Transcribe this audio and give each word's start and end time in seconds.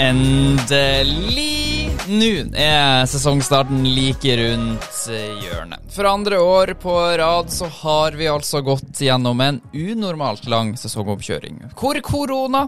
Endelig! 0.00 1.90
Nå 2.08 2.28
er 2.56 3.04
sesongstarten 3.06 3.82
like 3.84 4.32
rundt 4.40 5.00
hjørnet. 5.10 5.82
For 5.92 6.08
andre 6.08 6.38
år 6.40 6.72
på 6.80 6.94
rad 7.20 7.50
så 7.52 7.68
har 7.82 8.16
vi 8.16 8.30
altså 8.32 8.62
gått 8.64 9.02
gjennom 9.04 9.42
en 9.44 9.60
unormalt 9.76 10.48
lang 10.48 10.72
sesongoppkjøring, 10.80 11.60
hvor 11.76 12.00
korona 12.06 12.64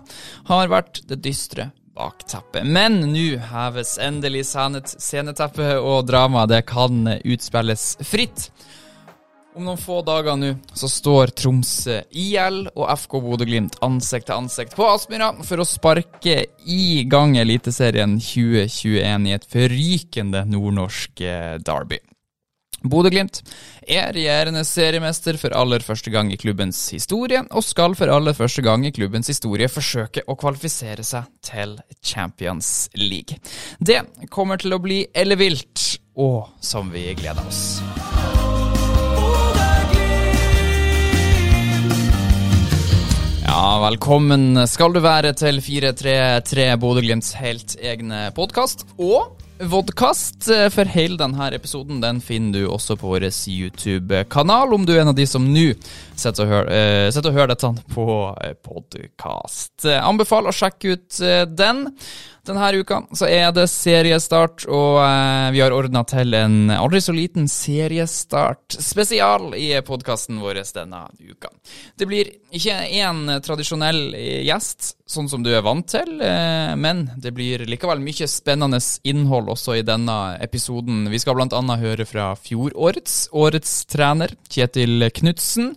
har 0.51 0.69
vært 0.75 1.01
det 1.09 1.23
dystre 1.25 1.71
bakteppet. 1.97 2.69
Men 2.69 3.01
nå 3.15 3.41
heves 3.49 3.97
endelig 3.97 4.45
sceneteppet, 4.53 5.79
og 5.81 6.05
dramaet 6.13 6.53
det 6.53 6.63
kan 6.69 7.17
utspilles 7.17 7.95
fritt. 8.05 8.51
Om 9.53 9.67
noen 9.67 9.77
få 9.77 9.99
dager 10.01 10.37
nå 10.41 10.55
så 10.73 10.89
står 10.89 11.35
Tromsø 11.37 11.99
IL 12.17 12.63
og 12.73 12.87
FK 13.03 13.19
Bodø-Glimt 13.21 13.75
ansikt 13.85 14.31
til 14.31 14.39
ansikt 14.39 14.77
på 14.79 14.87
Aspmyra 14.89 15.29
for 15.45 15.61
å 15.61 15.67
sparke 15.69 16.39
i 16.65 17.03
gang 17.05 17.37
Eliteserien 17.37 18.15
2021 18.17 19.29
i 19.29 19.35
et 19.37 19.45
forrykende 19.53 20.47
nordnorsk 20.49 21.21
eh, 21.27 21.59
derby. 21.61 22.01
Bodø-Glimt 22.83 23.43
er 23.85 24.15
regjerende 24.17 24.65
seriemester 24.67 25.37
for 25.39 25.53
aller 25.55 25.85
første 25.85 26.11
gang 26.11 26.33
i 26.33 26.41
klubbens 26.41 26.81
historie, 26.97 27.45
og 27.53 27.67
skal 27.67 27.93
for 27.99 28.11
aller 28.11 28.35
første 28.35 28.65
gang 28.65 28.87
i 28.89 28.95
klubbens 28.97 29.29
historie 29.31 29.69
forsøke 29.71 30.25
å 30.27 30.39
kvalifisere 30.41 31.05
seg 31.07 31.29
til 31.45 31.77
Champions 32.01 32.89
League. 32.97 33.37
Det 33.79 34.01
kommer 34.33 34.57
til 34.65 34.73
å 34.73 34.81
bli 34.83 35.05
ellevilt, 35.13 35.91
og 36.17 36.57
som 36.65 36.89
vi 36.91 37.11
gleder 37.21 37.45
oss. 37.45 38.42
Ja, 43.53 43.77
velkommen 43.83 44.57
skal 44.65 44.95
du 44.95 45.03
være 45.05 45.35
til 45.37 45.59
433 45.61 46.71
Bodø-Glimts 46.81 47.35
helt 47.37 47.75
egne 47.85 48.31
podkast. 48.33 48.87
Og 48.97 49.35
vodkast 49.69 50.49
for 50.73 50.89
hele 50.89 51.19
denne 51.21 51.51
episoden 51.53 52.01
den 52.01 52.23
finner 52.25 52.63
du 52.63 52.71
også 52.73 52.97
på 52.97 53.11
vår 53.11 53.27
YouTube-kanal, 53.29 54.73
om 54.73 54.87
du 54.89 54.95
er 54.95 55.03
en 55.03 55.13
av 55.13 55.19
de 55.19 55.29
som 55.29 55.45
nå 55.45 55.67
sitter 56.17 56.49
uh, 56.49 57.21
og 57.21 57.29
hører 57.37 57.53
dette 57.53 57.75
på 57.93 58.07
podkast. 58.65 59.85
Anbefaler 60.01 60.49
å 60.49 60.57
sjekke 60.57 60.97
ut 60.97 61.21
den. 61.53 61.91
Denne 62.43 62.73
uka 62.75 62.97
så 63.15 63.29
er 63.31 63.53
det 63.55 63.69
seriestart, 63.71 64.65
og 64.67 64.97
eh, 64.99 65.51
vi 65.55 65.61
har 65.63 65.75
ordna 65.75 66.01
til 66.11 66.35
en 66.35 66.73
aldri 66.75 66.99
så 67.05 67.13
liten 67.15 67.45
seriestart 67.47 68.75
spesial 68.83 69.53
i 69.55 69.69
podkasten 69.87 70.41
vår 70.43 70.59
denne 70.75 71.05
uka. 71.23 71.53
Det 71.95 72.09
blir 72.11 72.33
ikke 72.51 72.81
én 72.99 73.31
tradisjonell 73.47 74.17
gjest, 74.43 74.97
sånn 75.07 75.31
som 75.31 75.45
du 75.47 75.53
er 75.55 75.63
vant 75.63 75.87
til, 75.87 76.17
eh, 76.19 76.73
men 76.75 77.05
det 77.23 77.31
blir 77.37 77.63
likevel 77.71 78.03
mye 78.03 78.27
spennende 78.27 78.81
innhold 79.07 79.53
også 79.55 79.79
i 79.79 79.85
denne 79.87 80.17
episoden. 80.43 81.05
Vi 81.15 81.23
skal 81.23 81.39
annet 81.39 81.85
høre 81.85 82.09
fra 82.11 82.33
fjorårets 82.43 83.29
årets 83.39 83.77
trener, 83.87 84.35
Kjetil 84.51 85.07
Knutsen. 85.15 85.77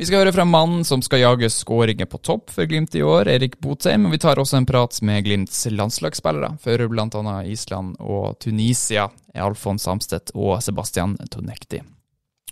Vi 0.00 0.06
skal 0.08 0.22
høre 0.22 0.32
fra 0.32 0.46
mannen 0.48 0.80
som 0.88 1.02
skal 1.04 1.20
jage 1.20 1.50
skåringer 1.52 2.06
på 2.08 2.22
topp 2.24 2.54
for 2.54 2.64
Glimt 2.64 2.94
i 2.96 3.02
år, 3.04 3.28
Erik 3.28 3.58
Botheim. 3.60 4.06
Og 4.08 4.14
vi 4.14 4.20
tar 4.22 4.40
også 4.40 4.56
en 4.56 4.64
prat 4.64 4.96
med 5.04 5.26
Glimts 5.26 5.66
landslagsspillere, 5.68 6.54
for 6.64 6.86
bl.a. 6.88 7.34
Island 7.44 7.98
og 8.00 8.38
Tunisia, 8.40 9.10
Alfons 9.36 9.84
Samstedt 9.84 10.32
og 10.32 10.62
Sebastian 10.64 11.18
Tonekti. 11.28 11.82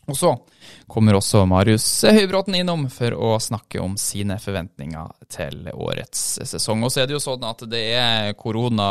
Og 0.08 0.16
så 0.16 0.32
kommer 0.88 1.18
også 1.18 1.44
Marius 1.48 1.86
Høybråten 2.08 2.56
innom 2.56 2.86
for 2.92 3.12
å 3.12 3.34
snakke 3.42 3.80
om 3.82 3.96
sine 4.00 4.38
forventninger 4.40 5.10
til 5.32 5.68
årets 5.74 6.22
sesong. 6.48 6.82
Og 6.84 6.92
så 6.92 7.02
er 7.02 7.08
det 7.08 7.16
jo 7.18 7.22
sånn 7.22 7.44
at 7.44 7.64
det 7.68 7.84
er 7.98 8.32
korona 8.40 8.88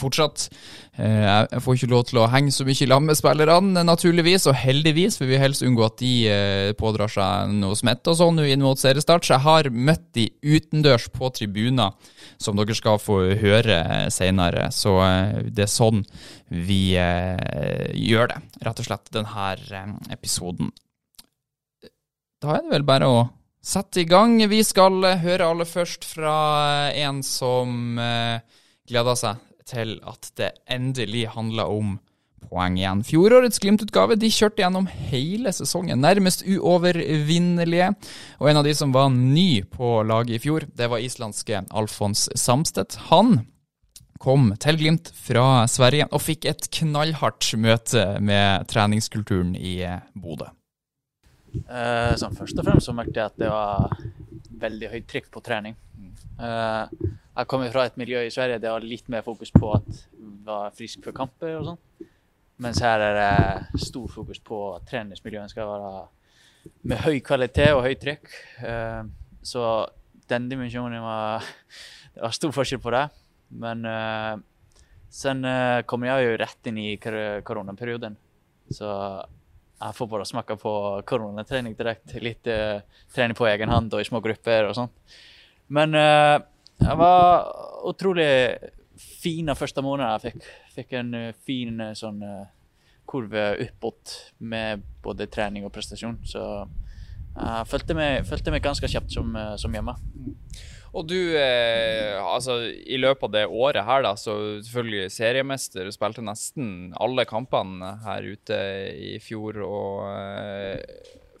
fortsatt. 0.00 0.48
Eh, 0.94 1.24
jeg 1.26 1.62
får 1.64 1.76
ikke 1.76 1.90
lov 1.90 2.04
til 2.06 2.20
å 2.22 2.28
henge 2.30 2.52
så 2.54 2.62
mye 2.66 2.78
sammen 2.78 3.10
med 3.10 3.18
spillerne, 3.18 3.82
naturligvis, 3.86 4.46
og 4.50 4.54
heldigvis, 4.60 5.18
for 5.18 5.26
vi 5.26 5.34
vil 5.34 5.42
helst 5.42 5.64
unngå 5.66 5.82
at 5.88 5.96
de 5.98 6.12
eh, 6.30 6.70
pådrar 6.78 7.10
seg 7.10 7.54
noe 7.58 7.74
smitte 7.78 8.12
og 8.12 8.20
sånn 8.20 8.38
inn 8.44 8.62
mot 8.62 8.78
seriestart. 8.78 9.26
Så 9.26 9.34
jeg 9.34 9.44
har 9.46 9.70
møtt 9.74 10.06
de 10.14 10.28
utendørs 10.46 11.08
på 11.10 11.32
tribuner, 11.34 11.96
som 12.38 12.56
dere 12.58 12.76
skal 12.78 13.02
få 13.02 13.20
høre 13.40 13.80
senere. 14.14 14.68
Så 14.74 14.96
eh, 15.02 15.42
det 15.50 15.66
er 15.66 15.74
sånn 15.74 16.04
vi 16.54 16.94
gjør 16.94 18.28
det, 18.30 18.36
rett 18.62 18.78
og 18.78 18.86
slett, 18.86 19.08
denne 19.10 19.96
episoden. 20.14 20.53
Da 22.44 22.56
er 22.56 22.64
det 22.64 22.74
vel 22.74 22.86
bare 22.86 23.08
å 23.08 23.18
sette 23.64 24.02
i 24.02 24.08
gang. 24.08 24.36
Vi 24.50 24.60
skal 24.66 25.00
høre 25.22 25.48
aller 25.48 25.68
først 25.68 26.04
fra 26.04 26.36
en 26.92 27.22
som 27.24 27.98
eh, 28.00 28.42
gleder 28.88 29.16
seg 29.16 29.40
til 29.64 29.96
at 30.04 30.28
det 30.36 30.50
endelig 30.68 31.30
handler 31.32 31.72
om 31.72 31.94
poeng 32.44 32.76
igjen. 32.78 33.00
Fjorårets 33.06 33.60
Glimt-utgave 33.62 34.18
de 34.20 34.28
kjørte 34.32 34.60
gjennom 34.62 34.86
hele 35.08 35.52
sesongen, 35.56 36.02
nærmest 36.04 36.44
uovervinnelige. 36.44 37.94
Og 38.40 38.50
en 38.50 38.60
av 38.60 38.68
de 38.68 38.74
som 38.76 38.92
var 38.94 39.08
ny 39.14 39.64
på 39.72 39.96
laget 40.06 40.36
i 40.36 40.42
fjor, 40.44 40.68
det 40.76 40.90
var 40.92 41.02
islandske 41.02 41.64
Alfons 41.72 42.28
Samstedt. 42.36 42.98
Han 43.08 43.40
kom 44.22 44.52
til 44.62 44.78
Glimt 44.80 45.10
fra 45.16 45.64
Sverige 45.70 46.08
og 46.10 46.22
fikk 46.22 46.48
et 46.50 46.68
knallhardt 46.78 47.50
møte 47.60 48.04
med 48.24 48.68
treningskulturen 48.70 49.54
i 49.56 49.78
Bodø. 50.14 50.50
Eh, 51.54 52.14
først 52.14 52.58
og 52.58 52.66
fremst 52.66 52.88
så 52.88 52.94
merket 52.96 53.20
jeg 53.20 53.30
at 53.30 53.38
det 53.38 53.50
var 53.52 53.98
veldig 54.64 54.90
høyt 54.94 55.06
trykk 55.10 55.30
på 55.34 55.42
trening. 55.44 55.76
Eh, 56.40 57.04
jeg 57.34 57.50
kommer 57.50 57.70
fra 57.74 57.86
et 57.86 57.98
miljø 57.98 58.22
i 58.24 58.32
Sverige 58.32 58.58
der 58.58 58.66
det 58.66 58.74
var 58.74 58.86
litt 58.86 59.08
mer 59.10 59.22
fokus 59.26 59.52
på 59.54 59.72
at 59.76 60.04
var 60.44 60.74
frisk 60.76 61.04
for 61.04 61.16
kamper 61.16 61.56
og 61.58 61.70
sånn. 61.70 62.10
Mens 62.64 62.80
her 62.84 63.02
er 63.02 63.16
det 63.18 63.82
stor 63.82 64.06
fokus 64.12 64.38
på 64.44 64.60
at 64.76 64.86
treningsmiljøet 64.90 65.50
skal 65.50 65.70
være 65.70 66.04
med 66.86 67.02
høy 67.04 67.18
kvalitet 67.24 67.74
og 67.74 67.82
høyt 67.86 68.02
trykk. 68.02 68.30
Eh, 68.62 69.02
så 69.44 69.64
den 70.30 70.48
dimensjonen 70.52 71.02
var 71.04 71.44
Det 72.14 72.22
var 72.22 72.30
stor 72.30 72.52
forskjell 72.54 72.78
på 72.78 72.92
det. 72.94 73.08
Men 73.60 73.86
sen 75.14 75.46
kommer 75.86 76.08
jeg 76.10 76.26
jo 76.26 76.36
rett 76.40 76.70
inn 76.70 76.78
i 76.82 76.88
koronaperioden. 76.98 78.16
Så 78.72 78.90
jeg 79.84 79.94
får 79.94 80.06
bare 80.06 80.24
smaka 80.24 80.56
på 80.56 80.72
coronaträning 81.06 81.74
direkte. 81.76 82.20
Litt 82.22 82.46
uh, 82.46 82.80
trening 83.14 83.36
på 83.36 83.48
egen 83.50 83.68
hand 83.68 83.94
og 83.94 84.00
i 84.00 84.08
små 84.08 84.20
grupper 84.24 84.68
og 84.68 84.76
sånt. 84.78 85.16
Men 85.68 85.96
uh, 85.98 86.38
det 86.80 86.96
var 86.98 87.50
utrolig 87.90 88.28
fine 89.22 89.56
første 89.58 89.82
måneder 89.84 90.14
jeg 90.14 90.24
fikk. 90.30 90.48
Fikk 90.78 90.96
en 91.00 91.14
uh, 91.18 91.32
fin 91.46 91.82
sånn 91.98 92.22
kurve 93.04 93.50
oppåt 93.66 94.14
med 94.40 94.84
både 95.04 95.28
trening 95.28 95.66
og 95.66 95.74
prestasjon. 95.74 96.16
Så 96.24 96.40
jeg 97.34 97.68
følte 97.68 97.96
meg, 97.98 98.22
følte 98.24 98.54
meg 98.54 98.64
ganske 98.64 98.88
kjapt 98.88 99.12
som, 99.12 99.34
som 99.60 99.74
hjemme. 99.74 99.92
Og 100.94 101.08
du, 101.10 101.18
eh, 101.34 102.14
altså 102.22 102.60
i 102.70 102.98
løpet 103.00 103.26
av 103.26 103.32
det 103.34 103.44
året 103.50 103.82
her, 103.86 104.04
da, 104.06 104.12
så 104.18 104.36
selvfølgelig 104.62 105.10
seriemester, 105.10 105.90
spilte 105.94 106.22
nesten 106.22 106.92
alle 107.02 107.26
kampene 107.26 107.96
her 108.04 108.28
ute 108.30 108.58
i 108.94 109.16
fjor. 109.22 109.58
Og 109.66 110.04
eh, 110.12 110.78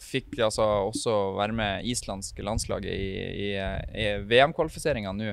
fikk 0.02 0.40
altså 0.42 0.66
også 0.88 1.14
være 1.38 1.56
med 1.56 1.86
islandske 1.90 2.44
landslaget 2.46 2.90
i, 2.90 3.12
i, 3.46 3.50
i 3.54 4.08
VM-kvalifiseringa 4.26 5.14
nå 5.14 5.30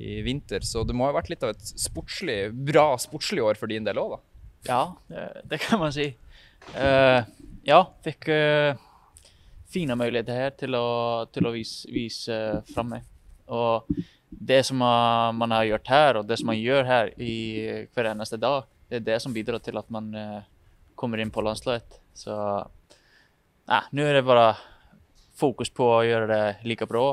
i 0.00 0.20
vinter. 0.24 0.64
Så 0.64 0.86
det 0.88 0.96
må 0.96 1.10
ha 1.10 1.16
vært 1.16 1.28
litt 1.32 1.44
av 1.44 1.52
et 1.52 1.74
sportslig, 1.76 2.38
bra 2.72 2.94
sportslig 3.00 3.44
år 3.44 3.60
for 3.60 3.68
din 3.72 3.84
del 3.84 4.00
òg, 4.00 4.16
da? 4.16 4.22
Ja, 4.62 4.82
det, 5.50 5.58
kan 5.64 5.80
man 5.82 5.92
si. 5.94 6.12
Uh, 6.72 7.20
ja, 7.66 7.82
fikk 8.04 8.30
uh, 8.30 8.78
fine 9.72 9.96
muligheter 9.98 10.38
her 10.38 10.52
til 10.56 10.78
å, 10.78 10.86
til 11.34 11.48
å 11.48 11.54
vise, 11.54 11.90
vise 11.92 12.32
uh, 12.32 12.60
fram 12.72 12.94
meg. 12.96 13.11
Og 13.52 13.88
det 14.32 14.62
som 14.66 14.80
man 14.80 15.54
har 15.54 15.68
gjort 15.68 15.90
her, 15.92 16.18
og 16.20 16.28
det 16.28 16.38
som 16.40 16.48
man 16.50 16.58
gjør 16.58 16.88
her 16.88 17.12
i 17.20 17.36
hver 17.92 18.12
eneste 18.14 18.40
dag, 18.40 18.64
det 18.88 19.00
er 19.00 19.06
det 19.06 19.18
som 19.24 19.34
bidrar 19.34 19.60
til 19.64 19.78
at 19.80 19.88
man 19.92 20.08
eh, 20.16 20.44
kommer 20.98 21.20
inn 21.20 21.32
på 21.32 21.44
landslaget. 21.44 22.00
Så 22.16 22.34
nei, 23.68 23.82
nå 23.92 24.04
er 24.04 24.18
det 24.18 24.26
bare 24.28 24.54
fokus 25.38 25.72
på 25.72 25.86
å 25.94 26.02
gjøre 26.06 26.28
det 26.30 26.42
like 26.68 26.88
bra, 26.88 27.06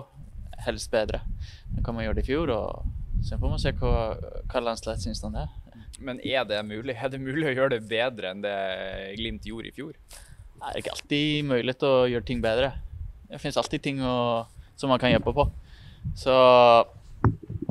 helst 0.65 0.91
bedre. 0.91 1.21
Det 1.75 1.83
kan 1.85 1.95
man 1.95 2.05
gjøre 2.05 2.19
det 2.19 2.25
i 2.25 2.31
fjor, 2.31 2.51
og 2.55 3.23
så 3.25 3.39
får 3.39 3.53
man 3.53 3.61
se 3.61 3.75
hva, 3.79 3.93
hva 4.51 4.63
landslagstilstanden 4.63 5.43
er. 5.43 5.55
Men 5.99 6.19
er 6.23 6.45
det 6.47 6.59
mulig? 6.67 6.95
Er 6.95 7.11
det 7.11 7.19
mulig 7.21 7.49
å 7.49 7.55
gjøre 7.55 7.75
det 7.75 7.87
bedre 7.89 8.31
enn 8.31 8.43
det 8.43 8.57
Glimt 9.19 9.47
gjorde 9.47 9.71
i 9.71 9.75
fjor? 9.75 9.95
Det 10.59 10.69
er 10.69 10.81
ikke 10.81 10.93
alltid 10.95 11.47
mulig 11.47 11.75
å 11.87 11.93
gjøre 12.11 12.27
ting 12.27 12.43
bedre. 12.43 12.73
Det 13.29 13.39
finnes 13.39 13.59
alltid 13.59 13.83
ting 13.83 13.99
å, 14.03 14.45
som 14.79 14.91
man 14.91 14.99
kan 14.99 15.11
hjelpe 15.11 15.33
på. 15.35 15.47
Så 16.17 16.35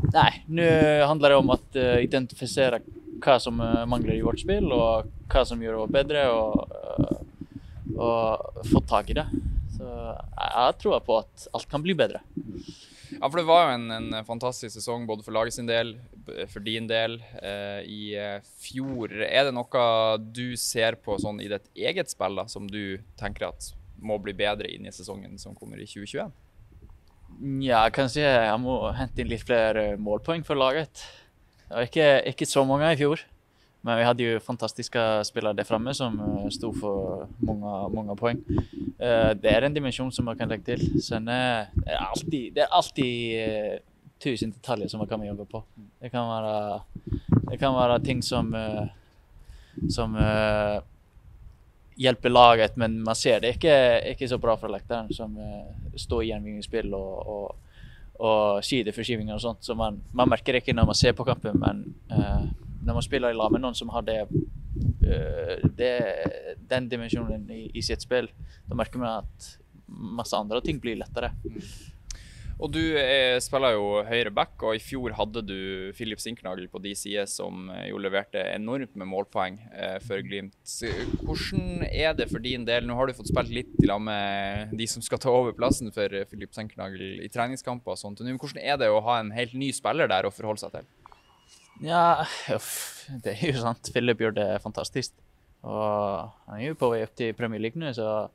Nei, 0.08 0.30
nå 0.48 0.64
handler 1.04 1.34
det 1.34 1.36
om 1.36 1.50
å 1.52 1.56
uh, 1.58 1.98
identifisere 2.00 2.78
hva 3.20 3.34
som 3.42 3.58
uh, 3.60 3.82
mangler 3.84 4.14
i 4.14 4.22
vårt 4.24 4.40
spill, 4.40 4.70
og 4.72 5.10
hva 5.28 5.42
som 5.44 5.60
gjør 5.60 5.82
det 5.82 5.96
bedre, 5.98 6.22
og, 6.32 6.70
uh, 6.96 7.98
og 7.98 8.62
få 8.70 8.80
tak 8.88 9.10
i 9.12 9.18
det. 9.18 9.26
Så 9.74 9.84
jeg, 9.84 10.78
tror 10.80 11.02
på 11.04 11.18
at 11.20 11.48
alt 11.52 11.68
kan 11.68 11.84
bli 11.84 11.98
bedre. 11.98 12.22
Ja, 13.18 13.26
for 13.26 13.40
det 13.40 13.48
var 13.50 13.66
jo 13.66 13.76
en, 13.76 13.90
en 13.98 14.24
fantastisk 14.24 14.78
sesong 14.78 15.04
både 15.08 15.26
for 15.26 15.34
laget 15.36 15.58
sin 15.58 15.68
del, 15.68 15.96
for 16.52 16.60
din 16.64 16.86
del. 16.86 17.18
Eh, 17.42 17.80
I 17.88 18.02
eh, 18.18 18.48
fjor, 18.60 19.12
er 19.24 19.48
det 19.48 19.54
noe 19.56 19.84
du 20.18 20.56
ser 20.60 20.98
på 21.02 21.18
sånn 21.20 21.40
i 21.42 21.48
ditt 21.50 21.70
eget 21.74 22.12
spill 22.12 22.38
da, 22.38 22.46
som 22.50 22.68
du 22.70 22.98
tenker 23.20 23.50
at 23.50 23.72
må 23.98 24.18
bli 24.22 24.34
bedre 24.36 24.70
inn 24.70 24.86
i 24.86 24.94
sesongen 24.94 25.38
som 25.42 25.56
kommer 25.58 25.80
i 25.80 25.88
2021? 25.88 26.34
Ja, 27.62 27.84
kanskje 27.94 28.24
jeg 28.24 28.58
må 28.62 28.78
hente 28.98 29.22
inn 29.22 29.28
litt 29.30 29.44
flere 29.46 29.92
målpoeng 30.02 30.42
for 30.46 30.58
laget. 30.58 31.04
Det 31.68 31.74
var 31.76 31.86
ikke, 31.86 32.06
ikke 32.32 32.48
så 32.48 32.64
mange 32.66 32.88
i 32.90 32.96
fjor, 32.98 33.20
men 33.86 33.98
vi 34.00 34.06
hadde 34.08 34.24
jo 34.24 34.40
fantastiske 34.42 35.02
spillere 35.28 35.54
der 35.54 35.68
framme 35.68 35.92
som 35.94 36.16
eh, 36.24 36.48
sto 36.54 36.72
for 36.74 37.28
mange, 37.46 37.74
mange 37.94 38.16
poeng. 38.18 38.40
Eh, 38.98 39.34
Det 39.38 39.52
er 39.52 39.66
en 39.68 39.76
dimensjon 39.76 40.10
som 40.12 40.26
man 40.26 40.38
kan 40.40 40.50
legge 40.50 40.66
til. 40.72 40.82
Sen 41.04 41.28
er 41.30 41.68
det 41.84 42.00
alltid, 42.00 42.48
det 42.56 42.64
er 42.64 42.74
alltid 42.80 43.14
eh, 43.44 43.78
tusen 44.18 44.50
detaljer 44.56 44.90
som 44.90 44.98
man 45.04 45.10
kan 45.12 45.22
jobbe 45.28 45.46
på. 45.52 45.62
Det 46.02 46.10
kan 46.10 46.26
være, 46.26 46.80
det 47.52 47.60
kan 47.60 47.76
være 47.76 48.00
ting 48.02 48.24
som, 48.24 48.50
som 49.94 50.16
hjelper 51.98 52.30
laget, 52.30 52.76
men 52.76 53.00
man 53.02 53.16
ser 53.18 53.40
det 53.42 53.56
ikke, 53.56 53.74
ikke 54.12 54.28
så 54.30 54.38
bra 54.38 54.54
fra 54.58 54.70
lekteren 54.70 55.10
som 55.14 55.34
uh, 55.34 55.66
står 55.98 56.22
i 56.22 56.30
gjenvinningsspill 56.30 56.94
og, 56.94 57.32
og, 57.34 57.74
og 58.22 58.64
sideforskyvinger 58.64 59.34
og 59.34 59.42
sånt. 59.42 59.64
Så 59.66 59.74
man, 59.78 60.00
man 60.14 60.30
merker 60.30 60.60
ikke 60.60 60.76
når 60.76 60.92
man 60.92 60.98
ser 60.98 61.16
på 61.18 61.26
kampen, 61.26 61.58
men 61.58 61.82
uh, 62.12 62.46
når 62.86 63.00
man 63.00 63.06
spiller 63.06 63.34
i 63.34 63.38
lag 63.38 63.52
med 63.52 63.64
noen 63.64 63.78
som 63.78 63.90
har 63.94 64.06
det, 64.06 64.20
uh, 64.30 65.68
det 65.78 65.92
den 66.70 66.90
dimensjonen 66.92 67.48
i, 67.50 67.64
i 67.74 67.84
sitt 67.84 68.06
spill, 68.06 68.30
da 68.68 68.78
merker 68.78 69.02
man 69.02 69.24
at 69.24 69.52
masse 69.88 70.36
andre 70.36 70.62
ting 70.62 70.78
blir 70.82 71.00
lettere. 71.00 71.32
Og 72.58 72.72
du 72.74 72.80
eh, 72.98 73.36
spiller 73.38 73.76
jo 73.76 74.00
høyre 74.02 74.32
back, 74.34 74.56
og 74.66 74.74
i 74.74 74.82
fjor 74.82 75.12
hadde 75.14 75.44
du 75.46 75.58
Filip 75.94 76.18
Sinkernagel 76.18 76.66
på 76.72 76.80
de 76.82 76.90
sider 76.98 77.28
som 77.30 77.68
eh, 77.70 77.84
jo 77.92 78.00
leverte 78.02 78.42
enormt 78.50 78.96
med 78.98 79.06
målpoeng 79.06 79.60
eh, 79.70 79.98
for 80.02 80.18
Glimt. 80.26 80.56
Hvordan 81.22 81.84
er 81.86 82.16
det 82.18 82.26
for 82.32 82.42
din 82.42 82.66
del? 82.66 82.88
Nå 82.88 82.96
har 82.98 83.06
du 83.06 83.14
fått 83.14 83.30
spilt 83.30 83.54
litt 83.54 83.78
i 83.78 83.86
lag 83.86 84.02
med 84.02 84.74
de 84.74 84.90
som 84.90 85.04
skal 85.06 85.22
ta 85.22 85.30
over 85.30 85.54
plassen 85.54 85.94
for 85.94 86.10
eh, 86.10 86.26
Filip 86.26 86.56
Sinkernagel 86.56 87.22
i 87.22 87.30
treningskamper 87.30 87.94
og 87.94 88.02
sånt. 88.02 88.24
Men 88.26 88.42
hvordan 88.42 88.58
er 88.64 88.82
det 88.82 88.90
å 88.90 89.04
ha 89.06 89.20
en 89.22 89.30
helt 89.38 89.54
ny 89.54 89.70
spiller 89.76 90.10
der 90.10 90.26
å 90.26 90.34
forholde 90.34 90.66
seg 90.66 90.74
til? 90.74 90.90
Ja, 91.86 92.26
det 93.22 93.38
er 93.38 93.52
jo 93.52 93.62
sant. 93.68 93.94
Philip 93.94 94.26
gjør 94.26 94.34
det 94.34 94.50
fantastisk. 94.66 95.14
Og 95.62 96.26
han 96.48 96.58
er 96.58 96.72
jo 96.72 96.78
på 96.78 96.90
vei 96.90 97.04
opp 97.06 97.14
til 97.18 97.34
Premier 97.38 97.62
League 97.62 97.78
nå, 97.78 97.94
så 97.94 98.28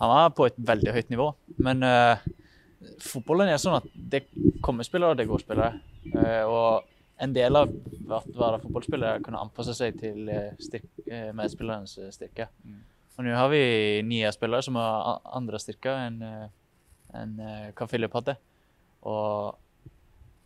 han 0.00 0.10
var 0.10 0.32
på 0.36 0.48
et 0.48 0.56
veldig 0.56 0.92
høyt 0.96 1.12
nivå. 1.12 1.30
Men 1.64 1.84
eh, 1.84 2.28
fotballen 3.02 3.50
er 3.52 3.58
sånn 3.62 3.78
at 3.80 3.88
det 3.94 4.24
kommer 4.64 4.86
spillere, 4.86 5.14
og 5.14 5.18
det 5.18 5.26
går 5.28 5.42
spillere. 5.42 5.80
Eh, 6.12 6.44
og 6.46 6.84
en 7.18 7.32
del 7.34 7.58
av 7.58 7.72
hvert 8.06 8.28
være 8.38 8.60
fotballspiller 8.62 9.16
er 9.16 9.24
kunne 9.24 9.40
anpasse 9.42 9.74
seg 9.74 9.98
til 9.98 10.28
eh, 10.30 10.52
eh, 11.10 11.32
medspillerens 11.34 11.98
styrke. 12.14 12.46
Og 13.18 13.26
nå 13.26 13.32
har 13.34 13.48
vi 13.50 13.62
nye 14.06 14.30
spillere 14.30 14.62
som 14.62 14.76
har 14.78 15.18
andre 15.34 15.58
styrker 15.58 16.04
enn 16.06 16.20
eh, 16.22 17.72
hva 17.74 17.88
Philip 17.90 18.14
hadde. 18.14 18.36
Og 19.10 19.56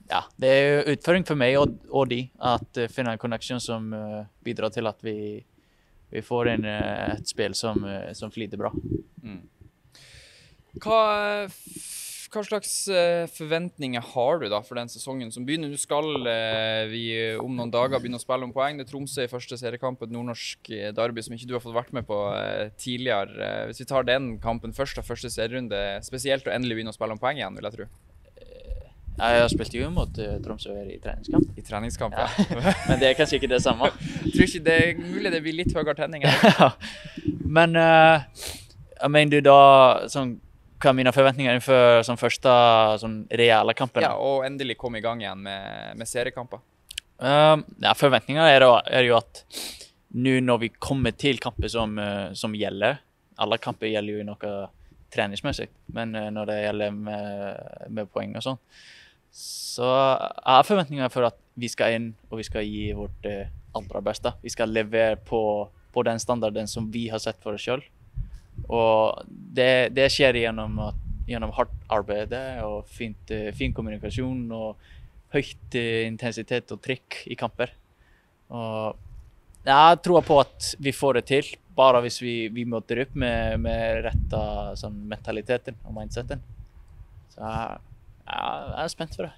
ja, 0.08 0.23
det 0.40 0.49
er 0.49 0.62
jo 0.64 0.94
utfordring 0.96 1.25
for 1.29 1.38
meg 1.38 1.55
og, 1.61 1.76
og 1.88 2.08
de 2.11 2.25
at 2.43 2.81
uh, 2.81 2.88
finne 2.90 3.12
en 3.14 3.20
connection 3.20 3.61
som 3.62 3.93
uh, 3.94 4.25
bidrar 4.44 4.73
til 4.75 4.88
at 4.90 4.99
vi, 5.05 5.14
vi 6.12 6.23
får 6.25 6.50
inn 6.52 6.67
uh, 6.67 7.12
et 7.14 7.29
spill 7.31 7.55
som, 7.56 7.79
uh, 7.87 8.11
som 8.19 8.32
flyter 8.34 8.61
bra. 8.61 8.73
Hva, 10.82 10.99
f- 11.46 12.01
hva 12.32 12.43
slags 12.46 12.70
eh, 12.88 13.26
forventninger 13.29 14.02
har 14.14 14.38
du 14.40 14.46
da 14.49 14.62
for 14.64 14.79
den 14.81 14.88
sesongen 14.88 15.29
som 15.34 15.44
begynner? 15.44 15.69
Nå 15.73 15.81
skal 15.81 16.06
eh, 16.31 16.84
vi 16.88 17.02
om 17.40 17.52
noen 17.58 17.73
dager 17.73 18.00
begynne 18.00 18.17
å 18.20 18.23
spille 18.23 18.46
om 18.49 18.55
poeng. 18.55 18.79
Det 18.81 18.87
er 18.87 18.90
Tromsø 18.93 19.26
i 19.26 19.31
første 19.31 19.58
seriekamp, 19.61 20.00
et 20.06 20.14
nordnorsk 20.14 20.70
eh, 20.73 20.93
derby 20.96 21.25
som 21.25 21.37
ikke 21.37 21.50
du 21.50 21.56
har 21.58 21.64
fått 21.64 21.76
vært 21.76 21.93
med 21.96 22.06
på 22.08 22.19
eh, 22.38 22.70
tidligere. 22.81 23.37
Eh, 23.37 23.64
Hvis 23.69 23.82
vi 23.84 23.88
tar 23.90 24.08
den 24.08 24.31
kampen 24.43 24.73
først 24.76 25.00
av 25.02 25.05
første 25.08 25.29
serierunde, 25.32 25.82
spesielt 26.06 26.49
å 26.49 26.55
endelig 26.55 26.79
begynne 26.81 26.94
å 26.94 26.96
spille 26.96 27.19
om 27.19 27.20
poeng 27.20 27.40
igjen, 27.43 27.58
vil 27.61 27.69
jeg 27.69 27.76
tro. 27.76 27.88
Jeg 29.12 29.43
har 29.43 29.50
spilt 29.52 29.75
jo 29.76 29.90
mot 29.93 30.17
Tromsø 30.43 30.73
i 30.88 30.96
treningskamp, 31.02 31.50
I 31.61 31.62
treningskamp, 31.67 32.14
Ja. 32.17 32.31
ja. 32.49 32.73
men 32.88 33.02
det 33.02 33.11
er 33.11 33.19
kanskje 33.19 33.37
ikke 33.43 33.50
det 33.52 33.61
samme. 33.61 33.90
tror 34.32 34.46
ikke 34.46 34.62
det 34.64 34.76
er 34.87 35.02
mulig 35.02 35.34
det 35.34 35.43
blir 35.44 35.58
litt 35.61 35.76
høyere 35.76 35.94
tenning. 35.99 36.25
Ja. 36.56 36.70
men 37.44 37.76
uh, 37.76 38.25
jeg 38.96 39.12
mener 39.12 39.37
du 39.37 39.44
da 39.50 39.58
sånn, 40.11 40.38
hva 40.82 40.90
er 40.90 40.99
mine 40.99 41.12
forventninger 41.14 41.55
innenfor 41.55 42.02
sånn, 42.06 42.19
første 42.20 42.52
sånn, 43.02 43.20
reelle 43.31 43.75
kampen? 43.79 44.05
Ja, 44.05 44.17
og 44.19 44.46
endelig 44.46 44.76
komme 44.81 44.99
i 44.99 45.05
gang 45.05 45.23
igjen 45.23 45.44
med, 45.44 45.94
med 45.99 46.11
seriekamper. 46.11 46.62
Um, 47.23 47.62
ja, 47.79 47.94
forventninga 47.94 48.49
er, 48.50 48.67
er 48.90 49.06
jo 49.06 49.14
at 49.20 49.44
nå 50.19 50.40
når 50.44 50.58
vi 50.64 50.70
kommer 50.82 51.14
til 51.17 51.38
kamper 51.40 51.70
som, 51.73 51.94
eh, 51.99 52.32
som 52.37 52.52
gjelder 52.52 52.99
Alle 53.40 53.56
kamper 53.62 53.88
gjelder 53.88 54.19
jo 54.19 54.25
noe 54.26 54.50
treningsmessig, 55.12 55.69
men 55.96 56.14
eh, 56.17 56.29
når 56.32 56.50
det 56.50 56.58
gjelder 56.58 56.93
med, 56.96 57.62
med 57.88 58.11
poeng 58.12 58.34
og 58.37 58.44
sånn, 58.44 58.58
så 59.32 59.88
er 59.88 60.67
forventningene 60.69 61.08
for 61.12 61.31
at 61.31 61.38
vi 61.56 61.70
skal 61.73 61.96
inn 61.96 62.11
og 62.29 62.40
vi 62.40 62.46
skal 62.49 62.67
gi 62.69 62.90
vårt 62.96 63.29
eh, 63.29 63.49
aller 63.76 64.05
beste. 64.05 64.34
Vi 64.44 64.52
skal 64.52 64.73
levere 64.73 65.17
på, 65.17 65.40
på 65.93 66.05
den 66.05 66.20
standarden 66.20 66.69
som 66.69 66.90
vi 66.93 67.06
har 67.12 67.23
sett 67.25 67.40
for 67.44 67.56
oss 67.56 67.64
sjøl. 67.64 67.84
Og 68.72 69.22
det, 69.28 69.92
det 69.96 70.08
skjer 70.12 70.40
gjennom, 70.46 70.78
at- 70.88 71.06
gjennom 71.28 71.52
hardt 71.56 71.74
arbeid 71.92 72.32
og 72.64 72.88
fint, 72.90 73.32
fin 73.56 73.74
kommunikasjon 73.76 74.46
og 74.56 74.76
høyt 75.32 75.76
intensitet 75.78 76.72
og 76.72 76.80
trykk 76.84 77.22
i 77.32 77.36
kamper. 77.38 77.72
Og 78.52 78.96
jeg 79.64 80.00
tror 80.04 80.24
på 80.26 80.40
at 80.42 80.72
vi 80.82 80.92
får 80.92 81.20
det 81.20 81.24
til, 81.30 81.52
bare 81.76 82.02
hvis 82.04 82.19
vi, 82.20 82.34
vi 82.52 82.66
møter 82.69 83.04
opp 83.04 83.14
med, 83.16 83.60
med 83.62 84.02
retta 84.08 84.42
sånn, 84.76 84.98
mentaliteten 85.08 85.78
og 85.86 85.94
mindseten. 85.96 86.42
Så 87.32 87.40
jeg, 87.40 87.78
jeg 88.26 88.84
er 88.84 88.88
spent 88.92 89.14
for 89.16 89.26
det. 89.28 89.32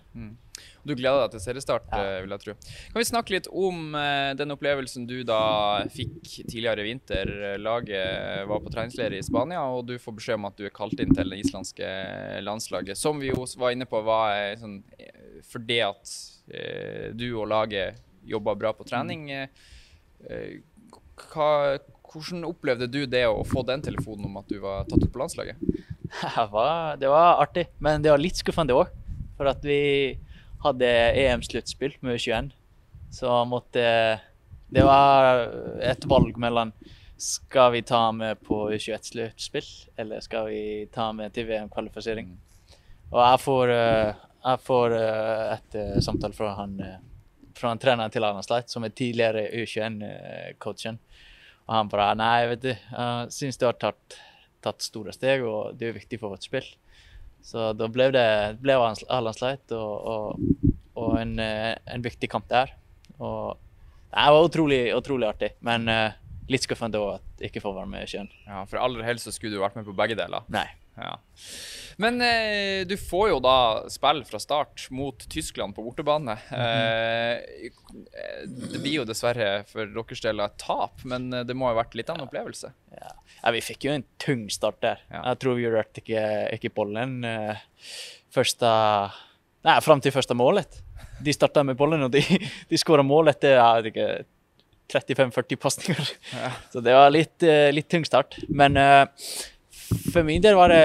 Du 0.84 0.92
gleder 0.94 1.24
deg 1.24 1.32
til 1.34 1.40
seriestart, 1.40 1.86
Ja. 1.90 1.98
eh, 2.04 2.20
vil 2.22 2.30
jeg 2.30 2.40
tro. 2.44 2.52
Kan 2.92 3.00
vi 3.00 3.04
snakke 3.08 3.30
litt 3.34 3.48
om 3.50 3.94
eh, 3.96 4.34
den 4.38 4.52
opplevelsen 4.54 5.06
du 5.08 5.24
da 5.24 5.84
fikk 5.90 6.20
tidligere 6.46 6.84
i 6.84 6.88
vinter? 6.92 7.56
Laget 7.58 8.46
var 8.46 8.60
på 8.60 8.70
treningsleir 8.70 9.16
i 9.16 9.22
Spania, 9.24 9.62
og 9.64 9.86
du 9.88 9.96
får 9.98 10.14
beskjed 10.20 10.34
om 10.38 10.44
at 10.46 10.56
du 10.60 10.66
er 10.66 10.70
kalt 10.76 11.00
inn 11.00 11.14
til 11.16 11.30
det 11.30 11.40
islandske 11.40 11.88
landslaget. 12.44 12.96
Som 13.00 13.18
vi 13.20 13.32
jo 13.32 13.46
var 13.56 13.72
inne 13.74 13.86
på 13.88 14.02
var 14.04 14.54
sånn, 14.60 14.82
eh, 14.98 15.40
fordi 15.48 15.80
at 15.82 16.14
du 17.16 17.26
og 17.40 17.48
laget 17.48 17.96
jobba 18.28 18.54
bra 18.54 18.72
på 18.76 18.84
trening. 18.84 19.30
eh, 19.30 20.60
Hva, 21.32 21.78
hvordan 22.10 22.44
opplevde 22.44 22.88
du 22.90 23.06
det 23.06 23.24
å 23.30 23.44
få 23.46 23.64
den 23.66 23.80
telefonen 23.82 24.26
om 24.26 24.36
at 24.40 24.48
du 24.50 24.58
var 24.60 24.84
tatt 24.84 25.02
ut 25.02 25.12
på 25.12 25.18
landslaget? 25.22 25.56
Det 26.36 26.46
var, 26.52 26.96
det 27.00 27.08
var 27.08 27.42
artig, 27.42 27.68
men 27.78 28.02
det 28.02 28.12
var 28.12 28.20
litt 28.20 28.38
skuffende 28.38 28.76
òg. 28.76 28.92
For 29.38 29.50
at 29.50 29.64
vi 29.66 30.18
hadde 30.64 30.90
EM-sluttspill 31.20 31.96
med 32.04 32.18
U21. 32.18 32.52
Så 33.14 33.30
måtte 33.46 33.84
Det 34.74 34.82
var 34.82 35.46
et 35.82 36.06
valg 36.10 36.38
mellom 36.40 36.72
skal 37.16 37.72
vi 37.72 37.82
ta 37.86 38.12
med 38.12 38.40
på 38.42 38.70
U21-sluttspill, 38.74 39.68
eller 39.96 40.20
skal 40.20 40.48
vi 40.50 40.62
ta 40.92 41.12
med 41.12 41.32
til 41.34 41.46
VM-kvalifisering. 41.46 42.32
Og 43.12 43.20
jeg 43.20 43.40
får, 43.40 43.70
eh, 43.70 44.22
jeg 44.44 44.62
får 44.66 44.96
eh, 44.98 45.52
et 45.54 45.76
eh, 45.78 46.00
samtale 46.02 46.34
fra 46.34 46.54
han, 46.58 46.74
fra 47.54 47.70
han 47.70 47.78
treneren 47.78 48.10
til 48.10 48.26
Arne 48.26 48.42
Sleit, 48.42 48.70
som 48.70 48.84
er 48.84 48.96
tidligere 48.96 49.46
U21-coachen. 49.62 50.98
Og 51.68 51.74
han 51.76 51.92
bare 51.92 52.14
Nei, 52.18 52.46
vet 52.50 52.64
du, 52.64 52.72
jeg 52.74 53.32
syns 53.32 53.60
du 53.60 53.68
har 53.68 53.78
tatt, 53.78 54.18
tatt 54.64 54.84
store 54.84 55.14
steg, 55.14 55.44
og 55.46 55.76
det 55.78 55.86
er 55.86 55.92
jo 55.92 56.00
viktig 56.00 56.20
for 56.22 56.34
vårt 56.34 56.46
spill. 56.46 56.66
Så 57.44 57.72
da 57.76 57.88
ble 57.92 58.08
det 58.14 58.28
ble 58.62 58.76
Arland 58.78 59.36
Sleit 59.36 59.74
og, 59.76 60.08
og, 60.08 60.70
og 60.96 61.16
en, 61.20 61.36
eh, 61.42 61.74
en 61.92 62.04
viktig 62.04 62.30
kamp 62.32 62.48
der. 62.48 62.72
Og 63.20 63.58
det 64.14 64.28
var 64.32 64.46
utrolig, 64.46 64.80
utrolig 64.94 65.26
artig, 65.28 65.50
men 65.66 65.88
uh, 65.90 66.14
litt 66.50 66.64
skuffende 66.64 67.00
òg 67.02 67.16
at 67.16 67.42
jeg 67.42 67.50
ikke 67.50 67.64
får 67.64 67.76
være 67.80 67.90
med 67.90 68.10
sjøl. 68.10 68.28
Ja, 68.46 68.62
For 68.70 68.78
aller 68.78 69.06
helst 69.06 69.26
så 69.26 69.34
skulle 69.34 69.56
du 69.56 69.62
vært 69.62 69.76
med 69.78 69.88
på 69.88 69.96
begge 69.96 70.16
deler. 70.18 70.46
Nei. 70.54 70.68
Ja. 70.94 71.16
Men 72.02 72.20
eh, 72.24 72.82
du 72.88 72.96
får 72.98 73.28
jo 73.32 73.40
da 73.44 73.56
spille 73.92 74.26
fra 74.28 74.40
start 74.42 74.86
mot 74.94 75.26
Tyskland 75.30 75.76
på 75.76 75.84
bortebane. 75.86 76.36
eh, 76.54 77.70
det 78.44 78.80
blir 78.80 79.00
jo 79.00 79.06
dessverre 79.08 79.64
for 79.70 79.86
deres 79.90 80.24
del 80.24 80.42
et 80.44 80.56
tap, 80.60 81.04
men 81.08 81.30
det 81.46 81.56
må 81.56 81.68
ha 81.70 81.76
vært 81.78 81.94
litt 81.98 82.10
av 82.10 82.18
en 82.18 82.26
opplevelse. 82.26 82.72
Ja. 82.94 83.12
ja, 83.42 83.54
vi 83.54 83.62
fikk 83.64 83.86
jo 83.86 83.94
en 83.94 84.06
tung 84.22 84.48
start 84.52 84.80
der. 84.84 85.04
Ja. 85.10 85.22
Jeg 85.30 85.42
tror 85.44 85.58
vi 85.58 85.70
rørte 85.70 86.02
ikke, 86.02 86.24
ikke 86.58 86.74
bollen 86.74 87.20
eh, 87.28 87.62
første 88.34 88.74
Nei, 89.64 89.78
fram 89.80 90.02
til 90.04 90.12
første 90.12 90.34
målet. 90.36 90.82
De 91.24 91.32
starta 91.32 91.62
med 91.64 91.78
bollen, 91.78 92.02
og 92.04 92.10
de, 92.12 92.20
de 92.70 92.80
skåra 92.80 93.00
mål 93.06 93.32
etter 93.32 93.56
jeg 93.56 93.78
vet 93.78 93.94
ikke, 93.94 94.08
35-40 94.92 95.56
pasninger. 95.56 96.10
Ja. 96.34 96.50
Så 96.72 96.82
det 96.84 96.92
var 96.92 97.12
litt, 97.14 97.42
eh, 97.42 97.70
litt 97.72 97.88
tung 97.88 98.04
start. 98.04 98.36
Men 98.48 98.76
eh, 98.76 99.06
for 100.12 100.26
min 100.26 100.44
del 100.44 100.58
var 100.58 100.74
det 100.74 100.84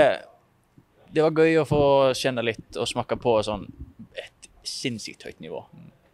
det 1.13 1.23
var 1.25 1.41
gøy 1.41 1.59
å 1.61 1.67
få 1.67 1.83
kjenne 2.17 2.43
litt 2.45 2.77
og 2.77 2.87
smake 2.89 3.17
på 3.21 3.35
sånn 3.45 3.65
et 4.19 4.49
sinnssykt 4.67 5.25
høyt 5.27 5.41
nivå. 5.43 5.63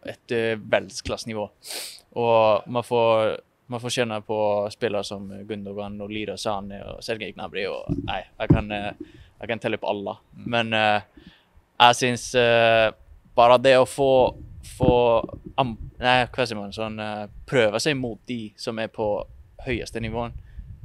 Et 0.06 0.34
uh, 0.34 0.54
verdensklassenivå. 0.56 1.46
Og 2.16 2.70
man 2.72 2.86
får, 2.86 3.36
man 3.72 3.82
får 3.82 3.96
kjenne 3.98 4.20
på 4.24 4.38
spillere 4.72 5.04
som 5.04 5.28
Gundogan 5.48 5.98
og 6.00 6.12
Lira 6.12 6.38
Sani 6.40 6.80
og 6.80 7.02
Sergej 7.04 7.34
Gnabry. 7.34 7.66
Og, 7.68 7.98
nei, 8.06 8.22
jeg 8.40 8.52
kan, 8.54 8.72
uh, 8.72 9.22
jeg 9.40 9.52
kan 9.52 9.62
telle 9.62 9.80
på 9.82 9.90
alle. 9.90 10.16
Men 10.46 10.72
uh, 10.76 11.26
jeg 11.76 11.98
syns 11.98 12.30
bare 13.36 13.58
det 13.60 13.74
å 13.76 13.84
få, 13.84 14.12
få 14.78 14.92
nei, 15.60 16.14
hva 16.32 16.46
sier 16.46 16.56
man, 16.56 16.72
sånn, 16.72 16.96
prøve 17.44 17.76
seg 17.84 17.98
mot 18.00 18.16
de 18.24 18.46
som 18.56 18.80
er 18.80 18.88
på 18.88 19.10
høyeste 19.66 20.00
nivåen, 20.00 20.32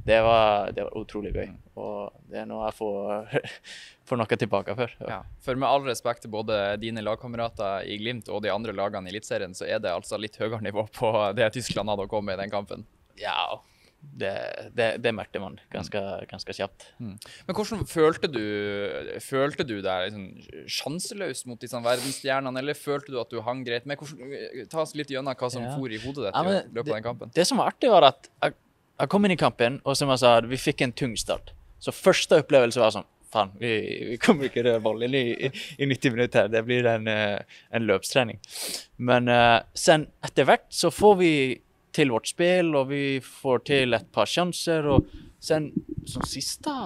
det 0.04 0.18
var, 0.22 0.72
det 0.74 0.84
var, 0.86 0.94
utrolig 0.98 1.32
gøy. 1.34 1.50
Og 1.78 2.12
det 2.30 2.42
er 2.42 2.46
noe 2.50 2.66
jeg 2.66 2.76
får, 2.78 3.34
får 4.08 4.20
noe 4.20 4.38
tilbake 4.44 4.76
for. 4.78 4.94
Ja. 5.06 5.20
For 5.44 5.58
med 5.58 5.68
all 5.68 5.86
respekt 5.86 6.24
til 6.26 6.32
både 6.34 6.58
dine 6.82 7.04
lagkamerater 7.04 7.86
i 7.86 7.98
Glimt 8.02 8.30
og 8.32 8.42
de 8.44 8.52
andre 8.54 8.74
lagene 8.76 9.10
i 9.10 9.14
Eliteserien, 9.14 9.54
så 9.54 9.68
er 9.68 9.82
det 9.82 9.94
altså 9.94 10.18
litt 10.20 10.38
høyere 10.42 10.62
nivå 10.64 10.88
på 10.96 11.12
det 11.38 11.52
Tyskland 11.54 11.92
hadde 11.92 12.08
å 12.08 12.10
komme 12.10 12.34
i 12.34 12.40
den 12.40 12.50
kampen? 12.52 12.86
Ja, 13.20 13.60
det, 14.02 14.32
det, 14.74 14.86
det 14.98 15.12
merket 15.14 15.38
man 15.38 15.60
ganske, 15.70 16.00
ganske 16.26 16.54
kjapt. 16.56 16.88
Mm. 16.98 17.14
Men 17.46 17.56
hvordan 17.56 17.84
følte 17.86 18.26
du 18.26 18.42
Følte 19.22 19.66
du 19.66 19.76
deg 19.84 20.08
liksom 20.08 20.66
sjanseløs 20.66 21.44
mot 21.46 21.60
disse 21.62 21.78
verdensstjernene, 21.84 22.58
eller 22.58 22.78
følte 22.78 23.14
du 23.14 23.20
at 23.22 23.30
du 23.30 23.38
hang 23.46 23.62
greit 23.66 23.86
med? 23.86 24.02
Hvordan, 24.02 24.66
ta 24.72 24.82
oss 24.82 24.96
litt 24.98 25.12
gjennom 25.14 25.38
hva 25.38 25.52
som 25.52 25.62
ja. 25.62 25.76
for 25.78 25.94
i 25.94 26.00
hodet 26.02 26.26
ditt 26.26 26.34
ja, 26.34 26.58
i 26.58 26.74
løpet 26.74 26.88
av 26.88 26.96
den 26.96 27.06
kampen. 27.06 27.34
Det 27.36 27.46
som 27.46 27.62
var 27.62 27.70
artig, 27.70 27.92
var 27.94 28.10
at 28.10 28.26
jeg 28.32 28.58
jeg 29.02 29.10
kom 29.10 29.26
inn 29.26 29.34
i 29.34 29.40
kampen, 29.40 29.80
og 29.82 29.96
som 29.98 30.12
jeg 30.12 30.22
sa, 30.22 30.36
vi 30.46 30.58
fikk 30.60 30.84
en 30.84 30.94
tung 30.94 31.16
start. 31.18 31.50
Så 31.82 31.94
første 31.94 32.38
opplevelse 32.42 32.82
var 32.82 32.94
sånn 32.94 33.08
Faen, 33.32 33.48
vi, 33.56 33.70
vi 34.10 34.16
kommer 34.20 34.50
ikke 34.50 34.60
røre 34.66 34.82
ballen 34.84 35.14
i, 35.16 35.48
i, 35.48 35.86
90 35.88 36.12
minutter. 36.12 36.50
Det 36.52 36.60
blir 36.66 36.84
en, 36.84 37.06
eh, 37.08 37.54
en 37.72 37.86
løpstrening. 37.88 38.36
Men 39.08 39.30
uh, 39.32 39.64
sen 39.72 40.04
etter 40.20 40.44
hvert 40.44 40.66
så 40.68 40.90
får 40.92 41.14
vi 41.22 41.32
til 41.96 42.12
vårt 42.12 42.28
spill, 42.28 42.74
og 42.76 42.90
vi 42.90 43.22
får 43.24 43.64
til 43.70 43.96
et 43.96 44.10
par 44.12 44.28
sjanser. 44.28 44.84
Og 44.84 45.08
sen 45.40 45.70
som 46.04 46.28
siste 46.28 46.76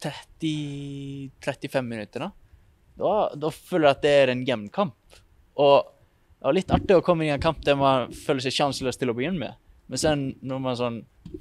30-35 0.00 1.84
minutter, 1.84 2.24
da, 2.24 3.14
da 3.36 3.52
føler 3.52 3.90
jeg 3.90 3.98
at 3.98 4.04
det 4.06 4.16
er 4.22 4.32
en 4.32 4.46
jevn 4.48 4.68
kamp. 4.72 5.20
Og 5.60 5.92
det 6.40 6.48
var 6.48 6.56
litt 6.56 6.72
artig 6.72 6.96
å 6.96 7.04
komme 7.04 7.26
inn 7.26 7.34
i 7.34 7.36
en 7.36 7.48
kamp 7.50 7.60
der 7.68 7.76
man 7.76 8.16
føler 8.16 8.48
seg 8.48 8.56
sjanseløs 8.62 8.96
til 8.96 9.12
å 9.12 9.16
begynne 9.18 9.44
med. 9.44 9.60
Men 9.90 9.98
sen 9.98 10.26
når 10.46 10.60
man 10.62 10.78
sånn 10.78 11.00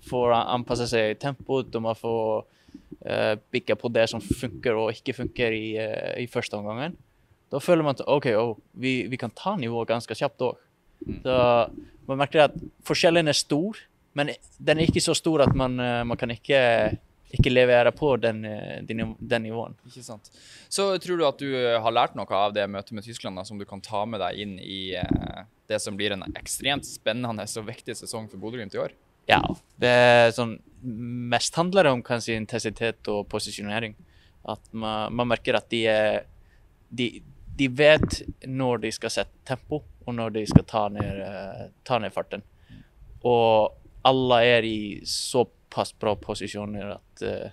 får 0.10 0.34
anpasse 0.40 0.88
seg 0.90 1.14
i 1.14 1.20
tempoet, 1.22 1.70
og 1.78 1.86
man 1.86 1.98
får 1.98 2.24
uh, 3.06 3.36
bygge 3.54 3.78
på 3.78 3.92
det 3.94 4.08
som 4.10 4.24
funker 4.24 4.78
og 4.78 4.96
ikke 4.96 5.16
funker 5.22 5.54
i, 5.56 5.68
uh, 5.78 6.16
i 6.18 6.26
første 6.30 6.58
omgang, 6.58 6.96
da 7.50 7.62
føler 7.62 7.86
man 7.86 7.98
at 7.98 8.06
OK, 8.10 8.30
oh, 8.38 8.58
vi, 8.78 9.04
vi, 9.10 9.18
kan 9.22 9.34
ta 9.34 9.56
nivået 9.58 9.90
ganske 9.90 10.18
kjapt 10.18 10.44
òg. 10.46 10.58
Mm. 11.06 11.22
Så 11.24 11.38
man 12.10 12.20
merker 12.22 12.48
at 12.48 12.58
forskjellen 12.86 13.30
er 13.30 13.38
stor, 13.38 13.78
men 14.18 14.34
den 14.58 14.82
er 14.82 14.90
ikke 14.90 15.04
så 15.06 15.16
stor 15.18 15.46
at 15.46 15.54
man, 15.58 15.78
uh, 15.82 16.02
man 16.10 16.18
kan 16.18 16.34
ikke 16.34 16.60
ikke 17.30 17.52
levere 17.52 17.92
på 17.94 18.16
den, 18.18 18.42
den, 18.88 19.14
den, 19.20 19.44
nivåen. 19.46 19.76
Ikke 19.86 20.04
sant. 20.06 20.32
Så 20.70 20.90
tror 21.02 21.20
du 21.20 21.26
at 21.28 21.42
du 21.42 21.50
har 21.54 21.94
lært 21.94 22.16
noe 22.18 22.30
av 22.34 22.56
det 22.56 22.66
møtet 22.72 22.96
med 22.98 23.06
Tyskland 23.06 23.38
da, 23.38 23.46
som 23.46 23.60
du 23.60 23.68
kan 23.70 23.84
ta 23.86 24.02
med 24.10 24.22
deg 24.24 24.42
inn 24.42 24.56
i 24.64 24.96
eh, 24.98 25.44
det 25.70 25.78
som 25.84 25.98
blir 26.00 26.16
en 26.16 26.26
ekstremt 26.34 26.88
spennende 26.90 27.46
og 27.46 27.70
viktig 27.70 27.96
sesong 28.00 28.30
for 28.32 28.42
Bodø-Glimt 28.42 28.74
i 28.74 28.82
år? 28.82 28.96
Ja. 29.30 29.44
Det 29.78 29.94
er 29.94 30.34
sånn 30.36 30.58
Mest 30.80 31.58
handler 31.60 31.84
det 31.84 31.92
om 31.92 32.02
kanskje 32.08 32.38
intensitet 32.40 33.08
og 33.12 33.26
posisjonering. 33.28 33.98
At 34.48 34.62
man, 34.72 35.12
man 35.12 35.28
merker 35.28 35.58
at 35.60 35.68
de 35.74 35.84
de, 36.90 37.10
de, 37.60 37.68
vet 37.68 38.22
når 38.48 38.86
de 38.86 38.92
skal 38.96 39.14
sette 39.14 39.44
tempo, 39.46 39.82
og 40.08 40.16
når 40.16 40.38
de 40.38 40.46
skal 40.50 40.66
ta 40.66 40.86
ned, 40.94 41.20
ta 41.86 42.00
ned 42.02 42.16
farten. 42.16 42.46
Og 43.28 43.76
alle 44.08 44.40
er 44.48 44.66
i 44.66 44.80
såpass 45.70 46.00
bra 46.00 46.16
posisjoner 46.16 46.96
at 46.96 47.24
uh, 47.24 47.52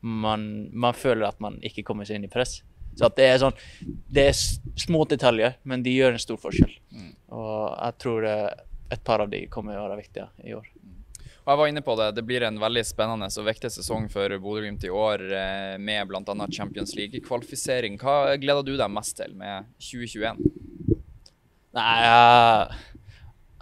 man, 0.00 0.70
man, 0.72 0.94
føler 0.94 1.26
at 1.26 1.40
man 1.40 1.58
ikke 1.62 1.82
kommer 1.82 2.04
seg 2.04 2.16
inn 2.16 2.24
i 2.24 2.32
press. 2.32 2.62
Så 2.96 3.10
det 3.12 3.26
er 3.28 3.40
sånn 3.42 3.56
Det 4.08 4.22
er 4.30 4.36
små 4.80 5.04
detaljer, 5.04 5.58
men 5.64 5.82
de 5.82 5.92
gjør 5.92 6.14
en 6.14 6.22
stor 6.22 6.38
forskjell. 6.40 6.72
Mm. 6.90 7.12
Og 7.28 7.58
jeg 7.74 7.98
tror 8.00 8.28
et 8.30 9.02
par 9.04 9.20
av 9.20 9.28
de 9.28 9.46
kommer 9.52 9.76
å 9.76 9.88
være 9.88 10.00
viktige 10.00 10.28
i 10.46 10.54
år. 10.56 10.66
Og 11.46 11.52
jeg 11.52 11.58
var 11.60 11.68
inne 11.70 11.82
på 11.86 11.94
det, 11.94 12.08
det 12.16 12.24
blir 12.26 12.42
en 12.42 12.56
veldig 12.58 12.82
spennende 12.82 13.28
og 13.30 13.46
viktig 13.46 13.68
sesong 13.70 14.08
for 14.10 14.32
Bodø-Glimt 14.42 14.82
i 14.82 14.90
år 14.90 15.22
eh, 15.30 15.74
med 15.78 16.08
bl.a. 16.10 16.48
Champions 16.50 16.96
League-kvalifisering. 16.98 18.00
Hva 18.02 18.34
gleder 18.42 18.66
du 18.66 18.72
deg 18.74 18.90
mest 18.90 19.14
til 19.20 19.36
med 19.38 19.68
2021? 19.78 20.40
Nei, 21.76 21.92
jeg, 22.02 22.80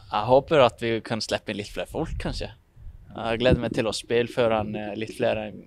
jeg 0.01 0.29
håper 0.31 0.65
at 0.65 0.81
vi 0.81 0.95
kan 1.05 1.21
slippe 1.25 1.53
inn 1.53 1.61
litt 1.61 1.73
flere 1.75 1.91
folk, 1.91 2.17
kanskje. 2.23 2.55
Jeg 3.15 3.41
gleder 3.41 3.63
meg 3.63 3.75
til 3.77 3.87
å 3.87 3.95
spille 3.95 4.31
før 4.31 4.57
han 4.59 4.75
er 4.79 4.99
litt 4.99 5.15
flere 5.17 5.49
enn 5.51 5.63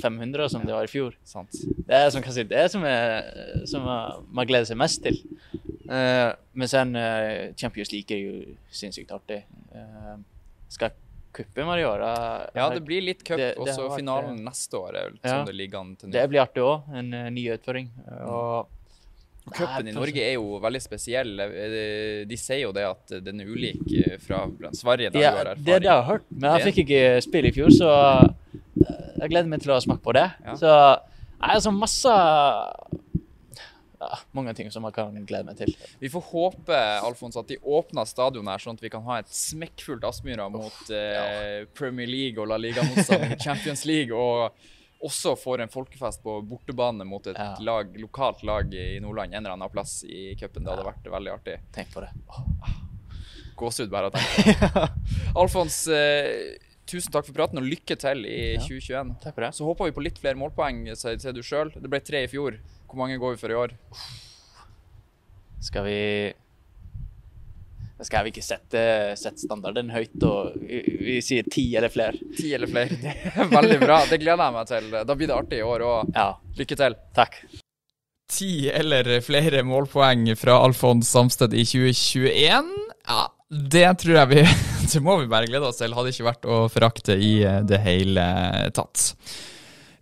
500, 0.00 0.48
som 0.48 0.64
det 0.66 0.74
var 0.74 0.86
i 0.86 0.90
fjor. 0.90 1.16
Sant. 1.26 1.52
Det 1.86 1.96
er 1.96 2.10
som, 2.14 2.24
si, 2.24 2.44
det 2.48 2.64
som, 2.72 2.84
er, 2.88 3.26
som 3.68 3.84
man 3.84 4.48
gleder 4.48 4.68
seg 4.70 4.78
mest 4.80 5.02
til. 5.04 5.18
Uh, 5.90 6.32
men 6.56 6.70
sen 6.70 6.94
uh, 6.96 7.52
Champions 7.58 7.92
League 7.92 8.16
er 8.16 8.22
jo 8.22 8.54
sinnssykt 8.72 9.12
artig. 9.12 9.42
Uh, 9.74 10.16
skal 10.72 10.94
cupen 11.32 11.68
man 11.68 11.80
år. 11.84 12.04
Ja, 12.56 12.68
det 12.72 12.82
blir 12.86 13.04
litt 13.04 13.24
cup, 13.24 13.40
og 13.56 13.68
så 13.72 13.88
finalen 13.96 14.42
neste 14.44 14.78
år. 14.78 14.96
Er, 15.00 15.14
ja, 15.20 15.34
som 15.34 15.48
det 15.48 15.56
ligger 15.56 15.82
an 15.82 15.94
til. 16.00 16.12
Det 16.12 16.24
blir 16.28 16.44
artig 16.44 16.64
òg. 16.64 16.88
En 16.96 17.12
ny 17.32 17.46
utføring. 17.54 17.88
Og 18.28 18.68
Cupen 19.50 19.88
i 19.90 19.94
Norge 19.96 20.22
er 20.22 20.36
jo 20.36 20.58
veldig 20.62 20.80
spesiell. 20.84 21.32
De 22.28 22.38
sier 22.38 22.62
jo 22.62 22.72
det 22.76 22.84
at 22.86 23.14
den 23.24 23.42
er 23.42 23.50
ulik 23.50 23.82
fra 24.22 24.44
Sverige. 24.76 25.10
Der 25.10 25.24
ja, 25.24 25.32
du 25.32 25.38
har 25.38 25.50
erfaring. 25.52 25.64
Det 25.66 25.74
er 25.74 25.82
det 25.82 25.90
jeg 25.90 25.98
har 25.98 26.08
hørt, 26.08 26.28
men 26.30 26.48
jeg 26.54 26.68
fikk 26.70 26.82
ikke 26.84 27.02
spill 27.26 27.48
i 27.48 27.54
fjor, 27.56 27.72
så 27.74 27.90
jeg 29.22 29.30
gleder 29.30 29.50
meg 29.50 29.62
til 29.64 29.74
å 29.74 29.80
smake 29.82 30.04
på 30.04 30.14
det. 30.16 30.28
Ja. 30.46 30.58
Så 30.58 30.72
jeg 30.72 31.56
er 31.56 31.64
så 31.64 31.72
masse 31.74 32.16
ja, 34.02 34.18
mange 34.34 34.54
ting 34.58 34.70
som 34.74 34.86
jeg 34.88 34.96
kan 34.96 35.14
glede 35.26 35.46
meg 35.46 35.58
til. 35.58 35.72
Vi 36.02 36.10
får 36.10 36.24
håpe 36.32 36.78
Alfons, 37.06 37.38
at 37.38 37.50
de 37.50 37.58
åpner 37.62 38.08
stadionet 38.08 38.56
her, 38.56 38.64
sånn 38.64 38.78
at 38.78 38.84
vi 38.84 38.90
kan 38.92 39.04
ha 39.06 39.20
et 39.22 39.30
smekkfullt 39.30 40.06
Aspmyra 40.06 40.48
mot 40.52 40.92
eh, 40.94 41.62
Premier 41.78 42.10
League 42.10 42.42
og 42.42 42.50
La 42.50 42.58
Liga-motstand 42.60 43.36
Champions 43.44 43.84
League. 43.88 44.14
og 44.14 44.54
også 45.02 45.34
får 45.36 45.64
en 45.64 45.72
folkefest 45.72 46.22
på 46.22 46.36
bortebane 46.46 47.04
mot 47.08 47.26
et 47.26 47.38
ja. 47.38 47.54
lag, 47.60 47.90
lokalt 47.98 48.42
lag 48.46 48.74
i 48.74 49.00
Nordland 49.02 49.34
en 49.34 49.40
eller 49.40 49.56
annen 49.56 49.72
plass 49.72 50.02
i 50.04 50.34
cupen. 50.38 50.64
Det 50.64 50.70
hadde 50.72 50.86
vært 50.86 51.08
veldig 51.14 51.32
artig. 51.32 51.56
Tenk 51.74 51.90
på 51.94 52.04
det. 52.04 52.10
Gåsehud 53.58 53.90
bare 53.92 54.10
å 54.10 54.14
tenke 54.14 54.68
på. 54.74 54.84
Alfons, 55.42 55.80
eh, 55.92 56.54
tusen 56.88 57.14
takk 57.14 57.26
for 57.28 57.36
praten 57.36 57.60
og 57.60 57.66
lykke 57.66 57.96
til 57.98 58.26
i 58.28 58.38
ja. 58.54 58.62
2021. 58.62 59.14
Takk 59.24 59.36
for 59.36 59.46
det. 59.46 59.52
Så 59.58 59.66
håper 59.68 59.90
vi 59.90 59.96
på 59.98 60.06
litt 60.06 60.20
flere 60.22 60.38
målpoeng, 60.38 60.84
sier 60.98 61.34
du 61.34 61.42
sjøl. 61.46 61.74
Det 61.74 61.90
ble 61.90 62.02
tre 62.04 62.24
i 62.26 62.30
fjor. 62.30 62.60
Hvor 62.86 63.02
mange 63.02 63.18
går 63.20 63.34
vi 63.34 63.42
for 63.42 63.54
i 63.54 63.58
år? 63.58 63.74
Skal 65.62 65.86
vi 65.86 65.98
skal 68.06 68.26
vi 68.26 68.32
ikke 68.32 68.44
sette, 68.44 68.82
sette 69.18 69.42
standarden 69.44 69.90
høyt 69.92 70.24
og 70.28 70.54
vi, 70.60 70.80
vi, 71.00 71.18
sier 71.24 71.48
ti 71.50 71.66
eller 71.78 71.92
flere. 71.92 72.18
Ti 72.36 72.52
eller 72.56 72.70
flere. 72.70 73.14
Veldig 73.56 73.78
bra. 73.82 74.00
Det 74.10 74.20
gleder 74.22 74.44
jeg 74.46 74.56
meg 74.56 74.70
til. 74.70 74.88
Da 74.94 75.16
blir 75.18 75.30
det 75.30 75.36
artig 75.36 75.60
i 75.60 75.66
år 75.66 75.84
òg. 75.86 76.14
Ja. 76.16 76.30
Lykke 76.58 76.78
til. 76.78 76.96
Takk. 77.16 77.38
Ti 78.32 78.52
eller 78.72 79.14
flere 79.24 79.62
målpoeng 79.66 80.30
fra 80.40 80.56
Alfons 80.64 81.10
Samsted 81.12 81.54
i 81.54 81.64
2021. 81.68 82.70
Ja, 83.08 83.24
det 83.72 83.88
tror 84.00 84.20
jeg 84.22 84.30
vi 84.30 84.44
Det 84.92 85.00
må 85.04 85.18
vi 85.20 85.30
bare 85.30 85.48
glede 85.50 85.68
oss 85.68 85.80
til. 85.80 85.94
Hadde 85.96 86.12
ikke 86.14 86.28
vært 86.30 86.46
å 86.48 86.62
forakte 86.72 87.16
i 87.16 87.34
det 87.68 87.80
hele 87.84 88.24
tatt. 88.76 89.12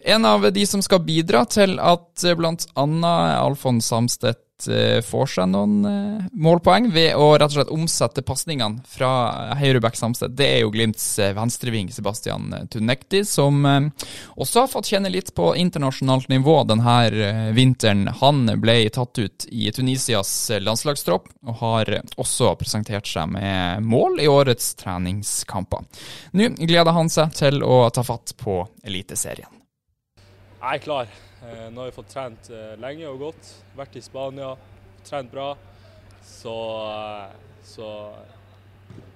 En 0.01 0.25
av 0.25 0.47
de 0.53 0.63
som 0.67 0.81
skal 0.83 1.03
bidra 1.05 1.43
til 1.51 1.77
at 1.83 2.25
bl.a. 2.39 2.87
Alfons 3.43 3.91
Samstedt 3.91 4.47
eh, 4.69 4.99
får 5.07 5.31
seg 5.35 5.51
noen 5.53 5.87
eh, 5.89 6.27
målpoeng 6.33 6.91
ved 6.93 7.15
å 7.17 7.33
rett 7.39 7.53
og 7.53 7.57
slett 7.59 7.73
omsette 7.75 8.25
pasningene 8.27 8.83
fra 8.89 9.11
Høyrebekk 9.61 9.99
Samstedt, 9.99 10.37
det 10.37 10.49
er 10.57 10.59
jo 10.65 10.73
Glimts 10.75 11.07
venstreving 11.37 11.91
Sebastian 11.95 12.53
Tunekti, 12.73 13.23
som 13.25 13.63
også 13.65 14.65
har 14.65 14.71
fått 14.73 14.91
kjenne 14.93 15.13
litt 15.13 15.33
på 15.37 15.53
internasjonalt 15.59 16.29
nivå 16.33 16.57
denne 16.69 17.53
vinteren. 17.57 18.07
Han 18.21 18.45
ble 18.61 18.77
tatt 18.93 19.19
ut 19.21 19.47
i 19.51 19.71
Tunisias 19.75 20.33
landslagstropp, 20.61 21.31
og 21.47 21.61
har 21.63 21.95
også 22.21 22.55
presentert 22.61 23.09
seg 23.09 23.31
med 23.35 23.87
mål 23.87 24.21
i 24.23 24.29
årets 24.31 24.75
treningskamper. 24.81 25.87
Nå 26.37 26.53
gleder 26.61 26.97
han 26.97 27.11
seg 27.13 27.35
til 27.39 27.65
å 27.65 27.83
ta 27.95 28.05
fatt 28.07 28.37
på 28.41 28.63
Eliteserien. 28.85 29.51
Jeg 30.61 30.77
er 30.77 30.85
klar. 30.85 31.21
Eh, 31.41 31.71
nå 31.73 31.81
har 31.81 31.89
jeg 31.89 31.97
fått 31.97 32.11
trent 32.13 32.51
eh, 32.53 32.75
lenge 32.81 33.09
og 33.09 33.23
godt. 33.23 33.51
Vært 33.79 33.95
i 33.97 34.03
Spania, 34.05 34.51
trent 35.09 35.31
bra. 35.33 35.55
Så, 36.27 36.57
eh, 36.85 37.63
så 37.65 37.89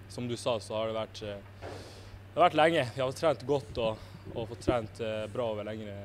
som 0.09 0.29
du 0.31 0.37
sa, 0.41 0.57
så 0.61 0.79
har 0.79 0.89
det 0.89 0.97
vært, 0.97 1.21
det 1.21 2.37
har 2.37 2.47
vært 2.47 2.57
lenge. 2.57 2.85
Jeg 2.87 3.03
har 3.03 3.17
trent 3.19 3.45
godt 3.49 3.81
og, 3.83 4.05
og 4.33 4.47
fått 4.53 4.63
trent 4.65 5.01
bra 5.35 5.49
over 5.53 5.67
lengre, 5.67 5.97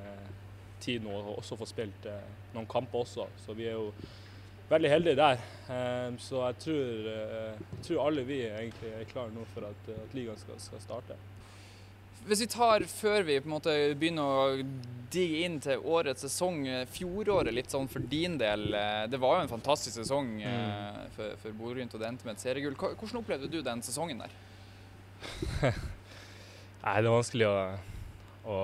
tid 0.82 1.04
nå 1.06 1.14
og 1.14 1.36
også 1.38 1.60
fått 1.60 1.72
spilt 1.72 2.08
noen 2.56 2.68
kamper 2.72 3.04
også. 3.04 3.28
Så 3.44 3.54
vi 3.54 3.68
er 3.70 3.78
jo 3.78 3.92
veldig 4.72 4.92
heldige 4.92 5.20
der. 5.20 5.44
Så 6.24 6.42
jeg 6.42 6.58
tror, 6.64 7.10
jeg 7.12 7.84
tror, 7.86 8.02
alle 8.08 8.26
vi 8.26 8.40
egentlig 8.48 8.96
er 8.98 9.12
klare 9.12 9.36
nå 9.36 9.46
for 9.54 9.70
at, 9.70 9.92
at 9.94 10.18
ligaen 10.18 10.42
skal, 10.42 10.58
skal, 10.64 10.82
starte. 10.88 11.20
Hvis 12.30 12.44
vi 12.44 12.48
tar 12.52 12.84
før 12.86 13.24
vi 13.26 13.40
på 13.42 13.50
en 13.50 13.54
måte 13.56 13.74
begynner 13.98 14.22
å 14.30 14.58
digge 15.10 15.46
inn 15.48 15.56
til 15.64 15.82
årets 15.82 16.22
sesong, 16.28 16.60
eh, 16.70 16.84
fjoråret 16.94 17.54
litt 17.56 17.72
sånn 17.74 17.90
for 17.90 18.06
din 18.12 18.38
del. 18.38 18.68
Eh, 18.78 19.06
det 19.10 19.18
var 19.18 19.38
jo 19.38 19.46
en 19.48 19.54
fantastisk 19.56 19.96
sesong 19.98 20.36
mm. 20.38 21.08
for, 21.16 21.40
for 21.42 21.58
Bodø-Glimt, 21.58 21.96
og 21.98 22.04
det 22.04 22.12
endte 22.12 22.28
med 22.28 22.38
et 22.38 22.44
seriegull. 22.46 22.78
Hvordan 22.78 23.22
opplevde 23.24 23.50
du 23.50 23.64
den 23.66 23.82
sesongen 23.86 24.22
der? 24.22 24.36
Nei, 26.84 26.94
det 27.02 27.10
er 27.10 27.10
vanskelig 27.10 27.50
å, 27.50 27.58
å 28.46 28.60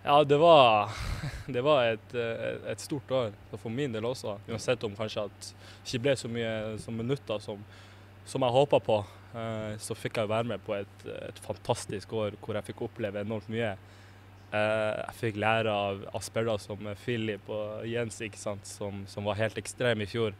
Ja, 0.00 0.16
det 0.24 0.40
var, 0.40 0.96
det 1.58 1.68
var 1.68 1.92
et, 1.92 2.16
et, 2.16 2.80
stort 2.80 3.12
år 3.12 3.36
for 3.58 3.68
min 3.68 3.92
del 3.92 4.08
også. 4.08 4.38
Uansett 4.48 4.88
om 4.88 4.96
kanskje 4.96 5.28
at 5.28 5.52
det 5.52 5.84
ikke 5.84 6.04
ble 6.08 6.16
så 6.16 6.32
mye 6.32 6.52
som 6.80 6.96
minutter 6.96 7.44
som, 7.44 7.60
som 8.24 8.48
jeg 8.48 8.56
håpa 8.56 8.80
på. 8.88 9.02
Eh, 9.30 9.78
så 9.78 9.94
fikk 9.94 10.18
jeg 10.18 10.30
være 10.30 10.48
med 10.50 10.62
på 10.66 10.74
et, 10.74 11.06
et, 11.06 11.40
fantastisk 11.44 12.12
år 12.18 12.34
hvor 12.42 12.58
jeg 12.58 12.70
fikk 12.70 12.84
oppleve 12.88 13.22
enormt 13.22 13.50
mye. 13.52 13.74
Eh, 14.50 14.94
jeg 15.04 15.18
fikk 15.20 15.38
lære 15.38 15.70
av, 15.70 16.02
av 16.10 16.24
spillere 16.26 16.58
som 16.62 16.90
Philip 17.04 17.50
og 17.52 17.86
Jens, 17.86 18.18
ikke 18.26 18.40
sant, 18.40 18.66
som, 18.66 19.04
som 19.10 19.28
var 19.30 19.38
helt 19.38 19.60
ekstreme 19.60 20.06
i 20.06 20.10
fjor. 20.10 20.34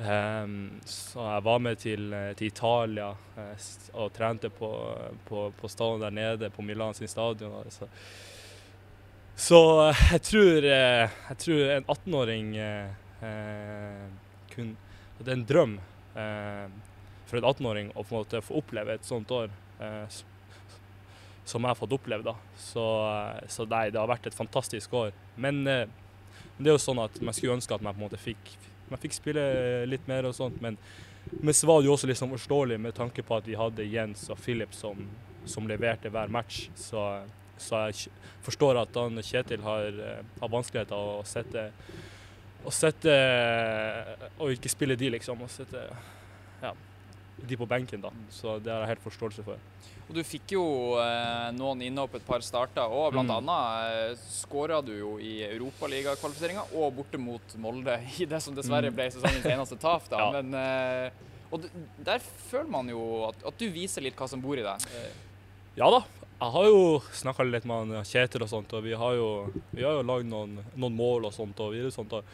Um, 0.00 0.78
så 0.88 1.20
jeg 1.26 1.44
var 1.44 1.58
med 1.60 1.76
til, 1.76 2.14
til 2.32 2.46
Italia 2.48 3.10
uh, 3.12 3.64
og 4.00 4.14
trente 4.16 4.48
på, 4.48 4.70
på, 5.28 5.42
på 5.58 5.68
stadion 5.68 6.00
der 6.00 6.14
nede, 6.16 6.48
på 6.48 6.64
Milan 6.64 6.96
sin 6.96 7.10
stadion. 7.10 7.52
Altså. 7.60 7.90
Så 9.36 9.60
jeg 9.92 10.22
tror, 10.24 10.70
jeg 10.70 11.36
tror 11.44 11.74
en 11.74 11.84
18-åring 11.84 12.48
uh, 13.20 14.08
kun 14.54 14.72
Det 15.18 15.28
er 15.28 15.36
en 15.36 15.44
drøm 15.44 15.76
for 17.30 17.38
en 17.38 17.48
18-åring 17.48 17.92
å 17.94 18.04
få 18.04 18.24
oppleve 18.58 18.98
et 18.98 19.06
sånt 19.06 19.30
år 19.32 19.52
som 21.48 21.64
jeg 21.64 21.70
har 21.70 21.78
fått 21.78 21.94
oppleve. 21.96 22.26
Da. 22.26 22.34
Så, 22.60 22.84
så 23.48 23.64
nei, 23.70 23.86
det 23.90 23.98
har 23.98 24.10
vært 24.10 24.28
et 24.28 24.36
fantastisk 24.36 24.92
år. 24.98 25.14
Men 25.40 25.62
det 25.64 26.66
er 26.66 26.74
jo 26.74 26.82
sånn 26.82 27.00
at 27.02 27.16
man 27.24 27.34
skulle 27.34 27.56
ønske 27.56 27.74
at 27.74 27.82
man 27.82 27.96
på 27.96 28.02
en 28.02 28.06
måte 28.08 28.20
fikk 28.20 28.52
fikk 28.98 29.14
spille 29.14 29.42
litt 29.86 30.06
mer 30.10 30.26
og 30.28 30.34
sånt, 30.34 30.60
men, 30.62 30.78
men 31.40 31.54
så 31.54 31.68
var 31.68 31.80
det 31.80 31.90
jo 31.90 31.94
også 31.94 32.10
liksom 32.10 32.32
forståelig 32.34 32.80
med 32.80 32.96
tanke 32.96 33.22
på 33.22 33.36
at 33.36 33.46
vi 33.46 33.58
hadde 33.58 33.86
Jens 33.86 34.26
og 34.32 34.40
Philip 34.42 34.74
som, 34.74 35.04
som 35.46 35.68
leverte 35.68 36.10
hver 36.10 36.32
match. 36.32 36.68
Så, 36.74 37.04
så, 37.56 37.84
jeg 37.90 38.10
forstår 38.46 38.80
at 38.82 38.96
han 38.98 39.20
Kjetil 39.22 39.62
har, 39.62 39.88
eh, 39.92 40.22
har 40.40 40.52
vanskeligheter 40.52 40.96
å 40.96 41.20
sette 41.28 41.70
å 42.60 42.68
sette 42.74 43.12
Og 44.36 44.50
ikke 44.52 44.68
spille 44.68 44.92
de, 45.00 45.08
liksom. 45.14 45.40
Og 45.40 45.48
sette 45.48 45.80
ja, 46.60 46.74
de 47.46 47.56
på 47.56 47.68
benken, 47.68 48.02
da. 48.04 48.10
Så 48.32 48.58
det 48.62 48.72
har 48.72 48.84
jeg 48.84 48.94
helt 48.94 49.06
forståelse 49.06 49.44
for. 49.46 49.60
Og 50.10 50.16
Du 50.16 50.20
fikk 50.26 50.56
jo 50.56 50.64
eh, 50.98 51.48
noen 51.54 51.84
innhopp 51.86 52.16
et 52.18 52.26
par 52.26 52.42
starter, 52.42 52.82
og 52.90 53.14
bl.a. 53.14 53.22
Mm. 53.22 53.50
Eh, 53.54 54.22
skåra 54.34 54.80
du 54.82 54.90
jo 54.96 55.12
i 55.22 55.36
Europaligakvalifiseringa 55.46 56.64
og 56.74 56.96
borte 56.96 57.20
mot 57.22 57.54
Molde 57.62 58.00
i 58.18 58.26
det 58.26 58.42
som 58.42 58.56
dessverre 58.56 58.90
mm. 58.90 58.96
ble 58.98 59.10
sesongens 59.14 59.50
eneste 59.54 59.78
tap. 59.80 60.08
da. 60.10 60.18
Ja. 60.30 60.30
Men, 60.34 60.54
eh, 60.54 61.28
og 61.50 61.64
Der 62.06 62.20
føler 62.22 62.68
man 62.70 62.90
jo 62.90 63.00
at, 63.28 63.38
at, 63.46 63.56
du 63.58 63.70
viser 63.72 64.04
litt 64.04 64.18
hva 64.18 64.28
som 64.30 64.42
bor 64.42 64.58
i 64.58 64.66
deg. 64.66 64.84
Ja 65.78 65.88
da. 65.90 66.02
Jeg 66.40 66.54
har 66.54 66.66
jo 66.70 66.84
snakka 67.12 67.44
litt 67.44 67.66
med 67.68 67.90
Kjetil 68.08 68.46
og 68.46 68.48
sånt, 68.48 68.70
og 68.72 68.84
vi 68.84 68.94
har 68.96 69.16
jo, 69.18 69.26
vi 69.74 69.84
har 69.84 69.98
jo 69.98 70.04
lagd 70.08 70.28
noen, 70.30 70.54
noen, 70.72 70.94
mål 70.96 71.26
og 71.28 71.34
sånt. 71.36 71.58
Og, 71.60 71.74
videre, 71.74 71.92
sånt, 71.92 72.14
og, 72.16 72.24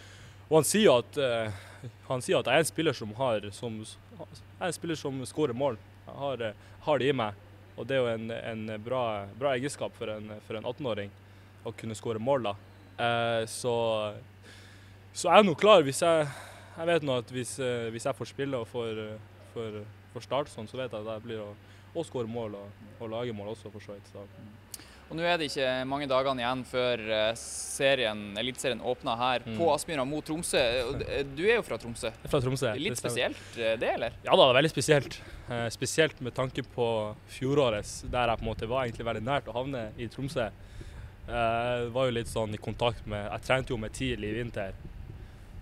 og 0.48 0.60
han 0.60 0.66
sier 0.68 1.00
at 1.02 1.18
uh, 1.18 1.64
han 2.06 2.22
sier 2.22 2.38
at 2.38 2.48
jeg 2.48 2.58
er 2.58 2.64
en 2.64 2.68
spiller 2.68 2.96
som 2.96 3.12
har 3.18 3.48
som, 3.54 3.80
jeg 3.82 4.60
er 4.60 4.68
en 4.68 4.76
spiller 4.76 4.98
som 4.98 5.18
skårer 5.26 5.56
mål. 5.56 5.78
Jeg 6.06 6.16
har, 6.20 6.44
har 6.86 7.02
det 7.02 7.10
i 7.10 7.16
meg. 7.16 7.42
Og 7.76 7.86
det 7.86 7.96
er 7.96 8.00
jo 8.00 8.12
en, 8.14 8.30
en 8.32 8.82
bra, 8.82 9.02
bra, 9.36 9.52
egenskap 9.56 9.94
for 9.98 10.08
en, 10.08 10.30
en 10.32 10.68
18-åring 10.70 11.10
å 11.66 11.72
kunne 11.76 11.96
skåre 11.98 12.22
mål, 12.22 12.48
da. 12.48 12.54
Uh, 12.96 13.42
så, 13.50 13.74
så 15.12 15.28
jeg 15.28 15.42
er 15.42 15.48
nå 15.48 15.56
klar. 15.58 15.84
Hvis 15.84 16.00
jeg, 16.04 16.28
jeg 16.78 16.90
vet 16.92 17.04
nå 17.04 17.18
at 17.20 17.32
hvis, 17.34 17.56
uh, 17.60 17.90
hvis, 17.92 18.06
jeg 18.08 18.16
får 18.16 18.30
spille 18.32 18.62
og 18.62 18.70
får, 18.70 19.02
får, 19.52 19.80
får 20.14 20.28
starte 20.28 20.54
sånn, 20.54 20.70
så 20.70 20.80
vet 20.80 20.94
jeg 20.94 21.02
at 21.02 21.10
det 21.10 21.26
blir 21.26 21.42
å, 21.44 21.50
å 21.92 22.06
skåre 22.06 22.30
mål 22.30 22.56
og, 22.62 22.86
og, 22.96 23.10
lage 23.12 23.36
mål 23.36 23.52
også, 23.52 23.74
for 23.74 23.84
så 23.84 23.98
vidt. 23.98 24.14
Og 25.06 25.14
Nå 25.14 25.22
er 25.22 25.36
det 25.38 25.46
ikke 25.52 25.66
mange 25.86 26.08
dagene 26.10 26.42
igjen 26.42 26.62
før 26.66 27.02
eh, 27.14 27.36
serien, 27.38 28.22
Eliteserien 28.40 28.80
åpner 28.82 29.18
her 29.20 29.44
mm. 29.46 29.54
på 29.54 29.68
Aspmyra 29.70 30.02
mot 30.08 30.26
Tromsø. 30.26 30.62
Du 31.30 31.44
er 31.44 31.60
jo 31.60 31.66
fra 31.66 31.78
Tromsø. 31.78 32.10
Jeg 32.10 32.26
er 32.26 32.32
fra 32.32 32.40
Tromsø. 32.42 32.72
Litt 32.80 32.98
spesielt 32.98 33.58
eh, 33.60 33.76
det, 33.78 33.92
eller? 33.92 34.16
Ja 34.26 34.34
da, 34.34 34.40
det 34.40 34.48
er 34.48 34.58
veldig 34.58 34.72
spesielt. 34.72 35.18
Eh, 35.46 35.68
spesielt 35.70 36.18
med 36.26 36.34
tanke 36.34 36.64
på 36.74 36.88
fjorårets, 37.36 38.00
der 38.10 38.32
jeg 38.32 38.40
på 38.40 38.46
en 38.46 38.50
måte 38.50 38.70
var 38.70 38.82
egentlig 38.82 39.06
veldig 39.06 39.22
nært 39.28 39.50
å 39.52 39.54
havne 39.54 39.86
i 39.94 40.10
Tromsø. 40.10 40.48
Jeg 41.26 41.88
var 41.94 42.08
jo 42.08 42.14
litt 42.18 42.30
sånn 42.30 42.54
i 42.54 42.62
kontakt 42.62 43.06
med 43.10 43.24
Jeg 43.24 43.46
trente 43.46 43.74
jo 43.74 43.78
med 43.82 43.94
TIL 43.94 44.26
i 44.26 44.34
vinter. 44.34 44.74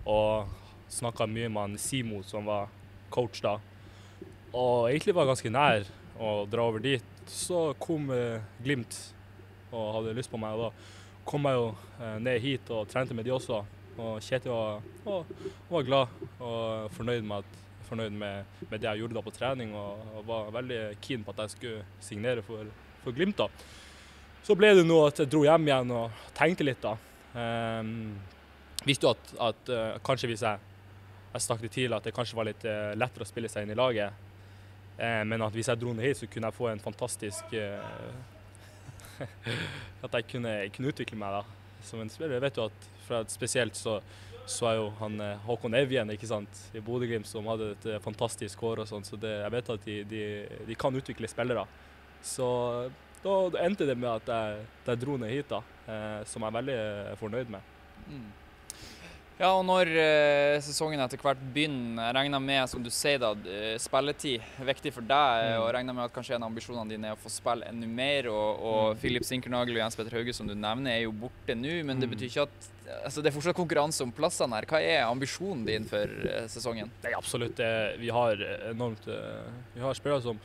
Og 0.09 0.49
snakka 0.93 1.29
mye 1.29 1.51
med 1.53 1.61
han 1.63 1.79
Simo, 1.81 2.23
som 2.25 2.49
var 2.49 2.73
coach 3.13 3.45
da. 3.45 3.59
Og 4.57 4.89
egentlig 4.89 5.17
var 5.17 5.29
ganske 5.29 5.53
nær 5.53 5.85
å 6.21 6.37
dra 6.49 6.69
over 6.69 6.85
dit. 6.85 7.05
Så 7.29 7.71
kom 7.81 8.09
Glimt 8.65 9.14
og 9.75 9.97
hadde 9.99 10.15
lyst 10.17 10.33
på 10.33 10.41
meg. 10.41 10.57
Og 10.57 10.69
da 10.69 11.03
kom 11.29 11.49
jeg 11.49 11.59
jo 11.59 11.69
eh, 12.01 12.19
ned 12.23 12.41
hit 12.45 12.73
og 12.75 12.89
trente 12.91 13.17
med 13.17 13.27
de 13.27 13.35
også. 13.35 13.63
Og 13.95 14.19
Kjetil 14.25 14.51
var, 14.51 14.83
var, 15.71 15.87
glad 15.87 16.25
og 16.43 16.91
fornøyd 16.97 17.23
med, 17.23 17.45
at, 17.45 17.63
fornøyd 17.87 18.17
med, 18.19 18.59
med 18.67 18.81
det 18.81 18.89
jeg 18.89 19.03
gjorde 19.05 19.19
da 19.19 19.23
på 19.23 19.35
trening, 19.35 19.75
og, 19.79 20.03
og, 20.17 20.27
var 20.27 20.53
veldig 20.57 20.81
keen 21.05 21.25
på 21.25 21.35
at 21.35 21.45
jeg 21.45 21.55
skulle 21.55 21.85
signere 22.03 22.43
for, 22.43 22.67
for 23.05 23.15
Glimt. 23.15 23.39
da. 23.39 23.49
Så 24.45 24.57
ble 24.59 24.75
det 24.77 24.85
nå 24.85 24.99
at 25.07 25.23
jeg 25.23 25.31
dro 25.33 25.45
hjem 25.47 25.71
igjen 25.71 25.95
og 25.95 26.25
tenkte 26.37 26.67
litt, 26.67 26.83
da. 26.83 26.97
Um, 27.35 28.13
visste 28.85 29.07
jo 29.07 29.15
at, 29.15 29.31
at 29.43 29.71
uh, 29.73 30.03
kanskje 30.05 30.29
hvis 30.31 30.43
jeg, 30.45 30.59
jeg 31.33 31.43
snakket 31.43 31.79
det 31.79 31.87
at 31.97 32.05
det 32.07 32.13
kanskje 32.15 32.37
var 32.39 32.47
litt 32.51 32.67
uh, 32.69 32.93
lettere 32.99 33.25
å 33.25 33.31
spille 33.31 33.49
seg 33.51 33.65
inn 33.65 33.73
i 33.73 33.79
laget. 33.79 34.13
Uh, 34.99 35.23
men 35.31 35.43
at 35.47 35.55
hvis 35.55 35.71
jeg 35.71 35.81
dro 35.81 35.95
ned 35.95 36.05
hit, 36.05 36.21
så 36.21 36.29
kunne 36.31 36.51
jeg 36.51 36.59
få 36.59 36.69
en 36.75 36.83
fantastisk 36.83 37.57
at 40.05 40.19
jeg 40.19 40.29
kunne, 40.31 40.53
kunne, 40.75 40.93
utvikle 40.93 41.19
meg 41.21 41.39
da, 41.39 41.43
som 41.85 42.03
en 42.03 42.13
spiller. 42.13 42.37
Jeg 42.39 42.47
vet 42.47 42.61
jo 42.61 42.69
at 42.69 42.89
fra 43.05 43.21
spesielt 43.29 43.77
så, 43.77 43.99
så 44.49 44.69
er 44.71 44.79
jo 44.79 44.91
han 45.01 45.19
eh, 45.21 45.41
Håkon 45.47 45.77
Evjen 45.79 46.13
ikke 46.15 46.29
sant, 46.31 46.61
i 46.77 46.83
Bodø-Glimt 46.85 47.29
som 47.29 47.49
hadde 47.53 47.73
et 47.75 47.89
eh, 47.93 48.03
fantastisk 48.05 48.63
år 48.67 48.85
og 48.85 48.91
sånn, 48.91 49.05
så 49.07 49.19
det, 49.21 49.33
jeg 49.43 49.55
vet 49.57 49.73
at 49.77 49.89
de, 49.89 49.99
de, 50.09 50.23
de, 50.69 50.79
kan 50.79 50.97
utvikle 50.97 51.31
spillere. 51.31 51.67
Så 52.25 52.47
da 53.25 53.37
endte 53.65 53.89
det 53.89 53.97
med 53.97 54.11
at 54.13 54.33
jeg, 54.33 54.65
jeg 54.89 55.03
dro 55.03 55.19
ned 55.21 55.33
hit, 55.33 55.53
da, 55.53 55.61
eh, 55.89 56.23
som 56.29 56.45
jeg 56.45 56.53
er 56.53 56.59
veldig 56.61 56.81
fornøyd 57.21 57.53
med. 57.57 57.73
Mm. 58.09 58.27
Ja, 59.35 59.49
og 59.51 59.65
når 59.67 59.89
eh, 59.99 60.57
sesongen 60.63 61.01
etter 61.03 61.19
hvert 61.19 61.41
begynner, 61.55 62.13
regner 62.15 62.39
med, 62.39 62.69
som 62.71 62.83
du 62.85 62.91
sier 62.95 63.19
da, 63.19 63.33
eh, 63.51 63.73
spilletid 63.83 64.45
er 64.63 64.69
viktig 64.69 64.93
for 64.95 65.03
deg, 65.03 65.47
mm. 65.49 65.63
og 65.65 65.71
regner 65.75 65.97
med 65.97 66.05
at 66.07 66.13
kanskje 66.15 66.37
en 66.37 66.45
av 66.45 66.53
ambisjonene 66.53 66.93
dine 66.93 67.09
er 67.11 67.17
å 67.17 67.19
få 67.19 67.33
spille 67.35 67.67
enda 67.67 67.89
mer, 67.91 68.29
og, 68.31 68.61
og 68.63 68.85
mm. 68.93 69.01
Filip 69.03 69.27
Sinkernagel 69.27 69.75
og 69.75 69.81
Jens 69.83 69.99
Petter 69.99 70.15
Hauge, 70.15 70.35
som 70.37 70.47
du 70.47 70.55
nevner, 70.55 70.93
er 70.93 71.03
jo 71.09 71.17
borte 71.25 71.57
nå, 71.59 71.73
men 71.89 71.99
det 71.99 72.07
mm. 72.07 72.15
betyr 72.15 72.31
ikke 72.31 72.45
at 72.47 72.69
altså, 73.01 73.25
det 73.25 73.33
er 73.33 73.35
fortsatt 73.35 73.59
konkurranse 73.59 74.07
om 74.07 74.13
plassene 74.15 74.61
her. 74.61 74.69
Hva 74.71 74.83
er 74.87 75.01
ambisjonen 75.09 75.65
din 75.67 75.89
for 75.91 76.13
eh, 76.31 76.45
sesongen? 76.53 76.93
Det 77.03 77.11
er 77.11 77.17
absolutt. 77.19 77.63
Vi 77.99 78.13
har 78.15 78.45
enormt 78.71 79.09
eh, 79.11 79.49
Vi 79.75 79.83
har 79.83 79.99
spillere 79.99 80.23
som 80.29 80.45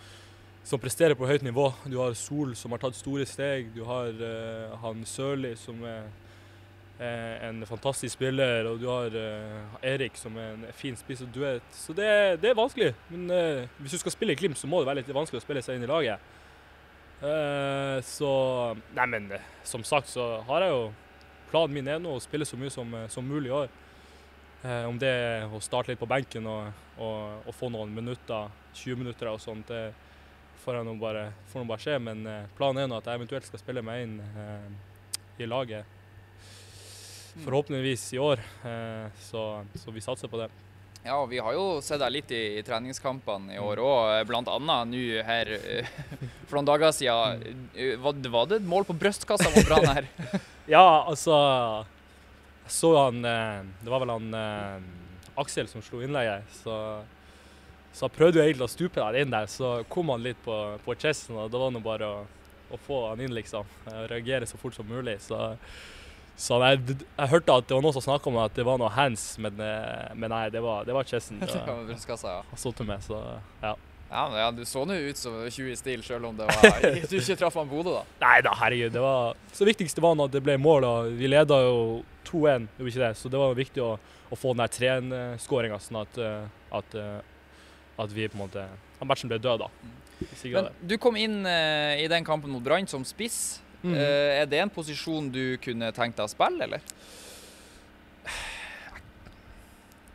som 0.69 0.77
presterer 0.77 1.15
på 1.17 1.25
høyt 1.25 1.41
nivå. 1.41 1.63
Du 1.89 1.95
har 1.97 2.13
Sol 2.19 2.51
som 2.57 2.75
har 2.75 2.81
tatt 2.83 2.93
store 2.93 3.23
steg. 3.25 3.71
Du 3.73 3.79
har 3.87 4.11
uh, 4.11 4.75
han 4.83 4.99
Sørli 5.07 5.55
som 5.57 5.79
er 5.87 6.03
Eh, 6.03 6.28
en 6.99 7.65
fantastisk 7.65 8.17
spiller, 8.17 8.67
og 8.67 8.79
du 8.81 8.87
har 8.91 9.13
eh, 9.15 9.75
Erik 9.87 10.17
som 10.19 10.35
er 10.35 10.51
en 10.51 10.65
fin 10.75 10.97
spiss 10.99 11.21
og 11.23 11.31
duett. 11.31 11.63
Så 11.71 11.93
det, 11.95 12.09
det, 12.41 12.51
er 12.51 12.57
vanskelig. 12.57 12.89
Men 13.07 13.31
uh, 13.31 13.67
hvis 13.79 13.95
du 13.95 14.01
skal 14.01 14.11
spille 14.11 14.35
i 14.35 14.39
Glimt, 14.39 14.59
så 14.59 14.67
må 14.67 14.81
det 14.81 14.89
være 14.89 14.99
litt 14.99 15.13
vanskelig 15.15 15.39
å 15.39 15.45
spille 15.45 15.63
seg 15.63 15.79
inn 15.79 15.85
i 15.87 15.89
laget. 15.89 16.35
så 18.07 18.31
Nei, 18.95 19.05
men 19.11 19.25
som 19.67 19.83
sagt 19.83 20.07
så 20.07 20.37
har 20.47 20.63
jeg 20.63 20.71
jo 20.71 20.83
Planen 21.49 21.73
min 21.75 21.87
er 21.91 21.97
nå 21.99 22.13
å 22.15 22.21
spille 22.21 22.45
så 22.45 22.55
mye 22.55 22.71
som, 22.71 22.93
som 23.09 23.25
mulig 23.25 23.49
i 23.49 23.55
år. 23.57 23.71
om 24.85 24.99
det 25.01 25.09
er 25.09 25.49
å 25.49 25.59
starte 25.59 25.89
litt 25.89 25.99
på 25.99 26.07
benken 26.07 26.45
og, 26.45 26.69
og, 27.01 27.47
og 27.49 27.55
få 27.57 27.71
noen 27.73 27.89
minutter, 27.89 28.51
20 28.77 29.01
minutter 29.01 29.31
og 29.31 29.41
sånt, 29.41 29.67
det 29.67 29.89
får 30.61 30.83
nå 30.85 30.93
bare, 31.01 31.31
bare 31.55 31.81
skje. 31.81 31.97
Men 31.99 32.21
planen 32.55 32.83
er 32.83 32.91
nå 32.91 33.01
at 33.01 33.09
jeg 33.09 33.17
eventuelt 33.17 33.49
skal 33.49 33.63
spille 33.63 33.81
meg 33.81 34.05
inn 34.05 34.19
i 35.41 35.49
laget 35.49 35.98
Forhåpentligvis 37.43 38.07
i 38.13 38.19
år, 38.19 38.41
eh, 38.67 39.05
så, 39.23 39.43
så 39.79 39.91
vi 39.95 40.01
satser 40.03 40.27
på 40.31 40.39
det. 40.41 40.49
Ja, 41.05 41.21
vi 41.31 41.39
har 41.39 41.53
jo 41.55 41.79
sett 41.81 42.01
deg 42.01 42.11
litt 42.11 42.31
i, 42.35 42.41
i 42.59 42.63
treningskampene 42.67 43.53
i 43.55 43.59
år 43.63 43.79
òg, 43.79 44.25
bl.a. 44.27 44.41
nå 44.59 45.03
her 45.23 45.51
eh, 45.55 45.87
for 46.49 46.57
noen 46.59 46.67
dager 46.67 46.91
siden. 46.91 47.45
Eh, 47.75 47.93
Var, 48.03 48.17
det- 48.19 48.31
var 48.33 48.49
det 48.51 48.59
et 48.59 48.67
mål 48.67 48.83
på 48.89 48.97
brystkassa 48.99 49.47
mot 49.53 49.69
Brann 49.69 49.87
her? 49.87 50.09
Ja, 50.69 50.83
altså 51.07 51.33
Jeg 52.65 52.73
så 52.75 52.91
han 52.97 53.23
eh, 53.25 53.63
Det 53.81 53.89
var 53.89 54.03
vel 54.03 54.11
han 54.13 54.27
eh, 54.37 55.31
Aksel 55.39 55.69
som 55.71 55.81
slo 55.81 56.01
innlegget, 56.03 56.43
så 56.63 56.75
så 57.95 58.05
jeg 58.05 58.13
prøvde 58.19 58.37
jo 58.37 58.43
egentlig 58.45 58.67
å 58.67 58.69
stupe 58.69 58.99
der 59.01 59.15
inn 59.23 59.31
der, 59.33 59.47
så 59.49 59.69
kom 59.89 60.11
han 60.13 60.21
litt 60.21 60.37
på, 60.45 60.53
på 60.85 60.93
chesten, 61.01 61.33
og 61.41 61.47
det 61.51 61.57
var 61.59 61.71
nå 61.73 61.79
bare 61.81 62.05
å, 62.05 62.19
å 62.69 62.77
få 62.85 62.99
han 63.09 63.23
inn, 63.25 63.33
liksom. 63.33 63.65
Eh, 63.89 64.03
Reagere 64.11 64.45
så 64.47 64.59
fort 64.61 64.75
som 64.77 64.85
mulig. 64.87 65.15
Så, 65.25 65.39
så 66.39 66.55
jeg, 66.63 66.95
jeg 67.03 67.31
hørte 67.33 67.55
at 67.59 67.67
det 67.67 67.75
var 67.75 67.83
noen 67.83 67.95
som 67.97 68.03
snakka 68.05 68.31
om 68.31 68.37
at 68.39 68.55
det 68.55 68.63
var 68.63 68.79
noe 68.79 68.89
hands, 68.95 69.33
men, 69.43 69.59
eh, 69.59 70.11
men 70.15 70.31
nei, 70.31 70.45
det 70.53 70.61
var, 70.63 70.85
det 70.87 70.95
var 70.95 71.07
chesten 71.07 71.41
Det 71.41 71.49
jeg 71.51 71.65
var 71.67 71.81
brystkassa, 71.89 72.39
ja. 72.39 72.59
satt 72.61 72.79
med, 72.87 73.03
så 73.03 73.19
ja. 73.59 73.73
Ja, 74.09 74.23
men 74.31 74.39
ja, 74.39 74.51
Du 74.55 74.63
så 74.65 74.85
nå 74.87 74.95
ut 74.95 75.19
som 75.19 75.35
20 75.51 75.73
i 75.73 75.75
stil, 75.77 76.03
selv 76.03 76.29
om 76.31 76.37
det 76.39 76.47
var, 76.47 76.79
du 77.11 77.17
ikke 77.19 77.37
traff 77.43 77.59
han 77.59 77.67
Bodø, 77.69 77.99
da. 77.99 78.05
Nei 78.23 78.39
da, 78.45 78.55
herregud. 78.57 78.95
Det 78.95 79.03
var, 79.03 79.35
så 79.53 79.67
viktigste 79.67 80.01
var 80.01 80.15
at 80.25 80.33
det 80.33 80.41
ble 80.47 80.55
mål. 80.57 80.87
og 80.87 81.11
Vi 81.19 81.29
leda 81.29 81.59
jo 81.67 81.77
2-1, 82.31 82.69
gjorde 82.79 82.93
ikke 82.93 83.03
det? 83.03 83.13
så 83.19 83.35
det 83.35 83.43
var 83.43 83.59
viktig 83.59 83.83
å, 83.85 83.93
å 84.31 84.39
få 84.39 84.55
den 84.55 84.63
der 84.63 84.73
3-1-skåringa, 84.79 85.77
sånn 85.83 86.01
at, 86.01 86.23
eh, 86.23 86.75
at, 86.79 86.97
eh, 86.97 88.01
at 88.01 88.15
vi 88.15 88.31
på 88.31 88.39
en 88.39 88.47
måte 88.47 88.65
At 88.99 89.07
matchen 89.07 89.29
ble 89.31 89.43
død, 89.43 89.67
da. 89.67 89.69
Men 90.51 90.71
du 90.83 90.97
kom 90.99 91.15
inn 91.15 91.43
i 91.47 92.07
den 92.11 92.25
kampen 92.27 92.51
mot 92.51 92.63
Brann 92.63 92.87
som 92.91 93.05
spiss. 93.07 93.61
Mm. 93.81 93.95
Eh, 93.95 94.41
er 94.41 94.47
det 94.49 94.59
en 94.59 94.71
posisjon 94.71 95.29
du 95.31 95.57
kunne 95.63 95.91
tenkt 95.95 96.19
deg 96.19 96.27
å 96.27 96.31
spille, 96.31 96.67
eller? 96.67 96.83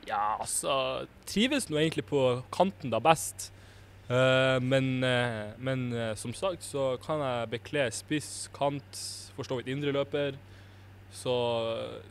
Ja, 0.04 0.36
altså 0.36 1.06
Trives 1.24 1.70
nå 1.70 1.78
egentlig 1.80 2.04
på 2.10 2.20
kanten 2.52 2.92
da 2.92 3.00
best. 3.00 3.48
Eh, 4.12 4.58
men, 4.60 4.98
eh, 5.06 5.54
men 5.56 5.86
som 6.20 6.34
sagt 6.36 6.66
så 6.66 6.94
kan 7.04 7.24
jeg 7.24 7.52
bekle 7.56 7.86
spiss, 7.94 8.50
kant, 8.52 9.00
for 9.34 9.48
så 9.48 9.56
vidt 9.58 9.72
indreløper. 9.72 10.36
Så, 11.14 11.32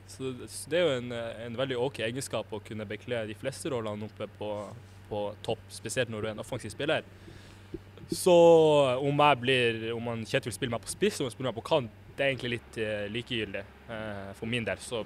så, 0.08 0.32
det 0.72 0.80
er 0.80 0.88
jo 0.88 0.98
en, 1.02 1.12
en 1.12 1.58
veldig 1.60 1.76
OK 1.76 2.00
egenskap 2.06 2.50
å 2.56 2.62
kunne 2.64 2.88
bekle 2.88 3.26
de 3.28 3.36
fleste 3.36 3.68
rollene 3.70 4.08
oppe 4.08 4.30
på, 4.40 4.50
på 5.10 5.24
topp, 5.44 5.66
spesielt 5.76 6.10
når 6.10 6.24
du 6.24 6.28
er 6.30 6.36
en 6.38 6.44
offensiv 6.46 6.72
spiller. 6.72 7.04
Så 8.12 8.34
om 9.00 9.22
jeg 9.24 9.40
blir, 9.42 9.86
om 9.96 10.10
han 10.12 10.26
Kjetil 10.28 10.54
spiller 10.56 10.76
meg 10.76 10.84
på 10.84 10.92
spiss 10.92 11.22
og 11.24 11.32
spiller 11.32 11.52
meg 11.52 11.60
på 11.60 11.68
kant, 11.70 12.02
det 12.14 12.26
er 12.26 12.34
egentlig 12.34 12.58
litt 12.58 12.82
eh, 12.82 13.06
likegyldig 13.14 13.64
eh, 13.64 14.34
for 14.38 14.50
min 14.50 14.66
del. 14.68 14.82
Så 14.84 15.02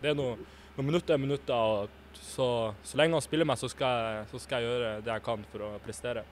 det 0.00 0.12
er 0.12 0.18
noe, 0.18 0.36
noen 0.76 0.90
minutter 0.90 1.16
er 1.16 1.22
minutter. 1.22 1.54
og 1.54 1.96
så, 2.20 2.74
så 2.82 2.98
lenge 2.98 3.16
han 3.16 3.24
spiller 3.24 3.48
meg, 3.48 3.60
så 3.60 3.70
skal, 3.70 4.02
jeg, 4.18 4.26
så 4.32 4.42
skal 4.42 4.60
jeg 4.60 4.70
gjøre 4.70 4.90
det 5.04 5.14
jeg 5.14 5.24
kan 5.24 5.46
for 5.52 5.66
å 5.66 5.70
prestere. 5.84 6.24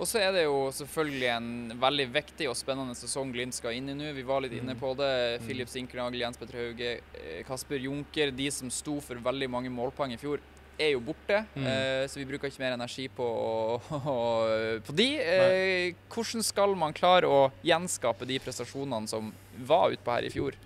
Og 0.00 0.08
så 0.08 0.16
er 0.22 0.30
det 0.32 0.46
jo 0.46 0.70
selvfølgelig 0.72 1.26
en 1.28 1.48
veldig 1.80 2.06
viktig 2.14 2.46
og 2.48 2.56
spennende 2.56 2.96
sesong 2.96 3.34
Glimt 3.34 3.52
skal 3.52 3.76
inn 3.76 3.90
i 3.92 3.96
nå. 3.98 4.14
Vi 4.16 4.24
var 4.24 4.40
litt 4.40 4.54
inne 4.56 4.72
på 4.80 4.94
det. 4.96 5.10
Mm. 5.42 5.44
Filip 5.44 5.68
Sinkernagel, 5.68 6.22
Jens 6.22 6.40
Petter 6.40 6.56
Hauge, 6.56 6.92
eh, 7.20 7.42
Kasper 7.44 7.84
Junker. 7.84 8.32
De 8.32 8.46
som 8.54 8.72
sto 8.72 8.96
for 9.04 9.20
veldig 9.20 9.50
mange 9.52 9.72
målpoeng 9.74 10.14
i 10.16 10.20
fjor, 10.20 10.40
er 10.80 10.94
jo 10.94 11.02
borte. 11.04 11.42
Mm. 11.54 11.66
Eh, 11.66 12.02
så 12.10 12.20
vi 12.20 12.26
bruker 12.28 12.50
ikke 12.50 12.62
mer 12.62 12.76
energi 12.76 13.06
på, 13.12 13.28
på 14.86 14.96
de. 14.96 15.08
Eh, 15.20 15.98
hvordan 16.12 16.46
skal 16.46 16.74
man 16.78 16.96
klare 16.96 17.28
å 17.28 17.42
gjenskape 17.66 18.28
de 18.28 18.40
prestasjonene 18.42 19.10
som 19.10 19.32
var 19.68 19.94
utpå 19.94 20.16
her 20.16 20.28
i 20.28 20.32
fjor? 20.32 20.58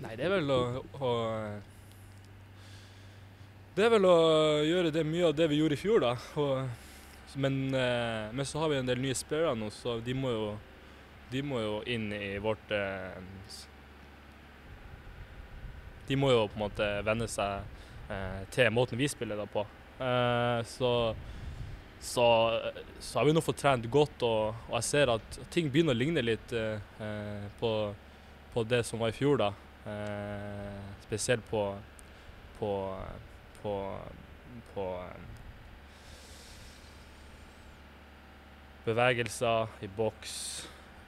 Nei, 0.00 0.14
det 0.16 0.26
er 0.26 0.32
vel 0.38 0.52
å, 0.54 0.60
å 1.04 1.10
Det 3.76 3.84
er 3.86 3.92
vel 3.92 4.06
å 4.08 4.16
gjøre 4.66 4.92
det 4.94 5.04
mye 5.06 5.28
av 5.28 5.36
det 5.36 5.50
vi 5.50 5.60
gjorde 5.60 5.76
i 5.76 5.80
fjor, 5.80 6.00
da. 6.02 6.14
Og, 6.40 7.34
men, 7.40 7.60
eh, 7.76 8.30
men 8.34 8.48
så 8.48 8.62
har 8.62 8.72
vi 8.72 8.80
en 8.80 8.88
del 8.88 9.02
nye 9.02 9.16
spillere 9.16 9.54
nå, 9.58 9.70
så 9.74 9.98
de 10.04 10.14
må 10.16 10.32
jo, 10.32 10.46
de 11.30 11.42
må 11.46 11.60
jo 11.62 11.76
inn 11.86 12.10
i 12.16 12.38
vårt 12.42 12.72
eh, 12.74 13.20
De 16.08 16.16
må 16.18 16.32
jo 16.32 16.48
på 16.50 16.58
en 16.58 16.64
måte 16.64 16.88
venne 17.06 17.28
seg 17.30 17.78
til 18.50 18.72
måten 18.74 18.98
vi 18.98 19.08
spiller 19.10 19.38
da 19.38 19.46
på. 19.50 19.64
Eh, 20.00 20.60
så, 20.66 20.92
så, 22.00 22.26
så 22.98 23.18
har 23.18 23.28
vi 23.28 23.34
nå 23.36 23.44
fått 23.44 23.60
trent 23.62 23.86
godt, 23.92 24.24
og, 24.26 24.56
og 24.70 24.76
jeg 24.78 24.88
ser 24.88 25.14
at 25.14 25.40
ting 25.52 25.70
begynner 25.70 25.96
å 25.96 26.00
ligne 26.00 26.24
litt 26.24 26.54
eh, 26.56 26.80
eh, 27.04 27.46
på, 27.60 27.72
på 28.54 28.66
det 28.68 28.82
som 28.88 29.02
var 29.02 29.12
i 29.12 29.16
fjor, 29.16 29.40
da. 29.44 29.52
Eh, 29.90 30.82
spesielt 31.06 31.46
på 31.52 31.64
på, 32.60 32.96
på, 33.62 33.98
på 34.74 34.86
eh, 35.00 35.20
bevegelser 38.84 39.66
i 39.80 39.88
boks. 39.96 40.34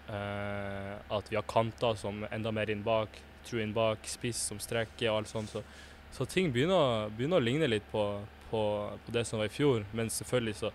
Eh, 0.09 0.95
at 1.13 1.31
vi 1.31 1.37
har 1.37 1.49
kanter 1.49 1.99
som 2.01 2.25
enda 2.31 2.53
mer 2.55 2.73
inn 2.73 2.85
bak, 2.87 3.21
tru 3.45 3.61
inn 3.63 3.75
bak, 3.77 4.07
spiss 4.09 4.41
som 4.49 4.61
strekker 4.63 5.11
og 5.11 5.23
alt 5.23 5.33
sånt. 5.33 5.53
Så, 5.53 5.65
så 6.13 6.27
ting 6.29 6.51
begynner, 6.53 7.09
begynner 7.17 7.41
å 7.41 7.45
ligne 7.45 7.69
litt 7.71 7.85
på, 7.91 8.03
på, 8.51 8.63
på 9.05 9.15
det 9.15 9.25
som 9.25 9.41
var 9.41 9.49
i 9.49 9.53
fjor. 9.53 9.87
Men 9.97 10.11
selvfølgelig 10.13 10.59
så, 10.59 10.73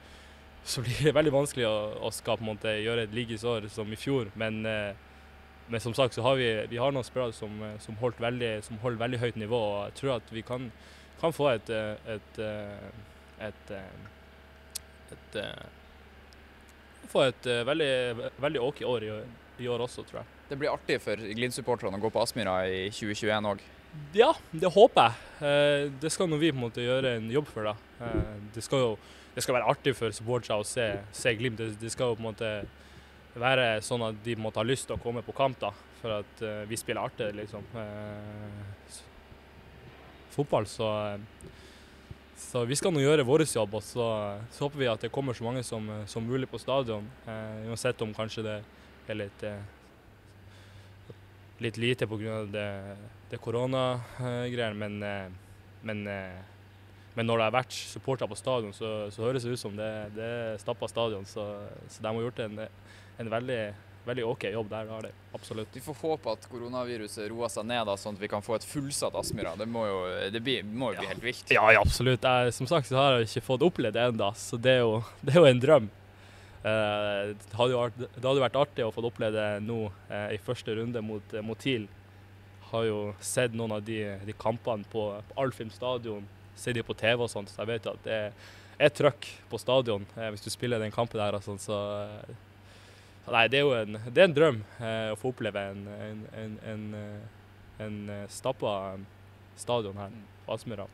så 0.65 0.81
blir 0.85 1.03
det 1.05 1.13
veldig 1.19 1.33
vanskelig 1.35 1.67
å, 1.69 1.75
å 2.07 2.13
skal 2.15 2.41
måte 2.45 2.73
gjøre 2.81 3.05
et 3.05 3.13
likesår 3.13 3.69
som 3.73 3.91
i 3.93 3.99
fjor. 3.99 4.31
Men, 4.39 4.63
eh, 4.65 4.97
men 5.67 5.83
som 5.83 5.93
sagt 5.93 6.17
så 6.17 6.25
har 6.25 6.39
vi, 6.39 6.49
vi 6.71 6.81
har 6.81 6.95
noen 6.95 7.05
spillere 7.05 7.37
som, 7.37 7.53
eh, 7.63 7.77
som, 7.83 7.99
holdt 8.01 8.21
veldig, 8.23 8.53
holder 8.81 9.03
veldig 9.05 9.21
høyt 9.25 9.39
nivå. 9.43 9.61
og 9.61 9.79
Jeg 9.91 9.99
tror 10.01 10.15
at 10.17 10.33
vi 10.33 10.45
kan, 10.47 10.71
kan 11.21 11.35
få 11.35 11.51
et, 11.53 11.69
eh, 11.69 12.17
et, 12.17 12.41
et, 13.51 13.73
et, 15.13 15.41
få 17.07 17.27
et 17.29 17.53
veldig, 17.69 17.93
veldig 18.41 18.65
OK 18.65 18.81
år 18.89 19.05
i, 19.05 19.15
i 19.61 19.69
år 19.69 19.85
også, 19.85 20.01
tror 20.07 20.23
jeg. 20.23 20.33
Det 20.49 20.57
blir 20.57 20.73
artig 20.73 20.97
for 21.03 21.19
Glid-supporterne 21.19 21.99
å 21.99 22.01
gå 22.01 22.09
på 22.09 22.25
Aspmyra 22.25 22.61
i 22.71 22.87
2021 22.89 23.53
òg. 23.53 23.67
Ja, 24.13 24.33
det 24.51 24.69
håper 24.73 25.07
jeg. 25.09 25.13
Eh, 25.47 25.91
Det 26.01 26.11
skal 26.11 26.29
nå 26.29 26.37
vi 26.41 26.51
på 26.51 26.57
en 26.59 26.65
måte 26.67 26.83
gjøre 26.83 27.15
en 27.17 27.29
jobb 27.31 27.47
for. 27.47 27.63
da. 27.63 27.75
Eh, 28.01 28.35
Det 28.53 28.63
skal 28.63 28.79
jo 28.79 28.97
det 29.37 29.43
skal 29.43 29.53
være 29.53 29.69
artig 29.69 29.91
for 29.93 30.09
supportere 30.09 30.57
å 30.57 30.63
se, 30.65 30.99
se 31.13 31.35
Glimt. 31.37 31.59
Det, 31.61 31.91
skal 31.93 32.09
jo 32.09 32.15
på 32.15 32.23
en 32.23 32.29
måte 32.31 32.65
være 33.37 33.83
sånn 33.85 34.01
at 34.07 34.23
de 34.25 34.33
måtte 34.35 34.57
ha 34.57 34.65
lyst 34.65 34.87
til 34.89 34.95
å 34.95 35.01
komme 35.03 35.21
på 35.21 35.35
kamp, 35.37 35.59
da, 35.61 35.69
for 36.01 36.15
at 36.23 36.41
eh, 36.41 36.63
vi 36.65 36.75
spiller 36.75 37.05
artig, 37.05 37.35
liksom. 37.37 37.61
Fotball, 40.33 40.65
så 40.65 41.19
Så 42.37 42.65
vi 42.65 42.75
skal 42.75 42.91
nå 42.93 42.99
gjøre 43.01 43.25
vår 43.25 43.45
jobb, 43.45 43.75
og 43.77 43.83
så, 43.83 44.07
så 44.53 44.65
håper 44.65 44.77
vi 44.79 44.87
at 44.89 45.01
det 45.01 45.11
kommer 45.11 45.33
så 45.37 45.43
mange 45.43 45.63
som, 45.63 45.85
som 46.07 46.25
mulig 46.25 46.49
på 46.49 46.57
stadion. 46.57 47.05
Uansett 47.69 48.01
om 48.01 48.13
kanskje 48.13 48.43
det 48.45 48.57
er 49.07 49.17
litt 49.21 49.45
litt 51.63 51.77
lite 51.81 52.07
pga. 52.07 52.43
det, 52.53 52.67
det 53.31 53.39
koronagreiene, 53.41 54.73
men, 54.77 54.99
eh, 55.03 55.31
men, 55.87 56.05
eh, 56.07 56.37
men 57.17 57.25
når 57.27 57.37
det 57.41 57.47
har 57.49 57.55
vært 57.57 57.73
supportere 57.73 58.29
på 58.29 58.37
stadion, 58.37 58.73
så, 58.77 59.09
så 59.11 59.25
høres 59.25 59.43
det 59.43 59.55
ut 59.57 59.59
som 59.59 59.75
det, 59.75 59.89
det 60.15 60.23
er 60.27 60.61
stappa 60.61 60.87
stadion. 60.91 61.25
Så, 61.25 61.43
så 61.89 62.01
de 62.03 62.07
har 62.13 62.21
gjort 62.27 62.39
en, 62.45 62.59
en 63.17 63.31
veldig, 63.33 63.59
veldig 64.05 64.25
OK 64.29 64.45
jobb 64.53 64.69
der. 64.69 64.87
har 64.93 65.07
de, 65.07 65.11
Absolutt. 65.33 65.73
Vi 65.73 65.81
får 65.81 65.97
håpe 66.03 66.31
at 66.37 66.45
koronaviruset 66.51 67.27
roer 67.33 67.49
seg 67.51 67.65
ned, 67.67 67.83
da, 67.89 67.97
sånn 67.97 68.15
at 68.15 68.21
vi 68.21 68.29
kan 68.31 68.45
få 68.45 68.55
et 68.59 68.65
fullsatt 68.69 69.17
Aspmyra. 69.17 69.55
Det 69.57 69.65
må 69.67 69.87
jo, 69.89 69.97
det 70.31 70.43
bli, 70.45 70.59
må 70.63 70.93
jo 70.93 70.99
bli 71.01 71.07
Ja. 71.09 71.13
helt 71.15 71.25
vilt. 71.25 71.51
Ja, 71.57 71.65
ja, 71.73 71.81
absolutt. 71.81 72.21
Jeg, 72.23 72.53
som 72.53 72.69
sagt 72.69 72.87
så 72.91 73.01
har 73.01 73.17
jeg 73.17 73.31
ikke 73.31 73.47
fått 73.49 73.65
opplevd 73.65 73.97
det 73.97 74.05
ennå, 74.11 74.29
så 74.37 74.61
det 74.61 74.77
er, 74.77 74.83
jo, 74.85 75.01
det 75.25 75.33
er 75.35 75.41
jo 75.41 75.49
en 75.49 75.63
drøm. 75.65 75.89
Eh, 76.65 77.33
det, 77.37 77.53
hadde 77.53 77.77
vært, 77.77 77.99
det 78.01 78.25
hadde 78.25 78.43
vært 78.43 78.59
artig 78.59 78.85
å 78.85 78.93
få 78.93 79.05
oppleve 79.05 79.37
det 79.37 79.65
nå 79.65 79.83
eh, 80.09 80.33
i 80.35 80.41
første 80.41 80.73
runde 80.79 81.03
mot, 81.05 81.33
eh, 81.33 81.45
mot 81.45 81.59
TIL. 81.59 81.85
Har 82.71 82.87
jo 82.87 82.99
sett 83.23 83.53
noen 83.55 83.77
av 83.77 83.85
de, 83.85 84.01
de 84.27 84.35
kampene 84.39 84.87
på, 84.91 85.09
på 85.29 85.37
Alfheim 85.39 85.69
stadion, 85.71 86.25
sett 86.57 86.75
de 86.75 86.83
på 86.83 86.97
TV 86.97 87.23
og 87.23 87.31
sånt, 87.31 87.53
så 87.53 87.61
jeg 87.61 87.75
vet 87.75 87.91
at 87.93 88.03
det 88.07 88.19
er 88.77 88.93
trøkk 88.93 89.25
på 89.49 89.57
stadion 89.61 90.03
hvis 90.17 90.43
du 90.45 90.51
spiller 90.53 90.81
den 90.81 90.93
kampen 90.93 91.17
der 91.17 91.37
og 91.37 91.45
sånn, 91.45 91.61
så 91.61 91.77
Nei, 93.27 93.47
det 93.51 93.59
er 93.59 93.65
jo 93.65 93.73
en, 93.75 93.97
det 94.07 94.21
er 94.21 94.27
en 94.29 94.35
drøm 94.35 94.59
eh, 94.79 95.09
å 95.11 95.17
få 95.19 95.33
oppleve 95.33 95.59
en, 95.73 95.81
en, 96.39 96.53
en, 96.71 96.85
en, 97.83 97.97
stappa 98.31 98.71
stadion 99.59 99.99
her 99.99 100.13
på 100.45 100.55
Aspmyra. 100.55 100.85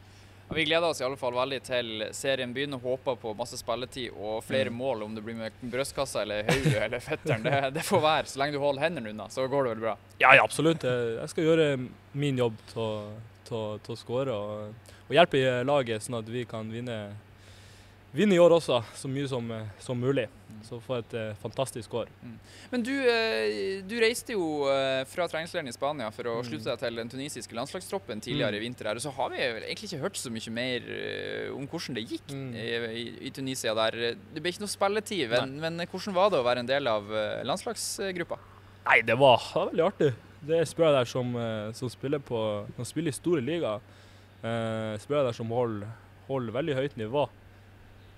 Vi 0.53 0.63
gleder 0.67 0.89
oss 0.89 0.99
i 1.01 1.03
alle 1.05 1.17
fall 1.17 1.33
veldig 1.33 1.59
til 1.65 2.03
serien 2.13 2.51
begynner. 2.53 2.77
Håper 2.83 3.15
på 3.17 3.31
masse 3.37 3.57
spilletid 3.57 4.11
og 4.13 4.43
flere 4.43 4.69
Mm. 4.69 4.75
mål. 4.77 5.03
Om 5.03 5.15
det 5.15 5.23
blir 5.23 5.35
med 5.35 5.51
brystkassa 5.61 6.21
eller 6.21 6.43
hodet 6.43 6.75
eller 6.85 6.99
fetteren, 6.99 7.43
det, 7.43 7.73
det 7.73 7.83
får 7.87 8.01
være. 8.03 8.25
Så 8.29 8.39
lenge 8.39 8.53
du 8.53 8.59
holder 8.59 8.81
hendene 8.85 9.09
unna, 9.09 9.29
så 9.29 9.47
går 9.47 9.63
det 9.63 9.69
vel 9.75 9.81
bra. 9.87 9.95
Ja, 10.19 10.33
ja, 10.35 10.43
absolutt. 10.43 10.83
Jeg 10.83 11.29
skal 11.29 11.43
gjøre 11.47 11.69
min 12.13 12.37
jobb 12.37 12.57
til 12.73 12.81
å- 12.81 13.95
skåre 13.97 14.33
og, 14.33 14.73
og 15.09 15.13
hjelpe 15.13 15.63
laget, 15.65 16.01
sånn 16.01 16.19
at 16.19 16.29
vi 16.29 16.45
kan 16.45 16.69
vinne, 16.71 17.13
vinne 18.13 18.33
i 18.35 18.39
år 18.41 18.55
også, 18.59 18.83
så 18.97 19.07
mye 19.09 19.27
som, 19.29 19.49
som 19.79 19.99
mulig. 19.99 20.27
Så 20.63 20.77
få 20.81 20.95
et 21.01 21.13
eh, 21.19 21.33
fantastisk 21.41 21.93
år. 21.99 22.07
Men 22.71 22.83
du, 22.83 22.91
eh, 23.09 23.81
du 23.83 23.97
reiste 23.99 24.31
jo 24.31 24.63
eh, 24.71 25.03
fra 25.11 25.25
treningsleiren 25.27 25.67
i 25.67 25.73
Spania 25.75 26.09
for 26.15 26.23
å 26.31 26.37
Mm. 26.39 26.47
slutte 26.47 26.69
deg 26.71 26.79
til 26.79 26.95
den 26.95 27.09
tunisiske 27.11 27.53
landslagstroppen 27.57 28.21
tidligere 28.23 28.51
Mm. 28.53 28.55
i 28.55 28.63
vinter. 28.63 28.85
her, 28.87 28.95
og 28.95 29.01
Så 29.01 29.11
har 29.13 29.29
vi 29.29 29.37
egentlig 29.37 29.91
ikke 29.91 29.99
hørt 30.01 30.15
så 30.15 30.31
mye 30.31 30.51
mer 30.51 30.81
eh, 30.87 31.51
om 31.53 31.67
hvordan 31.67 31.95
det 31.95 32.07
gikk 32.09 32.31
Mm. 32.31 32.55
i, 32.55 32.67
i, 33.03 33.27
i 33.27 33.29
Tunisia 33.29 33.73
der. 33.75 33.91
Det 34.33 34.41
ble 34.41 34.51
ikke 34.51 34.61
noe 34.63 34.71
spilletid, 34.71 35.29
men, 35.29 35.59
men 35.59 35.87
hvordan 35.87 36.13
var 36.13 36.29
det 36.31 36.39
å 36.39 36.43
være 36.47 36.59
en 36.59 36.65
del 36.71 36.87
av 36.87 37.11
eh, 37.11 37.43
landslagsgruppa? 37.43 38.39
Nei, 38.85 39.01
det 39.01 39.17
var, 39.19 39.37
det 39.37 39.55
var 39.55 39.69
veldig 39.71 39.85
artig. 39.91 40.13
Det 40.43 40.57
er 40.59 40.65
spillere 40.65 40.99
der 40.99 41.05
som, 41.05 41.35
eh, 41.35 41.71
som 41.73 41.89
spiller 41.89 42.19
på 42.19 42.65
som 42.75 42.85
spiller 42.85 43.09
i 43.09 43.19
store 43.19 43.41
ligaer. 43.41 43.79
Spillere 44.43 45.27
der 45.29 45.31
som 45.37 45.47
holder, 45.47 45.87
holder 46.27 46.51
veldig 46.51 46.75
høyt 46.75 46.97
nivå. 46.99 47.29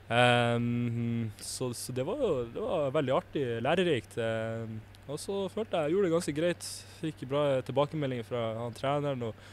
Ehm, 0.10 1.32
så 1.42 1.72
så 1.74 1.92
det, 1.92 2.04
var, 2.06 2.20
det 2.54 2.62
var 2.62 2.92
veldig 2.94 3.14
artig, 3.16 3.46
lærerikt. 3.66 4.18
Um, 4.18 4.80
og 5.08 5.20
så 5.22 5.46
følte 5.54 5.78
jeg 5.78 5.90
jeg 5.90 5.96
gjorde 5.96 6.08
det 6.08 6.16
ganske 6.16 6.36
greit. 6.40 6.70
Fikk 7.02 7.28
bra 7.30 7.44
tilbakemeldinger 7.66 8.28
fra 8.28 8.46
han 8.60 8.78
treneren 8.78 9.28
og, 9.30 9.46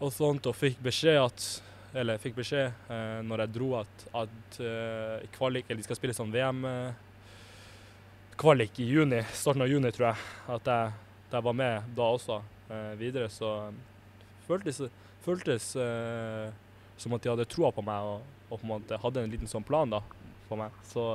og 0.00 0.12
sånt, 0.12 0.48
og 0.48 0.56
fikk 0.56 0.80
beskjed 0.84 1.20
at 1.22 1.48
eller 1.96 2.20
fikk 2.20 2.34
beskjed 2.36 2.74
uh, 2.90 3.22
når 3.24 3.44
jeg 3.44 3.54
dro 3.54 3.70
at, 3.78 4.06
at 4.20 4.58
uh, 4.60 5.26
kvalik, 5.36 5.68
eller 5.68 5.80
de 5.80 5.86
skal 5.86 5.98
spille 5.98 6.16
sånn 6.16 6.34
VM-kvalik 6.34 7.04
kvalik 8.36 8.80
i 8.84 8.84
juni, 8.84 9.22
starten 9.32 9.64
av 9.64 9.70
juni, 9.70 9.88
tror 9.96 10.10
jeg, 10.10 10.24
at 10.52 10.66
jeg, 10.68 10.90
at 11.24 11.36
jeg 11.38 11.44
var 11.46 11.54
med 11.56 11.86
da 11.96 12.08
også 12.18 12.42
uh, 12.68 12.92
videre. 13.00 13.30
Så 13.32 13.48
um, 13.70 13.78
føltes, 14.46 14.82
føltes 15.24 15.70
eh, 15.80 16.50
som 17.00 17.16
at 17.16 17.24
de 17.24 17.32
hadde 17.32 17.48
troa 17.50 17.72
på 17.74 17.82
meg 17.84 18.10
og, 18.12 18.35
og 18.48 18.60
på 18.60 18.62
en 18.64 18.72
måte 18.74 18.98
hadde 19.02 19.24
en 19.24 19.32
liten 19.32 19.50
sånn 19.50 19.66
plan 19.66 19.90
da, 19.90 20.02
for 20.48 20.60
meg. 20.60 20.74
Så, 20.86 21.06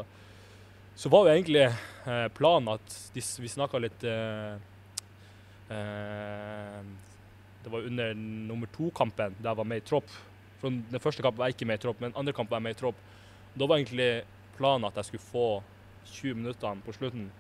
så 0.96 1.12
var 1.12 1.28
jo 1.28 1.36
egentlig 1.36 1.64
eh, 1.68 2.28
planen 2.36 2.74
at 2.74 2.98
de, 3.16 3.24
vi 3.44 3.52
snakka 3.52 3.80
litt 3.80 4.04
eh, 4.04 4.58
eh, 5.72 6.82
Det 7.64 7.72
var 7.72 7.88
under 7.88 8.14
nummer 8.18 8.68
to-kampen 8.76 9.38
der 9.40 9.54
jeg 9.54 9.62
var 9.62 9.70
med 9.72 9.84
i 9.84 9.88
tropp. 9.88 10.12
For 10.62 10.70
Den 10.70 11.02
første 11.02 11.24
kampen 11.24 11.42
var 11.42 11.50
jeg 11.50 11.60
ikke 11.60 11.70
med 11.72 11.80
i 11.80 11.86
tropp, 11.86 12.02
men 12.04 12.16
andre 12.18 12.36
kampen 12.36 12.54
var 12.54 12.62
jeg 12.62 12.70
med 12.70 12.78
i 12.78 12.82
tropp. 12.82 13.00
Da 13.56 13.68
var 13.68 13.80
egentlig 13.80 14.12
planen 14.58 14.90
at 14.90 15.00
jeg 15.00 15.10
skulle 15.10 15.30
få 15.32 15.48
20 16.12 16.38
minutter 16.42 16.84
på 16.86 16.94
slutten, 16.96 17.32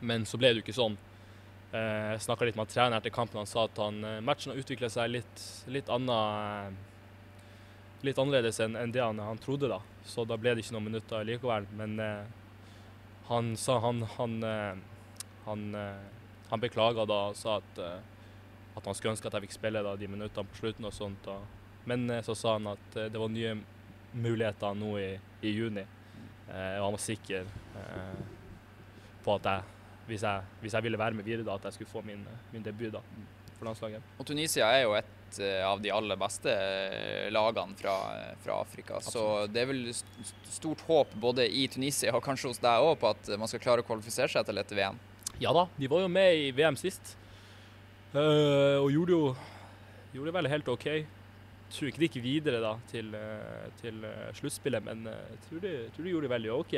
men 0.00 0.26
så 0.28 0.38
ble 0.38 0.50
det 0.52 0.60
jo 0.60 0.66
ikke 0.66 0.76
sånn. 0.80 0.98
Eh, 1.70 2.12
Jeg 2.14 2.22
snakka 2.26 2.48
litt 2.48 2.58
med 2.58 2.70
treneren 2.70 2.98
etter 2.98 3.14
kampen. 3.14 3.38
Han 3.38 3.46
sa 3.46 3.64
at 3.68 3.76
han, 3.78 4.02
eh, 4.04 4.20
matchen 4.20 4.52
har 4.52 4.58
utvikla 4.58 4.90
seg 4.90 5.10
litt, 5.10 5.42
litt, 5.70 5.88
annet, 5.88 6.74
litt 8.06 8.18
annerledes 8.18 8.60
enn 8.64 8.92
det 8.92 9.02
han, 9.02 9.18
han 9.18 9.38
trodde. 9.38 9.68
da. 9.68 9.80
Så 10.04 10.24
da 10.24 10.38
ble 10.40 10.54
det 10.54 10.64
ikke 10.64 10.76
noen 10.76 10.88
minutter 10.90 11.26
likevel. 11.26 11.68
Men 11.76 11.98
eh, 12.00 12.24
han 13.28 13.52
sa 13.60 13.78
han 13.84 14.02
han, 14.16 14.38
eh, 14.44 14.80
han, 15.44 15.66
eh, 15.74 16.06
han 16.50 16.62
beklaga 16.62 17.06
da 17.08 17.20
og 17.30 17.36
sa 17.38 17.58
at, 17.60 17.82
at 18.76 18.86
han 18.86 18.96
skulle 18.96 19.16
ønske 19.16 19.28
at 19.28 19.36
jeg 19.38 19.48
fikk 19.48 19.58
spille 19.58 19.84
da, 19.86 19.96
de 19.96 20.08
minuttene 20.08 20.48
på 20.50 20.62
slutten. 20.62 20.88
og 20.88 20.96
sånt. 20.96 21.24
Da. 21.26 21.38
Men 21.84 22.08
så 22.26 22.34
sa 22.34 22.56
han 22.58 22.72
at 22.72 22.96
det 22.96 23.18
var 23.20 23.32
nye 23.32 23.56
muligheter 24.12 24.74
nå 24.74 24.94
i, 24.98 25.10
i 25.46 25.54
juni. 25.54 25.84
Eh, 26.50 26.76
og 26.78 26.88
han 26.88 26.96
var 26.96 27.02
sikker 27.04 27.50
eh, 27.80 28.22
på 29.24 29.36
at 29.36 29.52
jeg 29.52 29.76
hvis, 30.10 30.24
jeg, 30.26 30.42
hvis 30.60 30.74
jeg 30.74 30.82
ville 30.82 30.98
være 30.98 31.14
med 31.14 31.22
videre, 31.24 31.46
da, 31.46 31.54
at 31.54 31.68
jeg 31.68 31.76
skulle 31.76 31.90
få 31.92 32.00
min, 32.02 32.24
min 32.50 32.64
debut 32.66 32.90
da, 32.90 33.02
for 33.60 33.68
landslaget. 33.70 34.12
Og 34.18 34.26
Tunisia 34.26 34.70
er 34.72 34.82
jo 34.86 34.96
et 34.98 35.38
eh, 35.44 35.60
av 35.66 35.82
de 35.84 35.92
aller 35.94 36.18
beste 36.20 36.50
eh, 36.50 37.28
lagene 37.32 37.76
fra, 37.78 37.94
fra 38.42 38.58
Afrika. 38.64 38.98
Så 39.04 39.46
det 39.52 39.62
er 39.62 39.70
vel 39.70 39.86
stort 40.50 40.82
håp 40.88 41.14
både 41.22 41.46
i 41.46 41.66
Tunisia 41.70 42.16
og 42.16 42.24
kanskje 42.26 42.50
hos 42.50 42.62
deg 42.62 42.88
òg 42.88 42.98
på 43.00 43.12
at 43.12 43.32
man 43.38 43.50
skal 43.50 43.62
klare 43.62 43.84
å 43.84 43.86
kvalifisere 43.86 44.32
seg 44.32 44.48
til 44.48 44.62
et 44.62 44.76
VM. 44.80 45.00
Ja 45.40 45.54
da, 45.56 45.68
de 45.78 45.88
var 45.88 46.04
jo 46.04 46.12
med 46.12 46.36
i 46.36 46.50
VM 46.56 46.76
sist, 46.80 47.16
Uh, 48.10 48.82
og 48.82 48.88
gjorde 48.90 49.14
jo 49.14 49.26
gjorde 50.10 50.32
det 50.32 50.34
vel 50.34 50.48
helt 50.50 50.68
OK. 50.72 50.86
Tror 51.70 51.86
ikke 51.86 52.00
de 52.02 52.06
gikk 52.08 52.16
videre 52.24 52.58
da 52.58 52.72
til, 52.90 53.12
til 53.78 54.00
sluttspillet, 54.34 54.82
men 54.82 55.04
jeg 55.06 55.36
tror 55.44 55.60
de, 55.62 55.74
tror 55.94 56.08
de 56.08 56.14
gjorde 56.16 56.26
det 56.26 56.32
veldig 56.32 56.50
OK. 56.56 56.74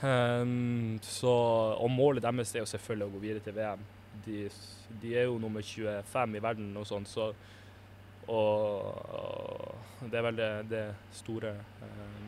Um, 0.00 1.00
så, 1.02 1.32
og 1.74 1.90
målet 1.90 2.22
deres 2.22 2.54
er 2.54 2.62
jo 2.62 2.70
selvfølgelig 2.70 3.08
å 3.08 3.14
gå 3.16 3.22
videre 3.24 3.42
til 3.42 3.56
VM. 3.58 3.82
De, 4.24 4.48
de 5.02 5.14
er 5.16 5.28
jo 5.28 5.38
nummer 5.40 5.62
25 5.64 6.36
i 6.36 6.42
verden 6.42 6.76
og 6.76 6.86
sånn, 6.88 7.06
så 7.08 7.30
og, 8.30 9.74
det 10.06 10.18
er 10.18 10.24
vel 10.26 10.38
det, 10.38 10.50
det 10.70 10.82
store 11.18 11.54
eh, 11.56 12.18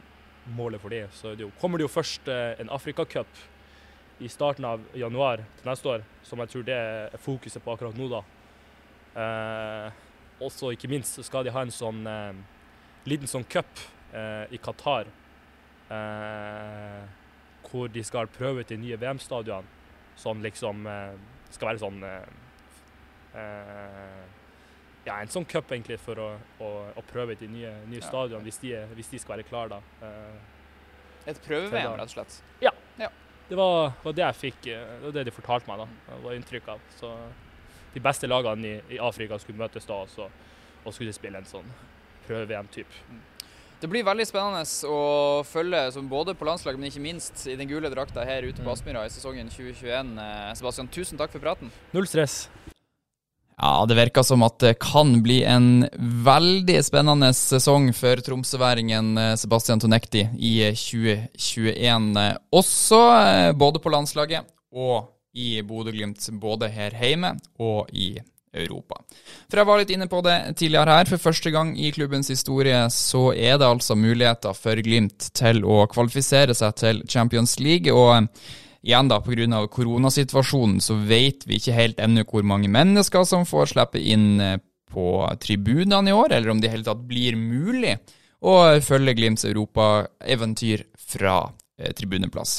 målet 0.57 0.83
for 0.83 0.95
de. 0.95 1.05
Så 1.15 1.35
det 1.39 1.47
er 1.47 1.59
kommer 1.61 1.79
det 1.79 1.87
jo 1.87 1.93
først 1.93 2.29
eh, 2.33 2.55
en 2.63 2.73
Afrikacup 2.75 3.43
i 4.23 4.29
starten 4.31 4.67
av 4.67 4.83
januar 4.99 5.43
til 5.59 5.69
neste 5.69 5.89
år, 5.89 6.07
som 6.27 6.43
jeg 6.43 6.53
tror 6.53 6.67
det 6.67 6.79
er 6.79 7.23
fokuset 7.23 7.63
på 7.63 7.75
akkurat 7.75 7.99
nå. 7.99 8.09
da. 8.11 8.23
Eh, 9.23 10.03
også 10.43 10.73
ikke 10.75 10.91
minst 10.91 11.21
skal 11.27 11.45
de 11.47 11.55
ha 11.55 11.63
en 11.63 11.75
sånn 11.75 12.07
eh, 12.09 12.33
liten 13.07 13.31
sånn 13.31 13.47
cup 13.47 13.83
eh, 14.15 14.47
i 14.51 14.61
Qatar. 14.63 15.11
Eh, 15.93 17.03
hvor 17.73 17.89
de 17.89 18.03
skal 18.05 18.29
prøve 18.29 18.61
ut 18.61 18.69
de 18.69 18.77
nye 18.77 18.99
VM-stadionene. 19.01 19.81
Sånn 20.21 20.43
liksom 20.45 20.87
eh, 20.87 21.15
Skal 21.53 21.69
være 21.73 21.83
sånn 21.83 22.03
eh, 22.09 22.31
eh, 23.39 24.23
Ja, 25.07 25.17
en 25.19 25.31
sånn 25.33 25.47
cup 25.51 25.71
egentlig 25.75 25.99
for 26.01 26.19
å, 26.23 26.29
å, 26.63 26.71
å 26.97 27.03
prøve 27.11 27.35
ut 27.35 27.41
de 27.43 27.49
nye, 27.51 27.73
nye 27.91 27.99
Ja. 28.01 28.07
stadionene, 28.07 28.47
hvis, 28.47 28.61
de 28.63 28.75
hvis 28.95 29.11
de 29.11 29.19
skal 29.19 29.37
være 29.37 29.49
klare 29.49 29.69
da. 29.77 29.81
Eh, 30.07 31.31
Et 31.33 31.41
prøve-VM, 31.45 31.97
rett 31.99 32.09
og 32.11 32.15
slett. 32.17 32.43
det 33.49 33.57
var, 33.59 33.93
var 34.05 34.13
det 34.17 34.23
jeg 34.23 34.35
fikk 34.39 34.61
Det 34.65 35.01
var 35.03 35.13
det 35.13 35.25
de 35.27 35.33
fortalte 35.35 35.69
meg, 35.69 35.83
da. 35.83 36.15
Det 36.17 36.23
var 36.25 36.37
inntrykk 36.39 36.69
av. 36.73 36.81
Så 36.97 37.11
de 37.93 38.01
beste 38.01 38.27
lagene 38.31 38.65
i, 38.67 38.95
i 38.97 38.99
Afrika 39.03 39.37
skulle 39.39 39.59
møtes 39.59 39.85
da 39.87 39.99
og 40.85 40.95
skulle 40.95 41.13
spille 41.13 41.39
en 41.43 41.45
sånn 41.51 41.69
prøve-VM-type. 42.27 43.03
Det 43.83 43.89
blir 43.91 44.05
veldig 44.07 44.23
spennende 44.29 44.63
å 44.87 44.99
følge 45.43 45.81
som 45.91 46.07
både 46.07 46.37
på 46.39 46.47
landslaget, 46.47 46.79
men 46.79 46.87
ikke 46.93 47.03
minst 47.03 47.41
i 47.51 47.57
den 47.59 47.67
gule 47.67 47.91
drakta 47.91 48.23
her 48.23 48.45
ute 48.47 48.63
på 48.63 48.69
Mm. 48.69 48.75
Aspmyra 48.77 49.01
i 49.07 49.11
sesongen 49.11 49.49
2021. 49.51 50.13
Eh, 50.23 50.55
Sebastian, 50.55 50.87
tusen 50.87 51.19
takk 51.19 51.33
for 51.33 51.43
praten. 51.43 51.73
Null 51.91 52.07
stress. 52.07 52.49
Ja, 53.59 53.85
det 53.85 53.97
virker 53.99 54.23
som 54.23 54.45
at 54.47 54.61
det 54.61 54.79
kan 54.79 55.21
bli 55.23 55.43
en 55.43 55.89
veldig 55.99 56.79
spennende 56.87 57.33
sesong 57.35 57.91
for 57.93 58.23
tromsøværingen 58.23 59.19
eh, 59.19 59.35
Sebastian 59.35 59.83
Tonekti 59.83 60.29
i 60.39 60.71
2021. 60.71 62.17
eh, 62.23 62.37
Også 62.55 63.03
både 63.59 63.83
på 63.83 63.91
landslaget 63.91 64.47
og 64.71 65.11
i 65.35 65.61
Bodø-Glimt, 65.61 66.23
både 66.39 66.71
her 66.71 66.95
hjemme 66.95 67.35
og 67.59 67.91
i 67.91 68.15
Europa. 68.53 69.01
For 69.51 69.61
jeg 69.61 69.69
var 69.69 69.81
litt 69.81 69.93
inne 69.95 70.09
på 70.11 70.21
det 70.25 70.37
tidligere 70.61 70.99
her. 70.99 71.09
For 71.09 71.23
første 71.23 71.53
gang 71.55 71.73
i 71.79 71.93
klubbens 71.95 72.29
historie 72.33 72.85
så 72.93 73.31
er 73.33 73.59
det 73.61 73.69
altså 73.69 73.97
muligheter 73.99 74.57
for 74.57 74.83
Glimt 74.85 75.31
til 75.37 75.63
å 75.65 75.87
kvalifisere 75.91 76.57
seg 76.57 76.77
til 76.81 77.03
Champions 77.09 77.59
League. 77.61 77.93
og 77.93 78.17
eh, 78.17 78.51
Igjen 78.83 79.07
da, 79.07 79.21
Pga. 79.23 79.61
koronasituasjonen 79.71 80.81
så 80.83 80.97
vet 81.07 81.45
vi 81.47 81.61
ikke 81.61 81.77
helt 81.77 82.01
ennå 82.03 82.25
hvor 82.27 82.43
mange 82.43 82.67
mennesker 82.73 83.23
som 83.29 83.47
får 83.47 83.77
slippe 83.77 84.03
inn 84.03 84.41
eh, 84.43 84.59
på 84.93 85.23
tribunene 85.41 86.11
i 86.11 86.17
år, 86.17 86.35
eller 86.35 86.51
om 86.51 86.61
det 86.61 86.69
i 86.69 86.75
hele 86.75 86.85
tatt 86.85 87.07
blir 87.09 87.39
mulig 87.39 87.95
å 88.43 88.57
følge 88.83 89.15
Glimts 89.17 89.47
europaeventyr 89.49 90.85
fra 90.99 91.39
eh, 91.79 91.95
tribuneplass. 91.95 92.59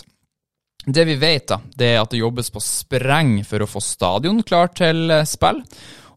Det 0.85 1.05
vi 1.07 1.15
vet, 1.15 1.47
da, 1.47 1.61
det 1.79 1.93
er 1.93 2.01
at 2.01 2.11
det 2.11 2.19
jobbes 2.19 2.49
på 2.51 2.59
spreng 2.59 3.37
for 3.47 3.63
å 3.63 3.69
få 3.69 3.79
stadion 3.83 4.41
klar 4.43 4.67
til 4.75 5.13
eh, 5.15 5.23
spill, 5.23 5.61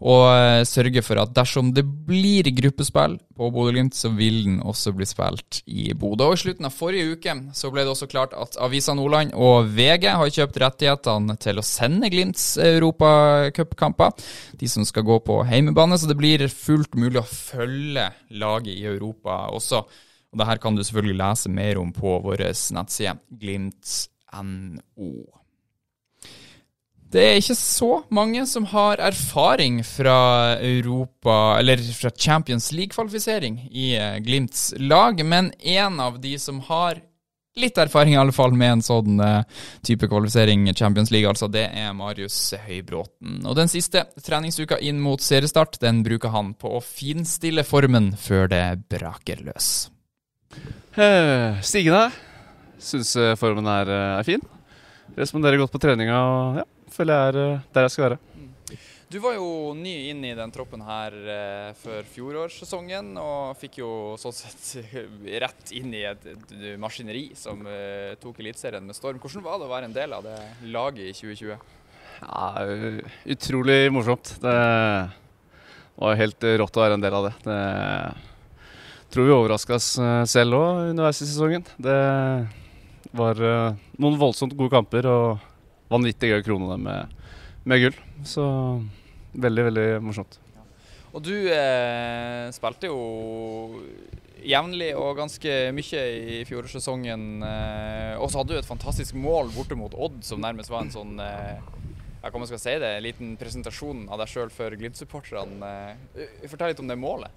og 0.02 0.24
eh, 0.26 0.62
sørge 0.66 1.04
for 1.06 1.20
at 1.22 1.30
dersom 1.36 1.68
det 1.72 1.84
blir 1.86 2.48
gruppespill 2.50 3.14
på 3.36 3.50
Bodø-Glimt, 3.54 3.94
så 3.94 4.10
vil 4.16 4.40
den 4.42 4.56
også 4.66 4.90
bli 4.96 5.06
spilt 5.06 5.60
i 5.70 5.92
Bodø. 5.94 6.32
Og 6.32 6.34
I 6.34 6.40
slutten 6.42 6.66
av 6.66 6.74
forrige 6.74 7.14
uke 7.14 7.36
så 7.54 7.70
ble 7.70 7.84
det 7.86 7.92
også 7.92 8.08
klart 8.10 8.34
at 8.34 8.58
Avisa 8.66 8.96
Nordland 8.98 9.36
og 9.38 9.70
VG 9.76 10.08
har 10.18 10.34
kjøpt 10.34 10.58
rettighetene 10.64 11.38
til 11.46 11.62
å 11.62 11.64
sende 11.64 12.10
Glimts 12.10 12.48
europacupkamper. 12.58 14.26
De 14.58 14.72
som 14.72 14.84
skal 14.88 15.06
gå 15.06 15.20
på 15.30 15.38
heimebane, 15.46 15.94
så 15.94 16.10
det 16.10 16.18
blir 16.18 16.42
fullt 16.50 16.98
mulig 16.98 17.22
å 17.22 17.28
følge 17.30 18.10
laget 18.34 18.74
i 18.74 18.84
Europa 18.90 19.44
også. 19.54 19.84
Og 20.34 20.42
det 20.42 20.50
her 20.50 20.60
kan 20.60 20.74
du 20.74 20.82
selvfølgelig 20.82 21.22
lese 21.22 21.54
mer 21.54 21.78
om 21.80 21.94
på 21.94 22.18
vår 22.26 22.48
nettside 22.74 23.16
glimt.no. 23.30 24.12
Det 27.16 27.22
er 27.22 27.36
ikke 27.38 27.54
så 27.56 27.90
mange 28.10 28.42
som 28.50 28.66
har 28.72 29.00
erfaring 29.00 29.78
fra 29.86 30.58
Europa, 30.58 31.56
eller 31.60 31.80
fra 31.94 32.10
Champions 32.10 32.72
League-kvalifisering 32.74 33.60
i 33.70 33.92
eh, 33.96 34.16
Glimts 34.26 34.72
lag, 34.82 35.22
men 35.24 35.52
en 35.62 36.00
av 36.02 36.18
de 36.20 36.34
som 36.42 36.58
har 36.66 37.00
litt 37.56 37.78
erfaring 37.80 38.12
i 38.16 38.18
alle 38.20 38.34
fall 38.36 38.52
med 38.58 38.74
en 38.74 38.84
sånn 38.84 39.22
eh, 39.22 39.62
type 39.86 40.10
kvalifisering 40.10 40.66
i 40.68 40.74
Champions 40.76 41.12
League, 41.14 41.30
altså, 41.30 41.48
det 41.48 41.68
er 41.70 41.94
Marius 41.96 42.36
Høybråten. 42.66 43.38
Og 43.46 43.56
den 43.56 43.70
siste 43.72 44.08
treningsuka 44.26 44.80
inn 44.82 45.00
mot 45.00 45.22
seriestart, 45.22 45.78
den 45.80 46.02
bruker 46.04 46.34
han 46.34 46.52
på 46.58 46.74
å 46.76 46.84
finstille 46.84 47.64
formen 47.64 48.12
før 48.20 48.50
det 48.52 48.64
braker 48.92 49.46
løs. 49.46 49.72
Eh, 50.98 51.62
Stigende. 51.62 52.10
Syns 52.78 53.14
eh, 53.20 53.34
formen 53.40 53.66
er, 53.70 53.90
eh, 53.90 54.18
er 54.20 54.28
fin. 54.28 54.42
Responderer 55.16 55.60
godt 55.60 55.72
på 55.72 55.80
treninga 55.80 56.16
og 56.18 56.58
ja, 56.60 56.64
føler 56.92 57.14
jeg 57.14 57.30
er 57.30 57.38
eh, 57.42 57.68
der 57.74 57.86
jeg 57.86 57.94
skal 57.94 58.08
være. 58.08 58.18
Du 59.06 59.20
var 59.22 59.36
jo 59.36 59.70
ny 59.78 59.92
inn 60.10 60.24
i 60.26 60.32
den 60.34 60.50
troppen 60.50 60.82
her 60.82 61.14
eh, 61.14 61.68
før 61.78 62.08
fjorårssesongen, 62.10 63.12
og 63.22 63.54
fikk 63.60 63.78
jo 63.84 63.90
sånn 64.18 64.34
sett 64.34 64.90
rett 65.44 65.72
inn 65.78 65.94
i 65.94 66.02
et, 66.08 66.26
et 66.32 66.56
maskineri 66.82 67.28
som 67.38 67.62
eh, 67.70 68.16
tok 68.20 68.42
Eliteserien 68.42 68.84
med 68.84 68.98
storm. 68.98 69.22
Hvordan 69.22 69.46
var 69.46 69.60
det 69.60 69.68
å 69.68 69.72
være 69.72 69.90
en 69.90 69.96
del 69.96 70.16
av 70.16 70.26
det 70.26 70.36
laget 70.74 71.12
i 71.12 71.14
2020? 71.14 71.72
Ja, 72.16 72.50
utrolig 73.36 73.80
morsomt. 73.92 74.34
Det 74.42 74.56
var 75.96 76.18
helt 76.18 76.46
rått 76.60 76.76
å 76.76 76.82
være 76.82 76.96
en 76.98 77.04
del 77.04 77.16
av 77.16 77.28
det. 77.28 77.34
det 77.46 77.60
tror 79.12 79.28
vi 79.28 79.34
overraska 79.36 79.76
oss 79.76 79.90
selv 80.28 80.56
òg 80.58 80.90
underveis 80.90 81.20
i 81.22 81.28
sesongen. 81.28 81.64
Det 81.78 81.96
var 83.16 83.40
eh, 83.42 83.76
noen 84.00 84.18
voldsomt 84.20 84.56
gode 84.56 84.74
kamper 84.74 85.08
og 85.10 85.44
vanvittig 85.92 86.32
gøy 86.32 86.40
å 86.40 86.46
krone 86.46 86.72
dem 86.72 86.88
med, 86.88 87.14
med 87.68 87.84
gull. 87.84 88.02
Så 88.26 88.44
veldig, 89.36 89.68
veldig 89.70 89.88
morsomt. 90.04 90.38
Og 91.16 91.22
du 91.24 91.34
eh, 91.48 92.48
spilte 92.52 92.90
jo 92.90 92.98
jevnlig 94.46 94.90
og 94.98 95.16
ganske 95.18 95.54
mye 95.74 96.02
i 96.36 96.42
fjorårssesongen. 96.48 97.24
Eh, 97.46 98.12
og 98.20 98.28
så 98.30 98.42
hadde 98.42 98.54
du 98.54 98.60
et 98.60 98.68
fantastisk 98.68 99.16
mål 99.18 99.52
borte 99.54 99.78
mot 99.78 99.94
Odd, 99.96 100.20
som 100.26 100.42
nærmest 100.44 100.72
var 100.72 100.84
en 100.84 100.92
sånn 100.92 101.16
eh, 101.22 101.56
ja, 102.20 102.28
hva 102.28 102.42
man 102.42 102.50
skal 102.50 102.60
si 102.60 102.76
det, 102.82 102.92
en 102.98 103.06
liten 103.06 103.32
presentasjon 103.40 104.06
av 104.10 104.20
deg 104.20 104.32
sjøl 104.32 104.52
for 104.52 104.76
Glimt-supporterne. 104.76 105.72
Eh, 106.18 106.46
Fortell 106.50 106.74
litt 106.74 106.84
om 106.84 106.90
det 106.90 106.98
målet. 107.00 107.32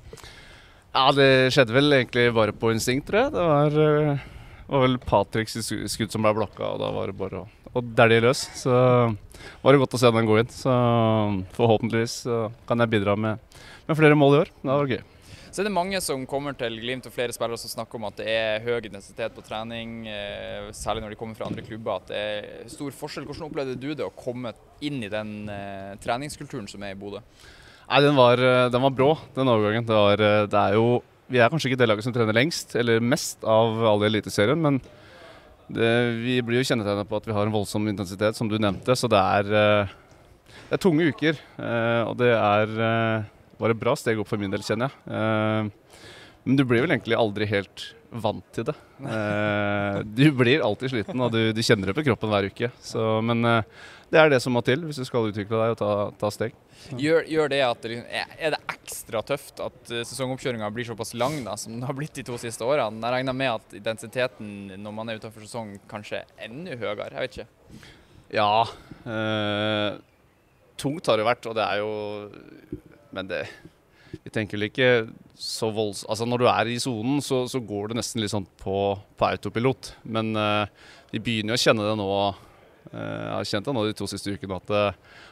Ja, 0.89 1.09
det 1.13 1.53
skjedde 1.53 1.75
vel 1.75 1.93
egentlig 1.99 2.25
bare 2.33 2.55
på 2.57 2.73
instinkt, 2.73 3.07
tror 3.09 3.27
jeg. 3.27 3.33
Det 3.35 3.45
var, 3.45 4.21
eh, 4.69 4.73
var 4.73 4.85
vel 4.85 4.97
Patricks 5.01 5.57
skudd 5.65 6.13
som 6.13 6.25
ble 6.25 6.35
blokka, 6.37 6.75
og 6.75 6.81
da 6.83 6.93
var 6.95 7.11
det 7.11 7.19
bare 7.19 7.43
å, 7.43 7.45
å 7.73 7.83
dælje 7.83 8.23
løs. 8.25 8.47
Så 8.61 8.71
var 8.71 9.73
det 9.73 9.81
godt 9.81 9.97
å 9.97 10.01
se 10.01 10.13
den 10.15 10.29
gå 10.29 10.39
inn. 10.41 10.51
Så 10.53 10.73
forhåpentligvis 11.57 12.21
kan 12.69 12.85
jeg 12.85 12.93
bidra 12.93 13.17
med, 13.17 13.61
med 13.89 13.97
flere 13.99 14.17
mål 14.17 14.35
i 14.37 14.43
år. 14.45 14.53
Det 14.61 14.75
var 14.75 14.93
gøy. 14.97 15.07
Så 15.49 15.63
er 15.63 15.65
det 15.65 15.73
mange 15.73 15.97
som 16.05 16.27
kommer 16.29 16.53
til 16.53 16.75
Glimt 16.77 17.07
og 17.09 17.13
flere 17.13 17.33
spillere 17.33 17.57
som 17.57 17.71
snakker 17.71 17.97
om 17.97 18.05
at 18.11 18.19
det 18.21 18.29
er 18.29 18.61
høy 18.61 18.85
intensitet 18.85 19.33
på 19.33 19.41
trening, 19.45 20.03
eh, 20.05 20.67
særlig 20.77 21.01
når 21.01 21.15
de 21.15 21.17
kommer 21.17 21.37
fra 21.39 21.47
andre 21.49 21.63
klubber. 21.65 21.97
At 21.97 22.11
det 22.11 22.19
er 22.19 22.69
stor 22.69 22.93
forskjell. 22.93 23.25
Hvordan 23.25 23.47
opplevde 23.47 23.79
du 23.81 23.89
det 23.97 24.05
å 24.05 24.13
komme 24.13 24.53
inn 24.85 25.01
i 25.01 25.09
den 25.09 25.49
eh, 25.49 25.95
treningskulturen 26.03 26.69
som 26.69 26.85
er 26.85 26.93
i 26.93 26.99
Bodø? 26.99 27.23
Nei, 27.89 28.01
den 28.05 28.19
var, 28.19 28.37
eh, 28.37 28.67
den 28.69 28.85
var 28.85 28.93
brå, 28.93 29.09
den 29.33 29.49
overgangen. 29.49 29.89
Det, 29.89 29.97
var, 29.97 30.23
det 30.53 30.61
er 30.61 30.77
jo 30.77 30.99
Vi 31.29 31.37
er 31.37 31.51
kanskje 31.51 31.69
ikke 31.69 31.79
det 31.79 31.87
laget 31.89 32.05
som 32.07 32.13
trener 32.15 32.33
lengst, 32.33 32.73
eller 32.79 33.03
mest, 33.05 33.43
av 33.45 33.77
alle 33.85 34.07
i 34.07 34.09
Eliteserien, 34.09 34.57
men 34.57 34.79
det, 35.69 35.89
vi 36.23 36.39
blir 36.41 36.63
jo 36.63 36.69
kjennetegnet 36.71 37.09
på 37.09 37.19
at 37.19 37.27
vi 37.29 37.35
har 37.35 37.45
en 37.45 37.53
voldsom 37.53 37.85
intensitet, 37.91 38.37
som 38.37 38.49
du 38.49 38.57
nevnte. 38.57 38.95
Så 38.97 39.09
det 39.11 39.19
er, 39.21 39.51
eh, 39.53 39.91
det 40.71 40.79
er 40.79 40.81
tunge 40.81 41.05
uker. 41.11 41.37
eh, 41.61 42.01
Og 42.09 42.17
det 42.17 42.31
er 42.33 42.73
eh, 42.89 43.27
var 43.59 43.69
et 43.75 43.79
bra 43.79 43.93
steg 43.99 44.17
opp 44.17 44.29
for 44.31 44.41
min 44.41 44.49
del, 44.49 44.63
kjenner 44.65 44.89
jeg. 44.89 45.71
Men 46.45 46.55
du 46.59 46.63
blir 46.65 46.81
vel 46.85 46.91
egentlig 46.95 47.17
aldri 47.19 47.45
helt 47.51 47.89
vant 48.09 48.45
til 48.55 48.65
det. 48.65 48.73
Eh, 49.05 49.99
Du 50.17 50.31
blir 50.33 50.63
alltid 50.65 50.89
sliten, 50.95 51.19
og 51.21 51.31
du, 51.35 51.51
du 51.53 51.61
kjenner 51.61 51.91
det 51.91 51.95
på 51.99 52.05
kroppen 52.07 52.31
hver 52.31 52.47
uke. 52.49 52.71
Så, 52.81 53.03
men 53.21 53.43
eh, 53.45 53.63
det 54.09 54.17
er 54.17 54.31
det 54.33 54.39
som 54.41 54.55
må 54.55 54.63
til 54.65 54.81
hvis 54.87 54.97
du 54.97 55.05
skal 55.05 55.27
utvikle 55.29 55.59
deg 55.61 55.75
og 55.75 55.77
ta, 55.77 55.89
ta 56.17 56.31
steg. 56.33 56.55
Gjør, 56.97 57.27
gjør 57.29 57.51
det 57.51 57.59
at 57.67 57.81
det, 57.83 57.91
liksom- 57.91 58.09
er- 58.21 58.33
Er 58.47 58.55
det 58.55 58.61
ekstra 58.73 59.21
tøft 59.27 59.59
at 59.61 59.91
eh, 59.93 60.01
sesongoppkjøringa 60.09 60.71
blir 60.73 60.87
såpass 60.89 61.13
lang 61.13 61.43
da, 61.45 61.53
som 61.59 61.75
den 61.75 61.85
har 61.85 61.93
blitt 61.93 62.15
de 62.17 62.23
to 62.25 62.39
siste 62.41 62.65
årene? 62.65 62.97
Jeg 63.03 63.17
regner 63.19 63.35
med 63.37 63.51
at 63.59 63.77
intensiteten 63.83 64.73
når 64.81 64.95
man 64.95 65.09
er 65.13 65.19
utenfor 65.21 65.45
sesong 65.45 65.75
kanskje 65.91 66.23
er 66.23 66.47
enda 66.49 66.79
høyere. 66.81 67.11
Jeg 67.13 67.27
vet 67.27 67.37
ikke. 67.37 67.89
Ja. 68.39 68.49
Eh, 69.05 69.99
tungt 70.79 71.05
har 71.11 71.19
det 71.19 71.27
vært, 71.29 71.45
og 71.51 71.55
det 71.59 71.65
er 71.67 71.83
jo 71.83 71.91
Men 73.13 73.27
det 73.29 73.43
Vi 74.11 74.31
tenker 74.33 74.57
vel 74.57 74.69
ikke 74.69 74.89
så 75.39 75.69
volds... 75.73 76.03
Altså 76.09 76.27
når 76.27 76.41
du 76.41 76.47
er 76.51 76.71
i 76.71 76.79
sonen, 76.81 77.21
så, 77.23 77.43
så 77.51 77.61
går 77.63 77.91
det 77.91 77.99
nesten 77.99 78.23
litt 78.23 78.33
sånn 78.33 78.47
på, 78.61 78.77
på 79.19 79.27
autopilot. 79.27 79.93
Men 80.09 80.31
uh, 80.37 80.65
vi 81.13 81.21
begynner 81.23 81.55
jo 81.55 81.59
å 81.59 81.63
kjenne 81.63 81.87
det 81.87 81.95
nå. 81.99 82.09
Uh, 82.89 82.97
jeg 82.97 83.33
har 83.35 83.49
kjent 83.51 83.69
det 83.69 83.75
nå 83.77 83.85
de 83.87 83.95
to 83.99 84.09
siste 84.09 84.33
ukene 84.33 84.57
at 84.57 84.71
det, 84.71 84.83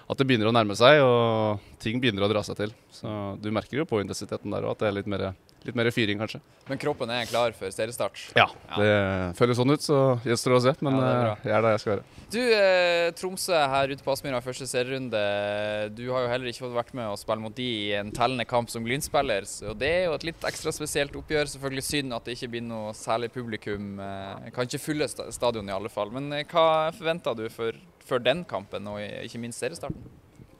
at 0.08 0.20
det 0.20 0.28
begynner 0.30 0.52
å 0.52 0.56
nærme 0.56 0.78
seg, 0.78 1.02
og 1.04 1.63
ting 1.84 2.00
begynner 2.04 2.28
å 2.28 2.32
dra 2.32 2.44
seg 2.46 2.60
til. 2.62 2.76
Så 2.94 3.10
du 3.44 3.50
merker 3.56 3.82
jo 3.82 3.88
på 3.90 4.00
intensiteten 4.04 4.54
der 4.54 4.68
òg 4.68 4.78
at 4.78 4.86
det 4.86 4.92
er 4.92 4.98
litt 5.00 5.12
mer, 5.12 5.32
litt 5.68 5.76
mer 5.78 5.90
fyring, 5.92 6.18
kanskje. 6.20 6.40
Men 6.68 6.80
kroppen 6.82 7.10
er 7.14 7.26
klar 7.30 7.54
for 7.54 7.68
seriestart. 7.70 8.18
Ja, 8.36 8.48
Ja. 8.70 8.76
det 8.82 9.38
føles 9.38 9.58
sånn 9.60 9.72
ut, 9.72 9.82
så 9.84 10.20
gjenstår 10.24 10.54
det 10.56 10.58
å 10.58 10.62
se. 10.66 10.74
Men 10.82 10.96
Ja, 10.98 11.32
eh, 11.34 11.38
jeg 11.44 11.54
er 11.54 11.62
der 11.62 11.72
jeg 11.76 11.80
skal 11.84 11.94
være. 11.98 12.04
Du, 12.30 12.40
eh, 12.42 13.12
Tromsø 13.12 13.54
her 13.70 13.88
ute 13.94 14.04
på 14.04 14.12
Aspmyra 14.12 14.42
første 14.44 14.68
serierunde. 14.68 15.96
Du 15.96 16.12
har 16.12 16.24
jo 16.26 16.28
heller 16.32 16.48
ikke 16.52 16.66
fått 16.66 16.76
vært 16.76 16.94
med 16.94 17.06
å 17.08 17.18
spille 17.18 17.40
mot 17.40 17.56
de 17.56 17.68
i 17.90 17.94
en 18.00 18.12
tellende 18.12 18.46
kamp 18.48 18.70
som 18.70 18.84
Glimt-spiller. 18.84 19.46
Så 19.48 19.78
det 19.78 19.88
er 19.88 20.06
jo 20.08 20.14
et 20.18 20.24
litt 20.24 20.42
ekstra 20.42 20.72
spesielt 20.76 21.12
oppgjør. 21.16 21.48
Selvfølgelig 21.56 21.84
synd 21.88 22.14
at 22.14 22.26
det 22.26 22.36
ikke 22.38 22.52
blir 22.52 22.64
noe 22.68 22.92
særlig 22.94 23.32
publikum. 23.32 24.00
Eh, 24.00 24.50
kan 24.52 24.66
ikke 24.68 24.80
fylle 24.84 25.08
sta- 25.08 25.32
stadion 25.32 25.68
i 25.70 25.72
alle 25.72 25.90
fall. 25.90 26.10
Men 26.12 26.30
hva 26.46 26.92
forventer 26.94 27.36
du 27.36 27.48
for, 27.50 27.72
for 28.00 28.20
den 28.20 28.44
kampen, 28.46 28.88
og 28.88 29.00
ikke 29.00 29.40
minst 29.40 29.60
seriestarten? 29.62 30.04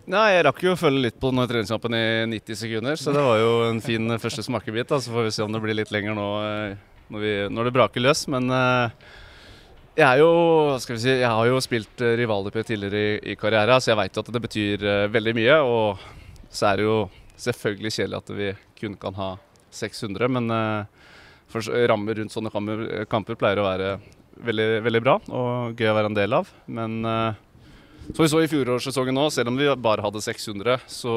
Nei, 0.08 0.38
Jeg 0.38 0.44
rakk 0.48 0.62
jo 0.64 0.72
å 0.72 0.80
følge 0.80 1.04
litt 1.04 1.18
på 1.20 1.34
den 1.34 1.44
treningskampen 1.52 1.96
i 1.98 2.04
90 2.32 2.56
sekunder, 2.56 2.96
så 2.96 3.12
det 3.12 3.24
var 3.26 3.42
jo 3.42 3.50
en 3.68 3.82
fin 3.84 4.14
eh, 4.14 4.20
første 4.24 4.46
smakebit. 4.46 4.88
da, 4.88 5.02
Så 5.04 5.12
får 5.12 5.26
vi 5.26 5.34
se 5.36 5.44
om 5.44 5.52
det 5.52 5.60
blir 5.60 5.76
litt 5.76 5.92
lenger 5.92 6.16
nå 6.16 6.28
eh, 6.46 6.78
når, 7.12 7.24
vi, 7.26 7.34
når 7.52 7.68
det 7.68 7.74
braker 7.76 8.06
løs. 8.06 8.22
Men 8.32 8.48
eh, 8.56 9.10
jeg 10.00 10.06
er 10.08 10.22
jo, 10.22 10.30
skal 10.80 10.96
vi 10.96 11.02
si, 11.04 11.12
jeg 11.12 11.28
har 11.28 11.50
jo 11.50 11.60
spilt 11.60 12.06
rival-DP 12.22 12.62
tidligere 12.70 13.02
i, 13.02 13.34
i 13.34 13.36
karriere, 13.36 13.82
så 13.84 13.92
jeg 13.92 14.00
veit 14.00 14.22
at 14.22 14.32
det 14.32 14.44
betyr 14.48 14.88
veldig 15.12 15.34
mye. 15.42 15.58
Og 15.68 16.06
så 16.56 16.70
er 16.70 16.80
det 16.80 16.88
jo 16.88 16.98
selvfølgelig 17.36 17.96
kjedelig 17.98 18.22
at 18.22 18.36
vi 18.38 18.54
kun 18.80 18.96
kan 19.02 19.20
ha 19.20 19.34
600, 19.76 20.32
men 20.38 20.48
for, 21.52 21.68
rammer 21.92 22.16
rundt 22.22 22.32
sånne 22.32 22.54
kamper, 22.54 22.86
kamper 23.12 23.36
pleier 23.36 23.60
å 23.60 23.68
være 23.68 23.92
veldig, 24.44 24.68
veldig 24.86 25.02
bra 25.04 25.18
og 25.34 25.78
gøy 25.78 25.92
å 25.92 25.98
være 25.98 26.12
en 26.12 26.18
del 26.18 26.36
av. 26.38 26.50
Men 26.70 26.98
eh, 27.08 27.44
som 28.14 28.24
vi 28.24 28.32
så 28.32 28.42
i 28.44 28.50
fjorårssesongen 28.52 29.22
òg, 29.22 29.32
selv 29.36 29.52
om 29.52 29.60
vi 29.60 29.68
bare 29.84 30.06
hadde 30.06 30.24
600, 30.24 30.80
så 30.88 31.14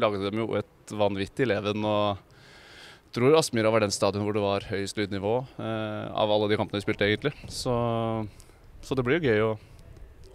laget 0.00 0.26
de 0.30 0.42
jo 0.42 0.50
et 0.58 0.94
vanvittig 0.96 1.48
leven. 1.50 1.84
og 1.84 2.18
jeg 3.10 3.16
tror 3.18 3.34
Aspmyra 3.40 3.72
var 3.74 3.82
den 3.82 3.90
stadion 3.90 4.22
hvor 4.22 4.36
det 4.36 4.42
var 4.44 4.68
høyest 4.70 4.98
lydnivå 5.00 5.32
eh, 5.58 6.04
av 6.14 6.30
alle 6.30 6.46
de 6.52 6.58
kampene 6.60 6.78
vi 6.78 6.84
spilte, 6.84 7.08
egentlig. 7.08 7.32
Så, 7.50 7.74
så 8.86 8.94
det 8.94 9.02
blir 9.02 9.18
jo 9.18 9.32
gøy 9.32 9.42
å 9.48 9.50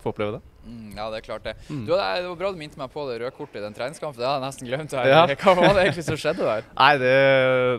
få 0.04 0.12
oppleve 0.12 0.36
det. 0.36 0.42
Mm, 0.66 0.92
ja, 0.98 1.06
det 1.14 1.22
er 1.22 1.26
klart 1.26 1.46
det. 1.46 1.54
Mm. 1.70 1.86
Du, 1.88 1.94
det 1.94 2.28
var 2.28 2.38
bra 2.42 2.52
du 2.52 2.60
minte 2.60 2.80
meg 2.82 2.92
på 2.94 3.06
det 3.08 3.20
røde 3.22 3.32
kortet 3.38 3.62
i 3.62 3.64
den 3.64 3.78
treningskampen. 3.78 4.20
Det 4.20 4.28
hadde 4.28 4.42
jeg 4.42 4.46
nesten 4.50 4.70
glemt. 4.70 4.96
Her. 4.98 5.10
Ja. 5.10 5.24
Hva 5.42 5.56
var 5.58 5.72
det 5.78 5.86
egentlig 5.86 6.06
som 6.10 6.20
skjedde 6.20 6.46
der? 6.46 6.70
Nei, 6.76 6.92
det, 7.02 7.16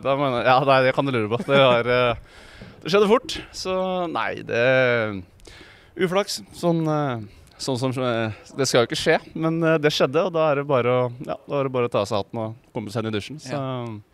da 0.07 0.17
mener, 0.19 0.49
ja, 0.49 0.59
nei, 0.71 0.81
det 0.87 0.97
kan 0.97 1.07
du 1.07 1.15
lure 1.15 1.31
på. 1.35 1.41
Det, 1.45 1.61
var, 1.61 1.93
eh, 1.93 2.65
det 2.83 2.95
skjedde 2.95 3.11
fort. 3.11 3.39
Så 3.55 3.77
nei, 4.17 4.31
det 4.49 4.65
Uflaks. 5.97 6.41
Sånn, 6.57 6.83
eh, 6.89 7.27
sånn 7.63 7.79
som 7.81 7.93
eh, 8.05 8.35
Det 8.57 8.67
skal 8.69 8.83
jo 8.83 8.89
ikke 8.89 8.99
skje, 8.99 9.17
men 9.39 9.59
eh, 9.65 9.79
det 9.81 9.93
skjedde, 9.95 10.27
og 10.29 10.35
da 10.35 10.49
er 10.51 10.61
det 10.61 10.67
bare 10.69 10.93
å, 10.93 11.07
ja, 11.25 11.37
da 11.47 11.59
er 11.59 11.69
det 11.69 11.73
bare 11.75 11.89
å 11.89 11.93
ta 11.93 12.03
av 12.03 12.11
seg 12.11 12.21
hatten 12.21 12.41
og 12.43 12.75
komme 12.77 12.93
seg 12.93 13.03
inn 13.05 13.11
i 13.11 13.15
dusjen. 13.15 13.41
Så 13.43 13.57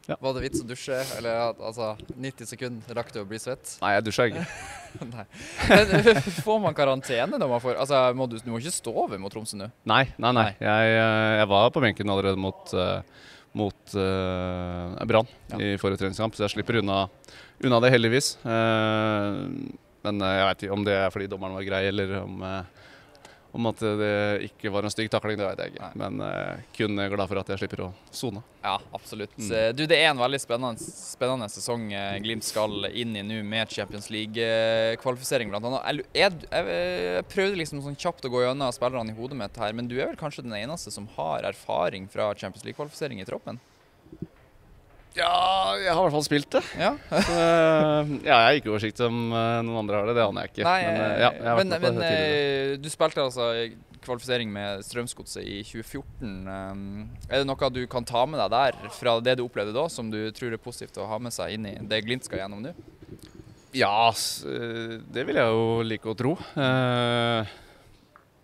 ja. 0.09 0.16
Var 0.18 0.37
det 0.37 0.44
vits 0.44 0.62
å 0.62 0.66
dusje? 0.68 0.98
Eller 1.18 1.52
altså 1.52 1.92
90 2.11 2.50
sekunder 2.50 2.98
rakk 2.98 3.12
du 3.14 3.20
å 3.22 3.26
bli 3.28 3.40
svett? 3.42 3.76
Nei, 3.83 3.92
jeg 3.96 4.07
dusja 4.09 4.28
ikke. 4.31 4.46
Nei. 5.12 5.26
Men 5.70 6.22
får 6.42 6.62
man 6.66 6.76
karantene 6.76 7.38
når 7.40 7.52
man 7.55 7.62
får 7.64 7.78
Altså, 7.83 8.00
må 8.18 8.26
du, 8.31 8.38
du 8.42 8.50
må 8.52 8.61
ikke 8.61 8.74
stå 8.74 8.92
over 9.05 9.20
mot 9.22 9.33
Tromsø 9.33 9.59
nå? 9.59 9.70
Nei, 9.88 10.05
nei, 10.20 10.33
nei. 10.37 10.48
Jeg, 10.61 10.96
eh, 10.98 11.28
jeg 11.40 11.52
var 11.55 11.70
på 11.74 11.85
benken 11.85 12.12
allerede 12.12 12.40
mot, 12.40 12.74
eh, 12.76 13.31
mot 13.59 13.94
uh, 13.96 14.98
Brann 15.09 15.31
Ja. 15.52 15.59
i 15.61 15.78
forrige 15.81 16.02
treningskamp, 16.02 16.37
så 16.37 16.46
jeg 16.46 16.57
slipper 16.57 16.81
unna, 16.83 17.07
unna 17.64 17.81
det 17.85 17.92
heldigvis. 17.94 18.35
Uh, 18.44 19.48
men 20.07 20.22
eh, 20.22 20.37
jeg 20.38 20.48
vet 20.48 20.64
ikke 20.66 20.76
om 20.76 20.87
det 20.87 20.96
er 20.98 21.12
fordi 21.14 21.28
dommeren 21.31 21.57
var 21.57 21.66
grei, 21.66 21.83
eller 21.90 22.16
om, 22.22 22.40
eh, 22.46 22.82
om 23.53 23.68
at 23.68 23.82
det 24.00 24.12
ikke 24.48 24.70
var 24.72 24.86
en 24.86 24.92
stygg 24.92 25.11
takling. 25.12 25.36
Det 25.36 25.44
vet 25.44 25.61
jeg 25.61 25.74
ikke. 25.74 25.88
Nei. 25.90 25.98
Men 26.00 26.24
uh, 26.24 26.62
kun 26.76 26.96
glad 27.12 27.28
for 27.28 27.40
at 27.42 27.53
jeg 27.53 27.61
slipper 27.61 27.84
å 27.84 27.88
sone. 28.14 28.40
Ja, 28.62 28.78
absolutt. 28.96 29.34
Mm. 29.36 29.50
Eh, 29.59 29.68
Du, 29.76 29.84
Det 29.90 29.98
er 29.98 30.09
en 30.12 30.20
veldig 30.20 30.40
spennende, 30.40 30.80
spennende 30.80 31.48
sesong 31.50 31.88
eh, 31.92 32.14
Glimt 32.22 32.46
skal 32.46 32.86
inn 32.88 33.16
i 33.18 33.24
nå, 33.26 33.40
med 33.44 33.72
Champions 33.74 34.09
League-kvalifisering 34.14 35.50
bl.a. 35.53 35.80
Jeg, 35.90 36.07
jeg, 36.16 36.38
jeg 36.46 37.26
prøvde 37.32 37.59
liksom 37.61 37.82
sånn 37.84 37.98
kjapt 37.98 38.28
å 38.28 38.32
gå 38.32 38.44
gjennom 38.44 38.72
spillerne 38.74 39.12
i 39.12 39.18
hodet 39.18 39.38
mitt 39.40 39.59
her, 39.61 39.74
men 39.76 39.90
du 39.90 39.98
er 39.98 40.12
vel 40.12 40.20
kanskje 40.20 40.46
den 40.46 40.57
eneste 40.57 40.94
som 40.94 41.11
har 41.18 41.44
erfaring 41.50 42.09
fra 42.12 42.30
Champions 42.38 42.64
League-kvalifisering 42.68 43.20
i 43.20 43.28
troppen? 43.28 43.61
Ja, 45.13 45.77
jeg 45.77 45.93
har 45.93 45.99
i 46.01 46.05
hvert 46.07 46.15
fall 46.15 46.25
spilt 46.25 46.51
det. 46.55 46.63
Ja. 46.81 46.93
Så, 47.11 47.37
eh, 47.37 48.13
ja, 48.25 48.33
jeg 48.33 48.45
har 48.47 48.59
ikke 48.61 48.73
oversikt 48.73 49.01
om 49.05 49.17
eh, 49.29 49.59
noen 49.67 49.83
andre 49.83 49.99
har 50.01 50.09
det. 50.09 50.17
Det 50.17 50.25
aner 50.25 50.47
jeg 50.47 50.53
ikke. 50.55 50.67
Nei, 50.67 50.79
men 50.87 51.01
eh, 51.05 51.17
ja, 51.21 51.31
jeg 51.37 51.57
men, 51.59 51.75
men 51.85 52.81
du 52.83 52.89
spilte 52.93 53.25
altså 53.27 53.51
kvalifisering 54.03 54.51
med 54.51 54.83
Strømsgodset 54.87 55.45
i 55.45 55.61
2014. 55.69 56.33
Um, 56.49 57.05
Er 57.29 57.43
det 57.43 57.47
noe 57.47 57.69
du 57.71 57.85
kan 57.91 58.07
ta 58.09 58.25
med 58.27 58.41
deg 58.41 58.51
der, 58.55 58.81
fra 58.97 59.19
det 59.23 59.37
du 59.39 59.45
opplevde 59.45 59.77
da, 59.77 59.85
som 59.93 60.09
du 60.11 60.19
tror 60.35 60.57
er 60.57 60.63
positivt 60.63 60.99
å 60.99 61.07
ha 61.11 61.21
med 61.23 61.35
seg 61.35 61.55
inn 61.55 61.69
i 61.71 61.77
det 61.87 62.03
Glimt 62.07 62.27
skal 62.27 62.43
gjennom 62.43 62.65
nå? 62.65 62.73
Ja, 63.77 64.11
det 64.13 65.23
vil 65.29 65.39
jeg 65.39 65.49
jo 65.55 65.85
like 65.87 66.11
å 66.11 66.17
tro. 66.19 66.35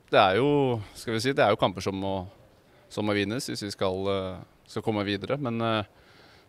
Det 0.09 0.21
er 0.23 0.39
jo 0.39 0.79
skal 0.97 1.17
vi 1.17 1.25
si, 1.25 1.35
det 1.37 1.45
er 1.45 1.53
jo 1.53 1.61
kamper 1.61 1.85
som 1.85 1.99
må, 2.01 2.15
som 2.89 3.05
må 3.05 3.17
vinnes 3.19 3.51
hvis 3.51 3.67
vi 3.67 3.75
skal, 3.75 4.09
skal 4.71 4.85
komme 4.87 5.05
videre. 5.05 5.37
Men 5.43 5.61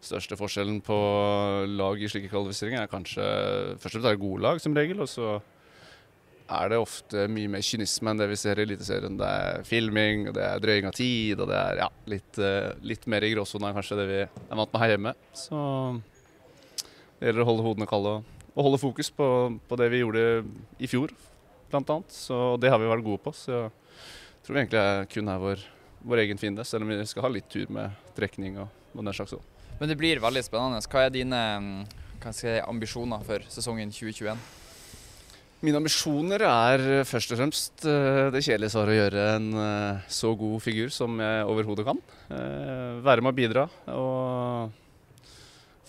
største 0.05 0.37
forskjellen 0.39 0.79
på 0.85 0.97
lag 1.67 2.01
i 2.01 2.09
slike 2.11 2.31
kvalifiseringer 2.31 2.83
er 2.83 2.91
kanskje 2.91 3.23
først 3.79 3.97
og 3.97 3.99
fremst 3.99 4.05
er 4.05 4.15
det 4.15 4.21
gode 4.21 4.43
lag 4.45 4.61
som 4.63 4.77
regel. 4.77 5.01
og 5.03 5.09
så 5.11 5.39
er 6.49 6.71
det 6.71 6.79
ofte 6.81 7.25
mye 7.29 7.49
mer 7.51 7.63
kynisme 7.65 8.11
enn 8.11 8.21
det 8.21 8.27
vi 8.31 8.37
ser 8.39 8.59
i 8.59 8.65
Eliteserien. 8.65 9.17
Det 9.19 9.27
er 9.27 9.65
filming, 9.67 10.29
og 10.29 10.37
det 10.37 10.45
er 10.45 10.63
drøying 10.63 10.87
av 10.89 10.95
tid, 10.97 11.37
og 11.37 11.49
det 11.51 11.57
er 11.59 11.81
ja, 11.83 11.89
litt, 12.09 12.39
eh, 12.41 12.71
litt 12.81 13.05
mer 13.11 13.25
i 13.25 13.31
gråsona 13.35 13.69
enn 13.69 13.77
kanskje 13.77 13.99
det 13.99 14.07
vi 14.09 14.19
er 14.23 14.57
vant 14.57 14.73
med 14.73 14.81
her 14.81 14.93
hjemme. 14.95 15.13
Så 15.37 15.59
det 17.19 17.29
gjelder 17.29 17.45
å 17.45 17.49
holde 17.51 17.67
hodene 17.67 17.89
kalde 17.89 18.15
og, 18.19 18.35
holde 18.59 18.81
fokus 18.81 19.11
på, 19.13 19.27
på 19.69 19.79
det 19.79 19.91
vi 19.93 20.01
gjorde 20.01 20.23
i 20.81 20.89
fjor, 20.89 21.13
annet. 21.69 22.09
Så 22.11 22.57
det 22.59 22.73
har 22.73 22.81
vi 22.81 22.89
vært 22.89 23.05
gode 23.05 23.21
på. 23.23 23.35
Så 23.35 23.53
jeg 23.53 24.41
tror 24.43 24.55
vi 24.55 24.63
egentlig 24.63 24.81
er 24.81 25.05
kun 25.13 25.29
er 25.31 25.45
vår, 25.45 25.63
vår 26.01 26.25
egen 26.25 26.41
fiende, 26.41 26.65
selv 26.65 26.87
om 26.87 26.91
vi 26.91 27.05
skal 27.07 27.27
ha 27.27 27.33
litt 27.37 27.47
tur 27.51 27.69
med 27.71 27.93
trekning 28.17 28.57
og, 28.63 28.73
og 28.95 29.05
den 29.05 29.15
slags 29.15 29.37
òg. 29.37 29.58
Men 29.79 29.87
det 29.87 29.95
blir 29.99 30.19
veldig 30.19 30.43
spennende. 30.43 30.83
Hva 30.91 31.05
er 31.05 31.13
dine 31.13 31.41
mm, 31.63 31.75
hva 32.19 32.33
si, 32.35 32.51
ambisjoner 32.67 33.21
for 33.23 33.45
sesongen 33.51 33.93
2021? 33.95 34.39
Mine 35.59 35.79
ambisjoner 35.79 36.43
er 36.47 36.81
først 37.07 37.33
og 37.35 37.39
fremst 37.39 37.85
eh, 37.87 38.27
det 38.31 38.41
kjedelige 38.45 38.71
svaret 38.71 38.93
å 38.93 38.97
gjøre 38.97 39.23
en 39.37 39.47
eh, 39.59 40.05
så 40.11 40.31
god 40.39 40.63
figur 40.63 40.91
som 40.91 41.15
jeg 41.19 41.47
overhodet 41.51 41.83
kan. 41.87 41.99
Eh, 42.31 42.99
Være 43.03 43.23
med 43.23 43.31
å 43.33 43.37
bidra 43.39 43.65
og 43.95 44.75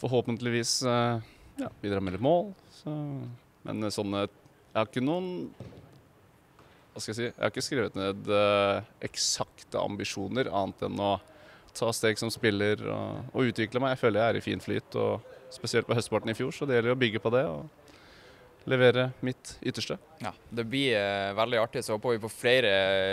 forhåpentligvis 0.00 0.72
ja, 0.86 1.68
bidra 1.82 2.00
med 2.00 2.14
litt 2.16 2.24
mål. 2.24 2.54
Så, 2.80 2.94
men 3.66 3.90
sånne 3.92 4.22
Jeg 4.24 4.78
har 4.78 4.86
ikke 4.88 5.02
noen 5.04 5.50
Hva 6.94 7.02
skal 7.02 7.10
jeg 7.10 7.18
si? 7.18 7.26
Jeg 7.26 7.42
har 7.42 7.50
ikke 7.52 7.66
skrevet 7.66 7.98
ned 7.98 8.30
eksakte 9.04 9.82
ambisjoner, 9.82 10.48
annet 10.48 10.86
enn 10.86 11.02
å 11.04 11.12
ta 11.76 11.90
steg 11.94 12.18
som 12.20 12.30
spiller 12.32 12.82
og, 12.90 13.34
og 13.34 13.50
utvikle 13.52 13.82
meg. 13.82 13.94
Jeg 13.94 14.02
føler 14.04 14.20
jeg 14.20 14.28
er 14.28 14.40
i 14.40 14.44
fin 14.44 14.62
flyt, 14.62 14.96
og 15.00 15.36
spesielt 15.54 15.88
på 15.88 15.96
høstparten 15.98 16.32
i 16.32 16.38
fjor, 16.38 16.54
så 16.54 16.66
det 16.66 16.78
gjelder 16.78 16.96
å 16.96 17.00
bygge 17.00 17.22
på 17.22 17.32
det. 17.34 17.46
og 17.50 17.68
levere 18.68 19.10
mitt 19.24 19.56
ytterste. 19.62 19.98
Ja, 20.22 20.32
Det 20.52 20.64
blir 20.68 20.96
eh, 20.98 21.30
veldig 21.32 21.58
artig. 21.62 21.84
Så 21.84 21.94
håper 21.96 22.12
vi 22.16 22.18
på 22.20 22.28
flere 22.32 22.70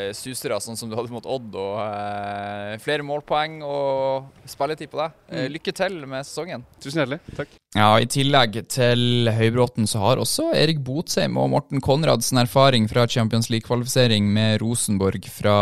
eh, 0.09 0.13
susere, 0.17 0.57
sånn 0.59 0.75
som 0.75 0.89
du 0.91 0.95
hadde 0.97 1.13
mot 1.13 1.25
Odd. 1.25 1.53
Og 1.55 1.77
eh, 1.79 2.73
flere 2.83 3.05
målpoeng 3.07 3.61
og 3.63 4.27
spilletid 4.49 4.91
på 4.91 4.99
deg. 5.03 5.15
Eh, 5.31 5.35
Mm. 5.47 5.51
lykke 5.53 5.71
til 5.75 5.95
med 6.09 6.25
sesongen. 6.25 6.63
Tusen 6.81 6.99
hjertelig. 7.03 7.19
Takk. 7.37 7.53
Ja, 7.77 7.91
I 7.99 8.07
tillegg 8.09 8.55
til 8.71 9.27
Høybråten 9.29 9.85
så 9.87 9.99
har 10.01 10.17
også 10.17 10.47
Erik 10.55 10.79
Botheim 10.87 11.35
og 11.37 11.49
Morten 11.51 11.81
Konradsen 11.83 12.39
erfaring 12.41 12.87
fra 12.89 13.03
Champions 13.11 13.49
League-kvalifisering 13.51 14.23
med 14.33 14.61
Rosenborg 14.63 15.27
fra 15.29 15.57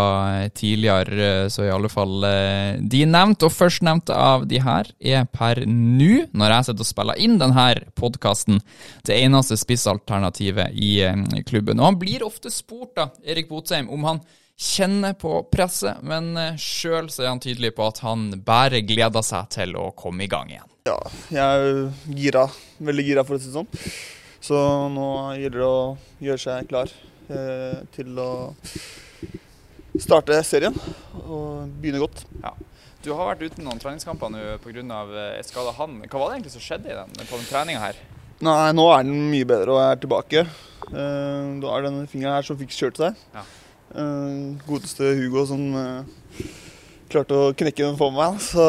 eh, 0.45 0.49
tidligere, 0.55 1.49
så 1.51 1.65
i 1.65 1.71
alle 1.73 1.89
fall 1.91 2.23
de 2.79 3.01
nevnt. 3.09 3.43
Og 3.45 3.51
førstnevnte 3.53 4.15
av 4.15 4.45
de 4.49 4.61
her 4.63 4.89
er 5.01 5.25
per 5.33 5.61
nå, 5.67 6.25
når 6.33 6.55
jeg 6.55 6.69
sitter 6.69 6.85
og 6.87 6.91
spiller 6.93 7.21
inn 7.25 7.37
denne 7.41 7.67
podkasten, 7.99 8.61
det 9.05 9.19
eneste 9.25 9.57
spissalternativet 9.59 10.71
i 10.77 10.93
eh, 11.35 11.43
klubben. 11.47 11.79
Og 11.79 11.91
han 11.91 11.99
blir 12.01 12.25
ofte 12.25 12.51
spurt, 12.53 12.95
da, 12.97 13.09
Erik 13.23 13.49
Botheim, 13.51 13.89
om 13.93 14.07
han 14.07 14.21
kjenner 14.55 15.13
på 15.19 15.41
presset, 15.51 15.99
men 16.07 16.31
uh, 16.39 16.53
sjøl 16.55 17.09
er 17.11 17.27
han 17.27 17.41
tydelig 17.43 17.73
på 17.75 17.89
at 17.89 17.99
han 18.05 18.29
bare 18.45 18.79
gleder 18.87 19.25
seg 19.25 19.49
til 19.51 19.75
å 19.75 19.89
komme 19.99 20.23
i 20.23 20.31
gang 20.31 20.53
igjen. 20.53 20.69
Ja, 20.87 20.99
jeg 21.33 21.41
er 21.41 22.13
gira. 22.15 22.45
Veldig 22.77 23.05
gira, 23.07 23.25
for 23.27 23.35
å 23.35 23.41
si 23.41 23.49
det 23.49 23.57
sånn. 23.57 23.67
Så 24.45 24.61
nå 24.93 25.09
gjelder 25.39 25.59
det 25.63 25.67
å 25.67 25.83
gjøre 26.21 26.43
seg 26.43 26.69
klar 26.69 26.91
eh, 27.33 27.79
til 27.95 28.19
å 28.21 28.29
starte 29.97 30.37
serien 30.45 30.75
og 31.23 31.71
begynne 31.81 32.03
godt. 32.03 32.21
Du 33.05 33.11
har 33.13 33.31
vært 33.31 33.43
uten 33.45 33.65
noen 33.65 33.81
treningskamper 33.81 34.31
nå 34.33 34.43
pga. 34.63 34.83
skada 35.45 35.73
hand. 35.77 36.05
Hva 36.09 36.19
var 36.21 36.29
det 36.29 36.37
egentlig 36.37 36.53
som 36.55 36.63
skjedde 36.67 36.91
i 36.91 36.97
den, 36.97 37.17
på 37.29 37.37
den 37.37 37.49
treninga 37.49 37.81
her? 37.81 37.99
Nei, 38.45 38.71
nå 38.75 38.85
er 38.91 39.05
den 39.07 39.29
mye 39.31 39.47
bedre 39.47 39.73
og 39.75 39.81
jeg 39.81 39.91
er 39.95 40.01
tilbake. 40.01 40.45
Eh, 40.95 41.53
da 41.61 41.75
er 41.77 41.87
denne 41.89 42.07
fingeren 42.11 42.37
her 42.39 42.47
som 42.47 42.59
fikk 42.59 42.71
kjørt 42.75 43.01
seg. 43.03 43.23
Ja. 43.35 43.45
Eh, 43.95 44.35
godeste 44.67 45.11
Hugo 45.19 45.45
som 45.49 45.65
eh, 45.75 46.45
klarte 47.11 47.35
å 47.49 47.55
knekke 47.55 47.83
den 47.89 47.97
for 47.99 48.13
meg. 48.15 48.37
Så, 48.43 48.63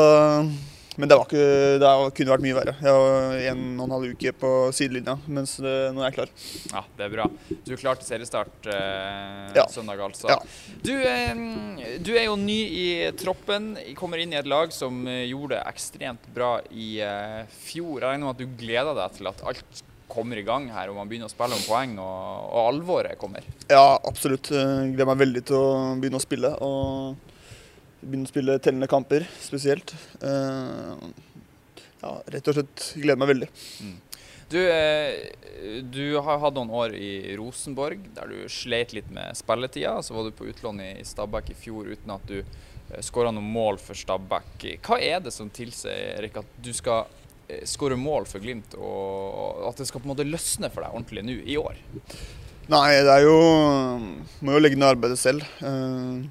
men 0.96 1.10
det, 1.10 1.16
var 1.18 1.26
ikke, 1.28 1.46
det 1.82 1.92
kunne 2.16 2.32
vært 2.34 2.44
mye 2.44 2.56
verre. 2.56 2.74
Jeg 2.82 2.96
var 2.96 3.38
en 3.52 3.62
og 3.76 3.82
en 3.86 3.94
halv 3.96 4.12
uke 4.16 4.32
på 4.40 4.50
sidelinja, 4.76 5.14
mens 5.28 5.56
det, 5.62 5.74
nå 5.94 6.00
er 6.02 6.08
jeg 6.10 6.16
klar. 6.18 6.32
Ja, 6.72 6.82
det 6.98 7.06
er 7.06 7.14
bra. 7.14 7.26
Du 7.68 7.72
klar 7.78 8.00
til 8.00 8.08
seriestart 8.08 8.70
eh, 8.72 9.56
Ja. 9.58 9.66
søndag, 9.72 10.00
altså. 10.08 10.30
Ja. 10.32 10.38
Du, 10.84 10.92
eh, 10.96 11.98
du 12.02 12.12
er 12.16 12.26
jo 12.28 12.38
ny 12.40 12.58
i 12.82 12.86
troppen. 13.20 13.74
Kommer 13.98 14.22
inn 14.24 14.32
i 14.34 14.40
et 14.40 14.48
lag 14.50 14.72
som 14.74 15.04
gjorde 15.06 15.54
det 15.56 15.64
ekstremt 15.72 16.26
bra 16.36 16.56
i 16.72 16.96
eh, 17.04 17.42
fjor. 17.66 18.00
Jeg 18.00 18.08
regner 18.08 18.26
med 18.26 18.34
at 18.34 18.42
du 18.42 18.56
gleder 18.64 18.96
deg 19.04 19.20
til 19.20 19.30
at 19.32 19.44
alt 19.52 19.84
kommer 20.08 20.38
i 20.38 20.44
gang 20.46 20.68
her, 20.70 20.90
og 20.90 20.98
man 21.00 21.08
begynner 21.10 21.30
å 21.30 21.32
spille 21.32 21.56
om 21.58 21.64
poeng, 21.66 21.96
og, 21.98 22.50
og 22.50 22.60
alvoret 22.70 23.18
kommer. 23.20 23.46
Ja, 23.70 23.98
absolutt. 24.06 24.52
Jeg 24.54 24.92
gleder 24.94 25.10
meg 25.10 25.22
veldig 25.24 25.44
til 25.50 25.58
å 25.58 25.70
begynne 26.00 26.20
å 26.20 26.24
spille. 26.24 26.52
Og 26.62 27.32
begynne 28.02 28.28
å 28.28 28.30
spille 28.30 28.58
tellende 28.62 28.90
kamper 28.90 29.26
spesielt. 29.42 29.94
Eh, 30.22 31.08
Ja, 32.06 32.12
rett 32.30 32.48
og 32.50 32.54
slett 32.58 32.82
gleder 33.00 33.18
meg 33.18 33.30
veldig. 33.32 33.48
Du, 34.52 34.60
eh, 34.60 35.32
du 35.82 36.18
har 36.22 36.38
hatt 36.38 36.54
noen 36.54 36.70
år 36.70 36.94
i 36.94 37.34
Rosenborg 37.38 38.04
der 38.14 38.30
du 38.30 38.44
sleit 38.52 38.92
litt 38.94 39.08
med 39.10 39.34
spilletida. 39.34 39.96
Så 40.02 40.14
var 40.14 40.28
du 40.28 40.36
på 40.36 40.46
utlån 40.46 40.82
i 40.84 40.92
Stabæk 41.02 41.50
i 41.50 41.58
fjor 41.58 41.88
uten 41.90 42.12
at 42.14 42.26
du 42.28 42.42
uh, 42.42 43.00
skåra 43.02 43.32
noen 43.34 43.48
mål 43.50 43.80
for 43.82 43.98
Stabæk. 43.98 44.68
Hva 44.86 45.00
er 45.02 45.24
det 45.24 45.32
som 45.34 45.50
tilsier 45.50 46.20
Erik, 46.20 46.38
at 46.44 46.60
du 46.62 46.70
skal 46.76 47.08
skåre 47.68 47.96
mål 47.98 48.26
for 48.30 48.42
Glimt, 48.42 48.74
og 48.78 49.66
at 49.70 49.78
det 49.80 49.86
skal 49.88 50.02
på 50.02 50.08
en 50.08 50.12
måte 50.14 50.26
løsne 50.26 50.70
for 50.72 50.82
deg 50.82 50.94
ordentlig 50.96 51.22
nå 51.26 51.36
i 51.46 51.56
år? 51.60 51.78
Nei, 52.72 52.88
det 53.06 53.12
er 53.12 53.22
jo 53.22 53.36
Må 54.42 54.56
jo 54.56 54.62
legge 54.62 54.78
ned 54.78 54.88
arbeidet 54.90 55.20
selv. 55.22 55.44
Eh, 55.62 56.24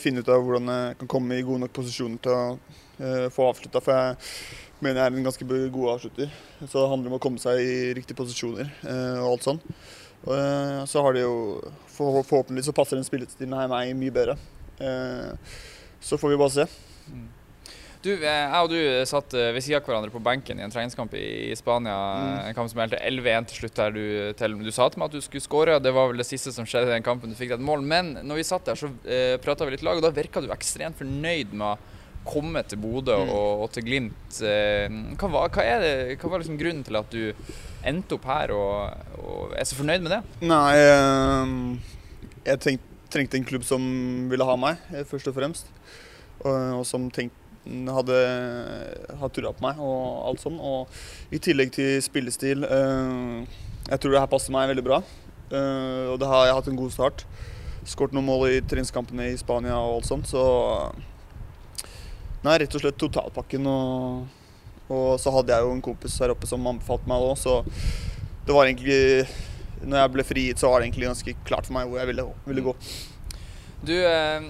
Finne 0.00 0.20
ut 0.20 0.28
av 0.32 0.42
hvordan 0.44 0.68
jeg 0.70 0.96
kan 1.00 1.08
komme 1.10 1.36
i 1.38 1.44
gode 1.44 1.62
nok 1.64 1.72
posisjoner 1.76 2.20
til 2.24 2.32
å 2.36 2.42
eh, 3.00 3.26
få 3.32 3.46
avslutta. 3.50 3.80
For 3.84 3.92
jeg 3.96 4.16
mener 4.84 5.00
jeg 5.00 5.04
er 5.10 5.18
en 5.18 5.26
ganske 5.28 5.46
god 5.72 5.90
avslutter. 5.94 6.32
Så 6.64 6.74
det 6.78 6.90
handler 6.92 7.12
om 7.12 7.16
å 7.18 7.22
komme 7.24 7.40
seg 7.42 7.60
i 7.64 7.76
riktige 7.96 8.18
posisjoner 8.18 8.68
eh, 8.84 9.20
og 9.22 9.30
alt 9.34 9.46
sånn. 9.48 9.60
Og 10.24 10.34
eh, 10.36 10.82
så 10.88 11.04
har 11.04 11.16
det 11.16 11.24
jo 11.26 11.36
Forhåpentlig 11.94 12.64
så 12.66 12.72
passer 12.74 12.98
den 12.98 13.06
spillestilen 13.06 13.54
her 13.54 13.68
meg 13.70 13.92
mye 13.98 14.12
bedre. 14.14 14.34
Eh, 14.82 15.32
Så 16.04 16.18
får 16.20 16.32
vi 16.34 16.40
bare 16.40 16.52
se. 16.52 16.64
Du, 18.04 18.10
eh, 18.12 18.20
Jeg 18.28 18.60
og 18.60 18.68
du 18.68 18.76
satt 19.08 19.32
eh, 19.32 19.48
ved 19.56 19.64
siden 19.64 19.78
av 19.80 19.86
hverandre 19.88 20.12
på 20.12 20.20
benken 20.20 20.58
i 20.60 20.64
en 20.66 20.72
treningskamp 20.74 21.14
i 21.16 21.54
Spania. 21.56 21.94
Mm. 22.20 22.34
En 22.50 22.56
kamp 22.58 22.68
som 22.72 22.82
endte 22.84 22.98
11-1 23.00 23.48
til 23.48 23.62
slutt. 23.62 23.78
der 23.78 23.94
du, 23.96 24.04
til, 24.36 24.56
du 24.60 24.70
sa 24.76 24.90
til 24.92 25.00
meg 25.00 25.08
at 25.08 25.16
du 25.16 25.24
skulle 25.24 25.44
skåre. 25.44 25.78
Det 25.80 25.92
var 25.96 26.10
vel 26.12 26.20
det 26.20 26.28
siste 26.28 26.52
som 26.52 26.68
skjedde 26.68 26.90
i 26.90 26.94
den 26.98 27.06
kampen. 27.06 27.32
Du 27.32 27.38
fikk 27.38 27.54
deg 27.54 27.58
et 27.62 27.64
mål. 27.64 27.80
Men 27.88 28.12
når 28.28 28.42
vi 28.42 28.46
satt 28.50 28.68
der, 28.68 28.76
så 28.76 28.90
eh, 29.08 29.38
prata 29.40 29.64
vi 29.64 29.76
litt 29.78 29.86
lag, 29.86 29.96
og 29.96 30.04
da 30.04 30.12
virka 30.14 30.42
du 30.44 30.50
ekstremt 30.52 31.00
fornøyd 31.00 31.56
med 31.56 31.66
å 31.72 32.02
komme 32.28 32.62
til 32.68 32.78
Bodø 32.80 33.16
Mm. 33.24 33.30
og, 33.32 33.64
og 33.64 33.72
til 33.72 33.84
Glimt. 33.88 34.38
Eh, 34.44 34.88
Hva 35.20 35.28
var, 35.32 35.50
hva 35.56 35.64
det, 35.82 36.18
hva 36.20 36.30
var 36.32 36.40
liksom 36.44 36.60
grunnen 36.60 36.84
til 36.84 36.96
at 37.00 37.10
du 37.12 37.32
endte 37.84 38.16
opp 38.16 38.24
her 38.28 38.52
og, 38.56 39.16
og 39.20 39.52
er 39.56 39.64
så 39.68 39.76
fornøyd 39.80 40.04
med 40.04 40.12
det? 40.14 40.20
Nei, 40.44 40.76
eh, 40.80 41.54
jeg 42.52 42.60
tenkte, 42.64 42.90
trengte 43.12 43.36
en 43.40 43.44
klubb 43.48 43.64
som 43.68 43.84
ville 44.28 44.44
ha 44.48 44.56
meg, 44.60 44.80
eh, 44.92 45.04
først 45.08 45.28
og 45.32 45.36
fremst. 45.36 45.68
Og, 46.44 46.52
og 46.80 46.84
som 46.88 47.08
tenk, 47.64 47.88
hadde, 47.96 48.18
hadde 49.20 49.32
trua 49.34 49.52
på 49.56 49.64
meg 49.64 49.80
og 49.80 50.28
alt 50.28 50.42
sånn. 50.44 50.58
Og 50.60 51.34
i 51.34 51.40
tillegg 51.42 51.72
til 51.74 51.98
spillestil 52.04 52.64
eh, 52.64 53.44
Jeg 53.90 54.00
tror 54.00 54.14
det 54.14 54.20
her 54.22 54.30
passer 54.30 54.52
meg 54.54 54.70
veldig 54.72 54.84
bra. 54.86 55.00
Eh, 55.50 56.12
og 56.12 56.20
det 56.20 56.28
har 56.28 56.46
jeg 56.46 56.58
hatt 56.58 56.70
en 56.70 56.78
god 56.78 56.94
start. 56.94 57.26
Skåret 57.84 58.14
noen 58.16 58.28
mål 58.28 58.46
i 58.48 58.62
treningskampene 58.64 59.32
i 59.32 59.40
Spania 59.40 59.76
og 59.76 59.98
alt 59.98 60.08
sånt, 60.08 60.30
så 60.30 60.44
Nei, 62.44 62.58
rett 62.60 62.74
og 62.76 62.82
slett 62.82 62.98
totalpakken. 63.00 63.64
Og, 63.64 64.26
og 64.92 65.06
så 65.20 65.32
hadde 65.32 65.54
jeg 65.54 65.64
jo 65.64 65.72
en 65.72 65.84
kompis 65.84 66.18
her 66.20 66.34
oppe 66.34 66.48
som 66.48 66.66
anbefalte 66.68 67.08
meg 67.08 67.24
òg, 67.24 67.38
så 67.40 67.62
det 68.44 68.52
var 68.52 68.68
egentlig 68.68 69.24
når 69.84 70.00
jeg 70.00 70.12
ble 70.12 70.24
frigitt, 70.26 70.60
så 70.60 70.70
var 70.70 70.80
det 70.80 70.88
egentlig 70.88 71.08
ganske 71.10 71.34
klart 71.48 71.68
for 71.68 71.76
meg 71.76 71.88
hvor 71.88 72.00
jeg 72.00 72.10
ville, 72.12 72.26
ville 72.48 72.64
gå. 72.64 72.74
Du, 73.84 73.94
eh, 73.96 74.46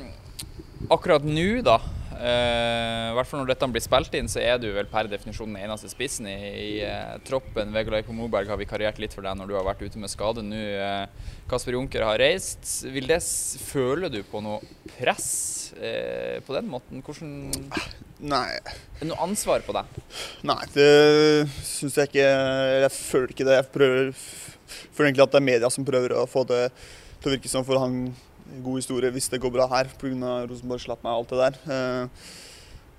akkurat 0.95 1.27
nå 1.27 1.47
da, 1.67 1.79
I 2.15 3.15
hvert 3.17 3.29
fall 3.31 3.41
når 3.43 3.51
dette 3.53 3.69
blir 3.75 3.83
spilt 3.85 4.15
inn, 4.19 4.29
så 4.31 4.41
er 4.43 4.59
du 4.63 4.69
vel 4.75 4.87
per 4.91 5.09
definisjon 5.11 5.51
den 5.53 5.65
eneste 5.65 5.91
spissen 5.93 6.29
i, 6.31 6.35
i 6.35 6.71
eh, 6.87 7.17
troppen. 7.27 7.73
Vegard 7.75 7.99
Eipo 7.99 8.15
Moberg 8.17 8.51
har 8.51 8.61
vikariert 8.61 8.99
litt 9.03 9.15
for 9.17 9.27
deg 9.27 9.39
når 9.39 9.51
du 9.51 9.55
har 9.59 9.67
vært 9.67 9.83
ute 9.85 10.01
med 10.03 10.13
skade. 10.13 10.45
Nå 10.47 10.59
eh, 10.59 11.31
Kasper 11.51 11.77
Junker 11.77 12.07
har 12.07 12.21
reist. 12.23 12.67
Vil 12.95 13.09
det, 13.11 13.21
føler 13.67 14.13
du 14.13 14.21
på 14.29 14.43
noe 14.45 14.61
press 14.97 15.29
eh, 15.79 16.41
på 16.47 16.57
den 16.57 16.71
måten? 16.71 17.05
Hvordan 17.05 17.51
Nei, 18.25 18.45
Er 18.57 19.01
det 19.03 19.09
noe 19.11 19.21
ansvar 19.27 19.65
på 19.67 19.75
deg? 19.77 19.97
nei 20.47 20.61
det 20.73 20.91
syns 21.67 21.99
jeg 21.99 22.13
ikke. 22.13 22.29
Jeg 22.85 22.93
føler 22.95 23.35
ikke 23.35 23.49
det. 23.49 23.59
Jeg 23.59 23.73
prøver, 23.75 24.13
føler 24.95 25.11
egentlig 25.11 25.27
at 25.27 25.35
det 25.35 25.41
er 25.43 25.51
media 25.51 25.71
som 25.75 25.85
prøver 25.87 26.15
å 26.17 26.29
få 26.31 26.47
det 26.49 26.63
til 27.21 27.31
å 27.31 27.35
virke 27.35 27.51
som 27.51 27.67
for 27.67 27.83
han 27.83 28.07
god 28.65 28.81
historie 28.81 29.13
hvis 29.15 29.31
det 29.33 29.41
går 29.43 29.53
bra 29.55 29.67
her, 29.71 29.91
pga. 30.01 30.35
Rosenborg 30.49 30.83
slapp 30.83 31.05
meg 31.05 31.13
og 31.13 31.25
alt 31.25 31.33
det 31.33 31.41
der. 31.43 31.59
Eh, 31.75 32.25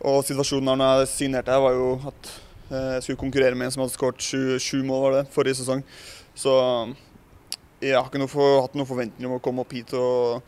og 0.06 0.22
situasjonen 0.28 0.72
da 0.72 0.76
når 0.80 1.02
jeg 1.02 1.12
signerte 1.14 1.54
her, 1.54 1.64
var 1.64 1.76
jo 1.78 1.90
at 2.12 2.32
eh, 2.70 2.94
jeg 2.98 3.06
skulle 3.06 3.24
konkurrere 3.24 3.58
med 3.58 3.70
en 3.70 3.76
som 3.76 3.86
hadde 3.86 3.96
skåret 3.96 4.22
sju, 4.22 4.82
mål 4.86 5.04
var 5.08 5.18
det, 5.20 5.26
forrige 5.34 5.62
sesong. 5.62 5.84
Så 6.36 6.56
jeg 7.84 7.96
har 7.96 8.08
ikke 8.08 8.22
noe 8.22 8.32
for, 8.32 8.62
hatt 8.66 8.76
noen 8.76 8.90
forventninger 8.90 9.30
om 9.30 9.38
å 9.38 9.44
komme 9.44 9.64
opp 9.64 9.74
hit 9.76 9.94
og 9.96 10.44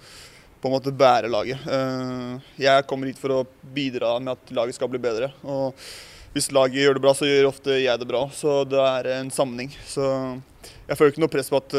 på 0.58 0.70
en 0.70 0.74
måte 0.74 0.94
bære 0.96 1.30
laget. 1.32 1.64
Eh, 1.70 2.52
jeg 2.66 2.86
kommer 2.90 3.10
hit 3.10 3.22
for 3.22 3.36
å 3.36 3.42
bidra 3.62 4.18
med 4.20 4.34
at 4.36 4.54
laget 4.58 4.78
skal 4.78 4.90
bli 4.92 5.02
bedre. 5.02 5.32
Og 5.46 5.78
hvis 6.34 6.52
laget 6.54 6.82
gjør 6.82 6.98
det 6.98 7.04
bra, 7.06 7.14
så 7.18 7.30
gjør 7.30 7.52
ofte 7.52 7.78
jeg 7.78 8.02
det 8.02 8.10
bra. 8.10 8.26
Så 8.34 8.64
det 8.70 8.82
er 8.82 9.12
en 9.20 9.30
sammenheng. 9.34 9.72
Så 9.88 10.06
jeg 10.90 10.98
føler 10.98 11.14
ikke 11.14 11.24
noe 11.24 11.34
press 11.34 11.54
på 11.54 11.62
at 11.62 11.78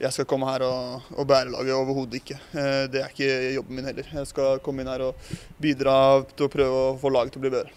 jeg 0.00 0.14
skal 0.16 0.26
komme 0.28 0.48
her 0.48 0.64
og, 0.64 1.10
og 1.12 1.26
bære 1.28 1.52
laget. 1.52 1.74
Overhodet 1.76 2.20
ikke. 2.22 2.38
Eh, 2.56 2.86
Det 2.92 3.02
er 3.02 3.12
ikke 3.12 3.54
jobben 3.58 3.76
min 3.76 3.88
heller. 3.90 4.06
Jeg 4.20 4.28
skal 4.30 4.60
komme 4.64 4.82
inn 4.82 4.88
her 4.90 5.04
og 5.10 5.30
bidra 5.60 5.96
til 6.32 6.46
å 6.48 6.52
prøve 6.52 6.82
å 6.88 6.98
få 7.00 7.12
laget 7.12 7.34
til 7.36 7.42
å 7.42 7.44
bli 7.46 7.52
bedre. 7.52 7.74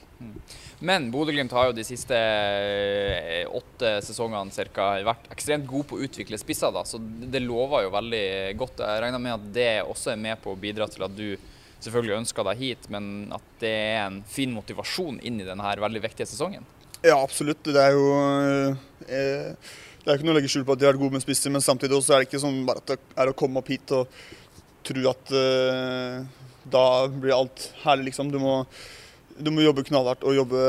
Men 0.84 1.10
Bodø-Glimt 1.12 1.52
har 1.56 1.70
jo 1.70 1.76
de 1.76 1.84
siste 1.88 2.16
eh, 2.16 3.44
åtte 3.48 3.98
sesongene 4.08 4.52
cirka, 4.56 4.94
vært 5.04 5.28
ekstremt 5.36 5.68
gode 5.68 5.90
på 5.90 5.98
å 6.00 6.06
utvikle 6.08 6.40
spisser. 6.40 6.72
da, 6.76 6.86
Så 6.88 7.00
det 7.00 7.44
lover 7.44 7.86
jo 7.86 7.94
veldig 7.94 8.26
godt. 8.60 8.84
Jeg 8.84 9.04
regner 9.04 9.24
med 9.24 9.36
at 9.38 9.50
det 9.56 9.72
også 9.84 10.14
er 10.14 10.24
med 10.24 10.40
på 10.44 10.54
å 10.56 10.60
bidra 10.60 10.88
til 10.92 11.04
at 11.08 11.16
du 11.16 11.28
selvfølgelig 11.84 12.22
ønsker 12.22 12.48
deg 12.48 12.62
hit, 12.64 12.88
men 12.94 13.10
at 13.36 13.48
det 13.60 13.74
er 13.74 14.06
en 14.06 14.22
fin 14.32 14.52
motivasjon 14.56 15.20
inn 15.28 15.42
i 15.44 15.48
denne 15.48 15.76
veldig 15.84 16.04
viktige 16.06 16.30
sesongen. 16.32 16.64
Ja, 17.04 17.18
absolutt. 17.20 17.64
Det 17.68 17.82
er 17.84 17.98
jo 17.98 18.06
eh, 19.12 19.74
Det 20.04 20.12
er 20.12 20.18
ikke 20.20 20.28
noe 20.28 20.34
å 20.36 20.38
legge 20.42 20.52
skjul 20.52 20.66
på 20.68 20.76
at 20.76 20.82
de 20.82 20.88
har 20.88 20.92
vært 20.92 21.00
gode 21.06 21.16
med 21.16 21.24
spisser, 21.24 21.52
men 21.54 21.64
samtidig 21.64 21.96
også 21.96 22.16
er 22.16 22.24
det 22.24 22.28
ikke 22.28 22.42
sånn 22.44 22.58
bare 22.68 22.82
at 22.84 22.90
det 22.92 22.98
er 23.24 23.30
å 23.32 23.36
komme 23.40 23.62
opp 23.62 23.70
hit 23.72 23.94
og 23.96 24.10
tro 24.84 25.04
at 25.08 25.32
uh, 25.32 26.26
da 26.68 26.84
blir 27.08 27.36
alt 27.36 27.70
herlig, 27.86 28.10
liksom. 28.10 28.32
Du 28.34 28.40
må, 28.42 28.58
du 29.40 29.48
må 29.56 29.64
jobbe 29.64 29.86
knallhardt 29.88 30.26
og 30.28 30.36
jobbe 30.36 30.66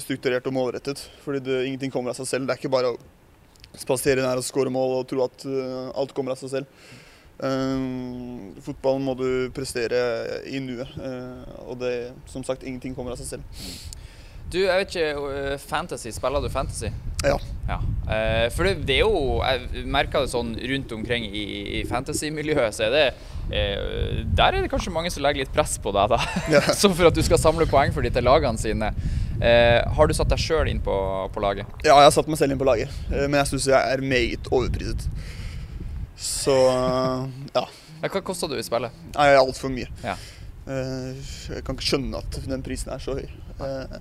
strukturert 0.00 0.48
og 0.48 0.56
målrettet. 0.56 1.02
Fordi 1.24 1.42
det, 1.44 1.58
ingenting 1.66 1.92
kommer 1.92 2.14
av 2.14 2.20
seg 2.20 2.30
selv. 2.30 2.48
Det 2.48 2.56
er 2.56 2.62
ikke 2.62 2.72
bare 2.72 2.94
å 2.94 3.76
spasere 3.76 4.24
nær 4.24 4.40
og 4.40 4.46
skåre 4.46 4.72
mål 4.72 5.02
og 5.02 5.10
tro 5.10 5.26
at 5.26 5.44
uh, 5.44 5.92
alt 5.92 6.16
kommer 6.16 6.32
av 6.32 6.40
seg 6.40 6.54
selv. 6.54 6.88
Uh, 7.36 8.56
fotballen 8.64 9.04
må 9.04 9.12
du 9.20 9.28
prestere 9.56 10.00
i 10.48 10.64
nuet. 10.64 10.96
uh, 10.96 11.44
og 11.68 11.76
det, 11.84 11.94
som 12.32 12.44
sagt, 12.46 12.64
ingenting 12.64 12.96
kommer 12.96 13.12
av 13.12 13.20
seg 13.20 13.36
selv. 13.36 14.05
Du, 14.52 14.60
jeg 14.62 14.78
vet 14.78 14.94
ikke, 14.94 15.28
eh, 15.34 15.58
fantasy, 15.58 16.12
spiller 16.14 16.42
du 16.42 16.48
fantasy? 16.52 16.90
Ja. 17.26 17.36
Ja, 17.66 17.80
eh, 18.14 18.44
for 18.54 18.68
det, 18.68 18.84
det 18.86 19.00
er 19.00 19.08
jo 19.08 19.40
Jeg 19.42 19.86
merker 19.90 20.22
det 20.22 20.30
sånn 20.30 20.52
rundt 20.54 20.92
omkring 20.94 21.24
i, 21.26 21.46
i 21.80 21.84
fantasy-miljøet, 21.88 22.76
så 22.76 22.84
er 22.86 22.92
det 22.94 23.06
eh, 23.50 24.20
Der 24.38 24.54
er 24.54 24.60
det 24.62 24.70
kanskje 24.70 24.92
mange 24.94 25.10
som 25.10 25.24
legger 25.24 25.42
litt 25.42 25.54
press 25.54 25.74
på 25.82 25.90
deg, 25.96 26.14
da. 26.14 26.20
Ja. 26.52 26.60
så 26.78 26.92
for 26.92 27.10
at 27.10 27.16
du 27.18 27.24
skal 27.26 27.40
samle 27.42 27.66
poeng 27.70 27.94
for 27.96 28.06
de 28.06 28.12
til 28.14 28.26
lagene 28.26 28.60
sine. 28.60 28.92
Har 29.36 30.08
du 30.08 30.14
satt 30.16 30.30
deg 30.30 30.40
sjøl 30.40 30.70
inn 30.70 30.78
på, 30.80 30.94
på 31.34 31.42
laget? 31.44 31.66
Ja, 31.84 31.98
jeg 31.98 32.06
har 32.06 32.14
satt 32.14 32.30
meg 32.30 32.38
selv 32.40 32.54
inn 32.54 32.60
på 32.62 32.68
laget, 32.68 32.92
men 33.10 33.34
jeg 33.36 33.50
syns 33.50 33.66
jeg 33.68 33.76
er 33.76 34.00
meget 34.00 34.48
overpriset. 34.48 35.02
Så 36.16 36.54
ja. 37.52 37.66
Ja, 38.00 38.08
hva 38.08 38.22
kosta 38.24 38.48
du 38.48 38.54
i 38.56 38.64
spillet? 38.64 38.96
Nei, 39.12 39.26
altfor 39.36 39.74
mye. 39.74 39.90
Ja. 40.00 40.14
Jeg 40.70 41.66
kan 41.66 41.76
ikke 41.76 41.90
skjønne 41.90 42.22
at 42.22 42.40
den 42.48 42.64
prisen 42.64 42.94
er 42.96 43.02
så 43.02 43.18
høy. 43.18 43.28
Eh, 43.60 43.98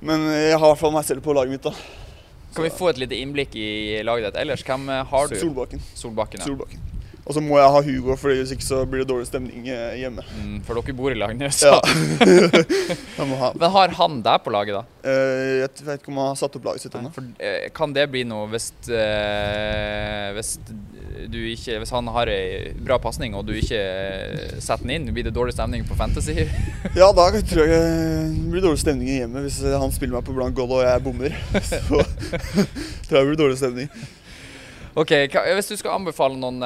Men 0.00 0.24
jeg 0.32 0.58
har 0.58 0.66
i 0.66 0.70
hvert 0.72 0.80
fall 0.80 0.92
meg 0.96 1.04
selv 1.06 1.22
på 1.22 1.34
laget 1.36 1.50
mitt. 1.56 1.62
da. 1.62 1.74
Kan 2.54 2.64
vi 2.66 2.70
få 2.74 2.90
et 2.90 2.98
lite 3.00 3.16
innblikk 3.16 3.54
i 3.56 4.02
laget 4.04 4.32
ditt 4.32 4.40
ellers? 4.42 4.62
Hvem 4.66 4.88
har 5.08 5.28
du? 5.30 5.36
Solbakken. 5.40 5.80
Solbakken. 5.94 6.40
Ja. 6.42 6.46
Solbakken. 6.50 6.80
Og 7.22 7.36
så 7.36 7.42
må 7.42 7.54
jeg 7.54 7.70
ha 7.70 7.80
Hugo, 7.86 8.14
for 8.18 8.34
hvis 8.34 8.50
ikke 8.50 8.66
så 8.66 8.80
blir 8.88 9.04
det 9.04 9.08
dårlig 9.12 9.28
stemning 9.28 9.68
eh, 9.70 9.94
hjemme. 10.00 10.24
Mm, 10.40 10.56
for 10.66 10.74
dere 10.80 10.94
bor 10.98 11.12
i 11.14 11.18
lag 11.18 11.34
nå, 11.38 11.50
så 11.54 11.76
Ja. 11.76 11.78
jeg 13.18 13.26
må 13.30 13.36
ha. 13.38 13.52
Men 13.54 13.74
har 13.76 13.92
han 13.94 14.16
deg 14.26 14.40
på 14.42 14.50
laget, 14.50 14.74
da? 14.74 14.82
Uh, 15.06 15.60
Jeg 15.62 15.86
vet 15.86 16.00
ikke 16.00 16.10
om 16.10 16.18
han 16.18 16.32
har 16.32 16.40
satt 16.40 16.56
opp 16.58 16.66
laget 16.66 16.82
sitt 16.82 16.96
ennå. 16.98 17.12
Eh, 17.38 17.68
kan 17.74 17.94
det 17.94 18.08
bli 18.10 18.24
noe 18.26 18.48
hvis, 18.50 18.72
uh, 18.90 20.32
hvis, 20.34 20.56
du 21.30 21.38
ikke, 21.52 21.76
hvis 21.82 21.92
han 21.94 22.10
har 22.10 22.30
ei 22.32 22.72
bra 22.82 22.98
pasning 23.02 23.36
og 23.38 23.46
du 23.46 23.52
ikke 23.54 23.78
setter 24.58 24.82
den 24.82 24.96
inn? 24.96 25.12
Blir 25.14 25.28
det 25.28 25.34
dårlig 25.36 25.54
stemning 25.54 25.86
på 25.86 25.98
Fantasy? 25.98 26.48
Ja, 26.98 27.12
da 27.14 27.28
tror 27.52 27.70
jeg 27.70 27.70
det 27.70 28.50
blir 28.50 28.66
dårlig 28.66 28.82
stemning 28.82 29.12
hjemme 29.12 29.44
hvis 29.46 29.60
han 29.62 29.94
spiller 29.94 30.18
meg 30.18 30.26
på 30.26 30.34
blank 30.34 30.58
gold 30.58 30.74
og 30.80 30.82
jeg 30.82 31.04
bommer. 31.06 31.38
Så 31.62 31.86
tror 31.86 32.02
jeg 32.02 33.22
det 33.22 33.24
blir 33.30 33.40
dårlig 33.44 33.60
stemning. 33.62 33.88
Ok, 34.92 35.08
Hvis 35.56 35.70
du 35.70 35.76
skal 35.80 35.94
anbefale 35.96 36.36
noen 36.36 36.58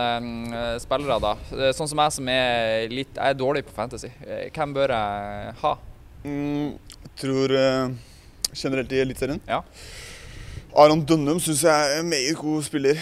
eh, 0.51 0.79
spillere, 0.83 1.19
da. 1.23 1.35
eh, 1.55 1.71
Sånn 1.77 1.87
som 1.91 2.01
jeg 2.03 2.15
som 2.17 2.31
er 2.33 2.89
litt 2.91 3.13
Jeg 3.15 3.35
er 3.35 3.39
dårlig 3.39 3.63
på 3.69 3.75
Fantasy. 3.77 4.11
Eh, 4.27 4.49
hvem 4.51 4.73
bør 4.75 4.91
jeg 4.97 5.53
ha? 5.61 5.73
Mm, 6.27 6.73
tror 7.21 7.55
generelt 8.57 8.93
i 8.97 8.99
Eliteserien. 9.05 9.39
Ja. 9.47 9.61
Aron 10.77 11.05
Dønnum 11.07 11.39
syns 11.41 11.63
jeg 11.63 11.71
er 11.95 12.01
en 12.01 12.11
meget 12.11 12.35
god 12.41 12.65
spiller. 12.67 12.99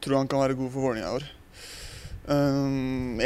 Tror 0.00 0.16
han 0.22 0.30
kan 0.30 0.40
være 0.40 0.56
god 0.58 0.70
for 0.72 0.86
Vålerenga 0.86 1.10
i 1.10 1.18
år. 1.20 1.28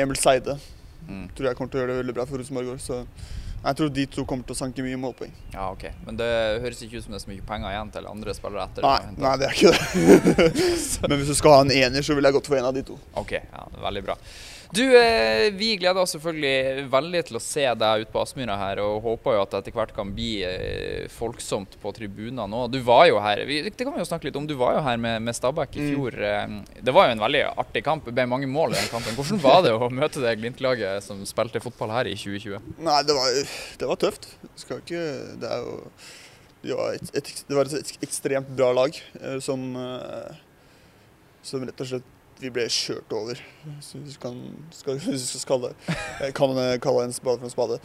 Emil 0.02 0.18
Seide 0.20 0.58
Mm. 1.04 1.26
tror 1.36 1.50
jeg 1.50 1.56
kommer 1.58 1.68
til 1.70 1.76
å 1.78 1.82
gjøre 1.82 1.92
det 1.92 1.98
veldig 2.00 2.12
bra 2.16 2.24
for 2.24 2.40
Rosenborg 2.40 2.64
i 2.64 2.70
år. 2.72 3.04
Jeg 3.64 3.76
tror 3.78 3.92
de 3.96 4.02
to 4.12 4.24
kommer 4.28 4.44
til 4.44 4.52
å 4.52 4.58
sanke 4.58 4.84
mye 4.84 4.96
målpoeng. 5.00 5.30
Ja, 5.54 5.70
ok. 5.72 5.86
Men 6.04 6.18
det 6.20 6.26
høres 6.60 6.82
ikke 6.84 6.98
ut 6.98 7.06
som 7.06 7.14
det 7.14 7.20
er 7.22 7.24
så 7.24 7.30
mye 7.30 7.44
penger 7.48 7.72
igjen 7.72 7.92
til 7.94 8.08
andre 8.10 8.34
spillere 8.36 8.66
etter. 8.68 8.84
Nei, 8.84 9.14
å 9.14 9.24
nei, 9.24 9.36
det 9.40 9.46
er 9.48 9.54
ikke 9.56 9.72
det. 9.72 10.48
Men 11.08 11.16
hvis 11.22 11.30
du 11.32 11.38
skal 11.38 11.56
ha 11.56 11.62
en 11.64 11.72
ener, 11.72 12.04
så 12.04 12.16
vil 12.18 12.28
jeg 12.28 12.36
gått 12.36 12.50
for 12.52 12.60
en 12.60 12.68
av 12.68 12.76
de 12.76 12.82
to. 12.90 12.98
Ok, 13.22 13.32
ja, 13.40 13.64
veldig 13.86 14.04
bra. 14.10 14.18
Du, 14.74 14.82
eh, 14.98 15.50
vi 15.54 15.68
gleder 15.78 16.00
oss 16.02 16.14
selvfølgelig 16.16 16.84
veldig 16.90 17.20
til 17.28 17.36
å 17.38 17.40
se 17.42 17.64
deg 17.78 18.02
ute 18.04 18.10
på 18.14 18.20
Aspmyra 18.24 18.56
her, 18.58 18.80
og 18.82 19.04
håper 19.04 19.36
jo 19.36 19.42
at 19.44 19.52
det 19.52 19.58
etter 19.60 19.74
hvert 19.76 19.92
kan 19.94 20.08
bli 20.16 20.30
eh, 20.48 21.04
folksomt 21.14 21.76
på 21.82 21.92
tribunene 21.94 22.48
òg. 22.58 22.72
Du 22.72 22.80
var 22.86 23.04
jo 23.10 23.20
her 23.22 23.42
det 23.46 23.74
kan 23.78 23.92
vi 23.94 24.00
jo 24.02 24.08
snakke 24.08 24.26
litt 24.30 24.38
om, 24.40 24.48
du 24.50 24.56
var 24.58 24.78
jo 24.78 24.82
her 24.86 24.98
med, 24.98 25.20
med 25.28 25.36
Stabæk 25.36 25.76
i 25.78 25.84
Mm. 25.84 25.90
fjor. 25.92 26.16
Mm. 26.48 26.56
det 26.88 26.94
var 26.96 27.06
jo 27.10 27.14
en 27.14 27.22
veldig 27.22 27.42
artig 27.60 27.84
kamp, 27.86 28.08
det 28.08 28.14
ble 28.16 28.26
mange 28.32 28.48
mål 28.50 28.72
i 28.74 28.78
den 28.80 28.90
kampen. 28.90 29.14
Hvordan 29.18 29.42
var 29.44 29.60
det 29.66 29.74
å 29.76 29.90
møte 29.92 30.22
det 30.24 30.32
Glimt-laget 30.40 31.04
som 31.06 31.20
spilte 31.28 31.60
fotball 31.62 31.92
her 31.94 32.10
i 32.10 32.16
2020? 32.18 32.74
Nei, 32.88 32.98
det 33.06 33.14
var, 33.18 33.38
det 33.78 33.90
var 33.92 34.00
tøft. 34.00 34.30
Skal 34.58 34.80
ikke 34.82 35.04
Det 35.42 35.50
er 35.50 35.62
jo 35.68 35.78
Det 36.64 36.76
var 36.78 36.94
et, 36.96 37.10
et, 37.20 37.30
det 37.50 37.56
var 37.58 37.68
et 37.68 37.94
ekstremt 38.08 38.48
bra 38.56 38.72
lag 38.72 38.96
som 39.44 39.64
Som 41.44 41.66
rett 41.68 41.80
og 41.84 41.90
slett 41.90 42.10
vi 42.44 42.50
ble 42.54 42.66
kjørt 42.70 43.12
over. 43.16 43.40
Hvis 43.64 43.94
vi 43.96 44.14
kan, 44.20 44.36
skal, 44.74 45.00
skal 45.00 45.48
kalle, 45.48 45.72
eh, 46.20 46.30
kan 46.36 46.54
kalle 46.84 47.06
en 47.08 47.14
spade 47.16 47.40
for 47.40 47.48
en 47.48 47.54
spade. 47.54 47.78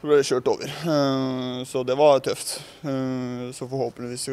Så 0.00 0.08
ble 0.10 0.18
vi 0.20 0.26
kjørt 0.28 0.50
over. 0.52 0.68
Eh, 0.68 1.64
Så 1.68 1.84
det 1.88 1.96
var 1.98 2.20
tøft. 2.24 2.58
Eh, 2.84 3.50
Så 3.56 3.68
forhåpentligvis 3.70 4.28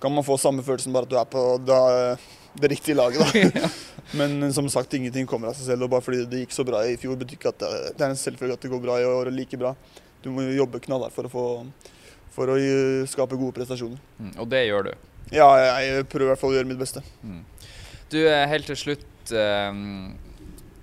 kan 0.00 0.12
man 0.14 0.22
få 0.24 0.36
samme 0.38 0.62
følelsen, 0.62 0.92
bare 0.94 1.02
at 1.08 1.10
du 1.10 1.16
er 1.18 1.24
på 1.26 1.40
det, 1.66 2.18
det 2.62 2.70
riktige 2.70 2.94
laget. 2.94 3.18
da. 3.54 3.68
Men 4.18 4.52
som 4.54 4.68
sagt, 4.72 4.94
ingenting 4.94 5.26
kommer 5.28 5.48
av 5.50 5.56
seg 5.58 5.66
selv. 5.72 5.82
og 5.84 5.90
Bare 5.90 6.04
fordi 6.06 6.24
det 6.30 6.44
gikk 6.46 6.54
så 6.54 6.64
bra 6.64 6.84
i 6.86 6.96
fjor, 6.96 7.16
betyr 7.18 7.36
ikke 7.36 7.50
at 7.52 7.58
det, 7.64 7.70
det 7.98 8.06
er 8.06 8.12
en 8.14 8.16
selvfølge 8.20 8.54
at 8.56 8.62
det 8.64 8.70
går 8.72 8.80
bra 8.84 8.96
i 9.02 9.04
år 9.08 9.30
like 9.34 9.58
bra. 9.60 9.74
Du 10.22 10.30
må 10.30 10.46
jo 10.46 10.54
jobbe 10.62 10.80
knallhardt 10.86 11.14
for 11.14 11.26
å, 11.28 11.32
få, 11.32 11.44
for 12.34 12.54
å 12.54 12.56
skape 13.10 13.36
gode 13.38 13.52
prestasjoner. 13.58 13.98
Mm, 14.18 14.32
og 14.38 14.48
det 14.54 14.62
gjør 14.68 14.88
du. 14.88 14.92
Ja, 15.34 15.50
jeg 15.82 16.06
prøver 16.08 16.24
i 16.24 16.30
hvert 16.32 16.40
fall 16.40 16.54
å 16.54 16.56
gjøre 16.56 16.70
mitt 16.70 16.80
beste. 16.80 17.02
Du, 18.12 18.18
er 18.24 18.46
helt 18.48 18.66
til 18.70 18.78
slutt, 18.78 19.32
eh, 19.36 19.80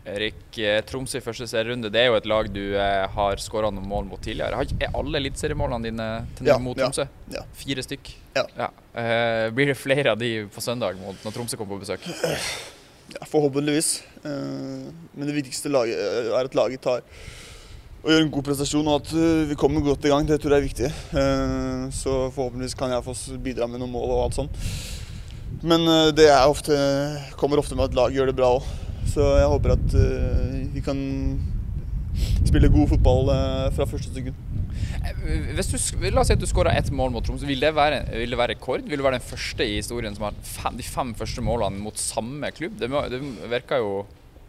Erik. 0.06 0.44
eh, 0.62 0.82
Tromsø 0.86 1.18
i 1.18 1.24
første 1.26 1.48
serierunde, 1.50 1.90
det 1.90 2.04
er 2.04 2.12
jo 2.12 2.18
et 2.20 2.28
lag 2.30 2.50
du 2.54 2.62
eh, 2.78 3.08
har 3.16 3.42
skåra 3.42 3.72
noen 3.74 3.88
mål 3.90 4.06
mot 4.12 4.22
tidligere. 4.22 4.62
Er 4.80 4.94
alle 4.94 5.18
eliteseriemålene 5.24 5.88
dine 5.90 6.10
til 6.38 6.52
Ja, 6.52 6.60
mot 6.62 6.78
Tromsø? 6.78 7.08
ja. 7.34 7.42
Fire 7.58 7.82
stykk? 7.86 8.12
Ja. 8.38 8.70
Eh, 8.94 9.50
blir 9.56 9.72
det 9.72 9.78
flere 9.80 10.14
av 10.14 10.20
de 10.22 10.46
på 10.54 10.62
søndag 10.62 11.00
mot, 11.02 11.18
når 11.26 11.34
Tromsø 11.40 11.58
kommer 11.58 11.80
på 11.80 11.86
besøk? 11.88 12.06
Ja, 13.16 13.26
forhåpentligvis. 13.30 13.90
Eh, 14.26 14.86
Men 15.16 15.28
det 15.30 15.36
viktigste 15.42 15.70
laget 15.74 15.98
eh, 15.98 16.30
er 16.38 16.46
at 16.46 16.56
laget 16.58 16.82
tar 16.86 17.02
og 18.06 18.12
gjør 18.14 18.22
en 18.22 18.30
god 18.30 18.44
prestasjon, 18.46 18.86
og 18.86 19.00
at 19.02 19.12
eh, 19.18 19.48
vi 19.50 19.56
kommer 19.58 19.82
godt 19.82 20.06
i 20.06 20.10
gang. 20.14 20.28
Det 20.30 20.38
tror 20.42 20.54
jeg 20.54 20.62
er 20.62 20.68
viktig. 20.68 20.90
Eh, 21.18 21.90
Så 21.90 22.30
forhåpentligvis 22.36 22.78
kan 22.78 22.92
jeg 22.94 23.02
få 23.02 23.16
bidra 23.42 23.66
med 23.66 23.82
noen 23.82 23.90
mål 23.90 24.12
og 24.14 24.24
alt 24.28 24.38
sånt. 24.38 24.60
Men 25.66 25.88
eh, 25.90 26.14
det 26.14 26.30
ofte, 26.46 26.78
kommer 27.40 27.62
ofte 27.62 27.78
med 27.78 27.90
at 27.90 27.98
laget 27.98 28.20
gjør 28.20 28.32
det 28.32 28.38
bra 28.38 28.54
òg. 28.60 28.72
Så 29.10 29.26
jeg 29.40 29.52
håper 29.52 29.76
at 29.76 29.96
eh, 29.98 30.58
vi 30.74 30.84
kan 30.86 31.00
spille 32.46 32.72
god 32.72 32.92
fotball 32.94 33.32
eh, 33.34 33.70
fra 33.76 33.88
første 33.90 34.14
sekund. 34.14 34.42
Hvis 35.58 35.70
du, 35.70 35.78
la 36.10 36.22
oss 36.22 36.30
si 36.30 36.36
at 36.36 36.42
du 36.42 36.48
skåra 36.50 36.74
ett 36.78 36.92
mål 36.94 37.12
mot 37.14 37.26
Tromsø. 37.26 37.48
Vil 37.50 37.62
det, 37.62 37.72
være, 37.78 38.04
vil 38.14 38.34
det 38.34 38.40
være 38.40 38.56
rekord? 38.56 38.86
Vil 38.86 39.02
du 39.02 39.06
være 39.06 39.20
den 39.20 39.26
første 39.26 39.66
i 39.66 39.80
historien 39.80 40.14
som 40.18 40.28
har 40.28 40.38
fem, 40.46 40.78
de 40.78 40.86
fem 40.86 41.14
første 41.18 41.42
målene 41.46 41.82
mot 41.82 41.98
samme 42.02 42.50
klubb? 42.54 42.78
Det, 42.82 42.90
det 43.14 43.22
virker 43.54 43.82
jo 43.82 43.92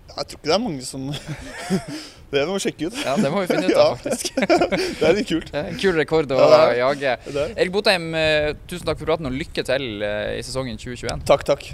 Jeg 0.06 0.28
tror 0.28 0.38
ikke 0.38 0.48
det 0.48 0.54
er 0.54 0.62
mange 0.62 0.86
som 0.86 1.10
Det 2.32 2.42
må 2.46 2.56
vi 2.56 2.64
sjekke 2.66 2.90
ut. 2.90 3.00
Ja, 3.06 3.14
det 3.20 3.30
må 3.32 3.42
vi 3.44 3.50
finne 3.50 3.70
ut 3.70 3.80
av, 3.80 3.96
faktisk. 4.02 4.32
Det 4.98 5.08
er 5.08 5.18
litt 5.18 5.30
kult. 5.30 5.50
Det 5.52 5.62
er 5.62 5.72
en 5.72 5.80
kul 5.80 5.98
rekord 6.00 6.32
å 6.34 6.40
Ja, 6.42 6.62
jage. 6.90 7.16
Er. 7.30 7.52
Erik 7.54 7.74
Botheim, 7.74 8.12
eh, 8.18 8.52
tusen 8.66 8.86
takk 8.88 9.00
for 9.00 9.12
praten, 9.12 9.30
og 9.30 9.36
lykke 9.36 9.66
til 9.66 10.02
eh, 10.04 10.38
i 10.40 10.46
sesongen 10.46 10.80
2021. 10.80 11.26
Takk, 11.28 11.46
takk. 11.46 11.68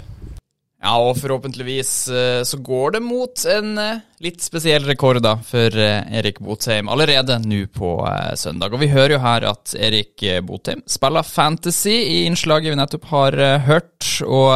Ja, 0.83 0.97
og 0.99 1.15
forhåpentligvis 1.15 1.91
eh, 2.11 2.41
så 2.45 2.59
går 2.59 2.97
det 2.97 3.01
mot 3.05 3.45
en 3.49 3.77
litt 4.23 4.43
spesiell 4.43 4.83
rekord 4.85 5.21
da 5.23 5.37
for 5.47 5.73
Erik 5.79 6.41
Botheim 6.43 6.91
allerede 6.91 7.39
nå 7.43 7.63
på 7.73 7.95
søndag. 8.39 8.75
Og 8.75 8.83
vi 8.83 8.91
hører 8.91 9.15
jo 9.15 9.21
her 9.23 9.47
at 9.49 9.73
Erik 9.79 10.21
Botheim 10.45 10.83
spiller 10.91 11.25
fantasy 11.27 11.95
i 11.97 12.17
innslaget 12.27 12.75
vi 12.75 12.79
nettopp 12.79 13.09
har 13.09 13.39
hørt. 13.65 14.11
Og 14.27 14.51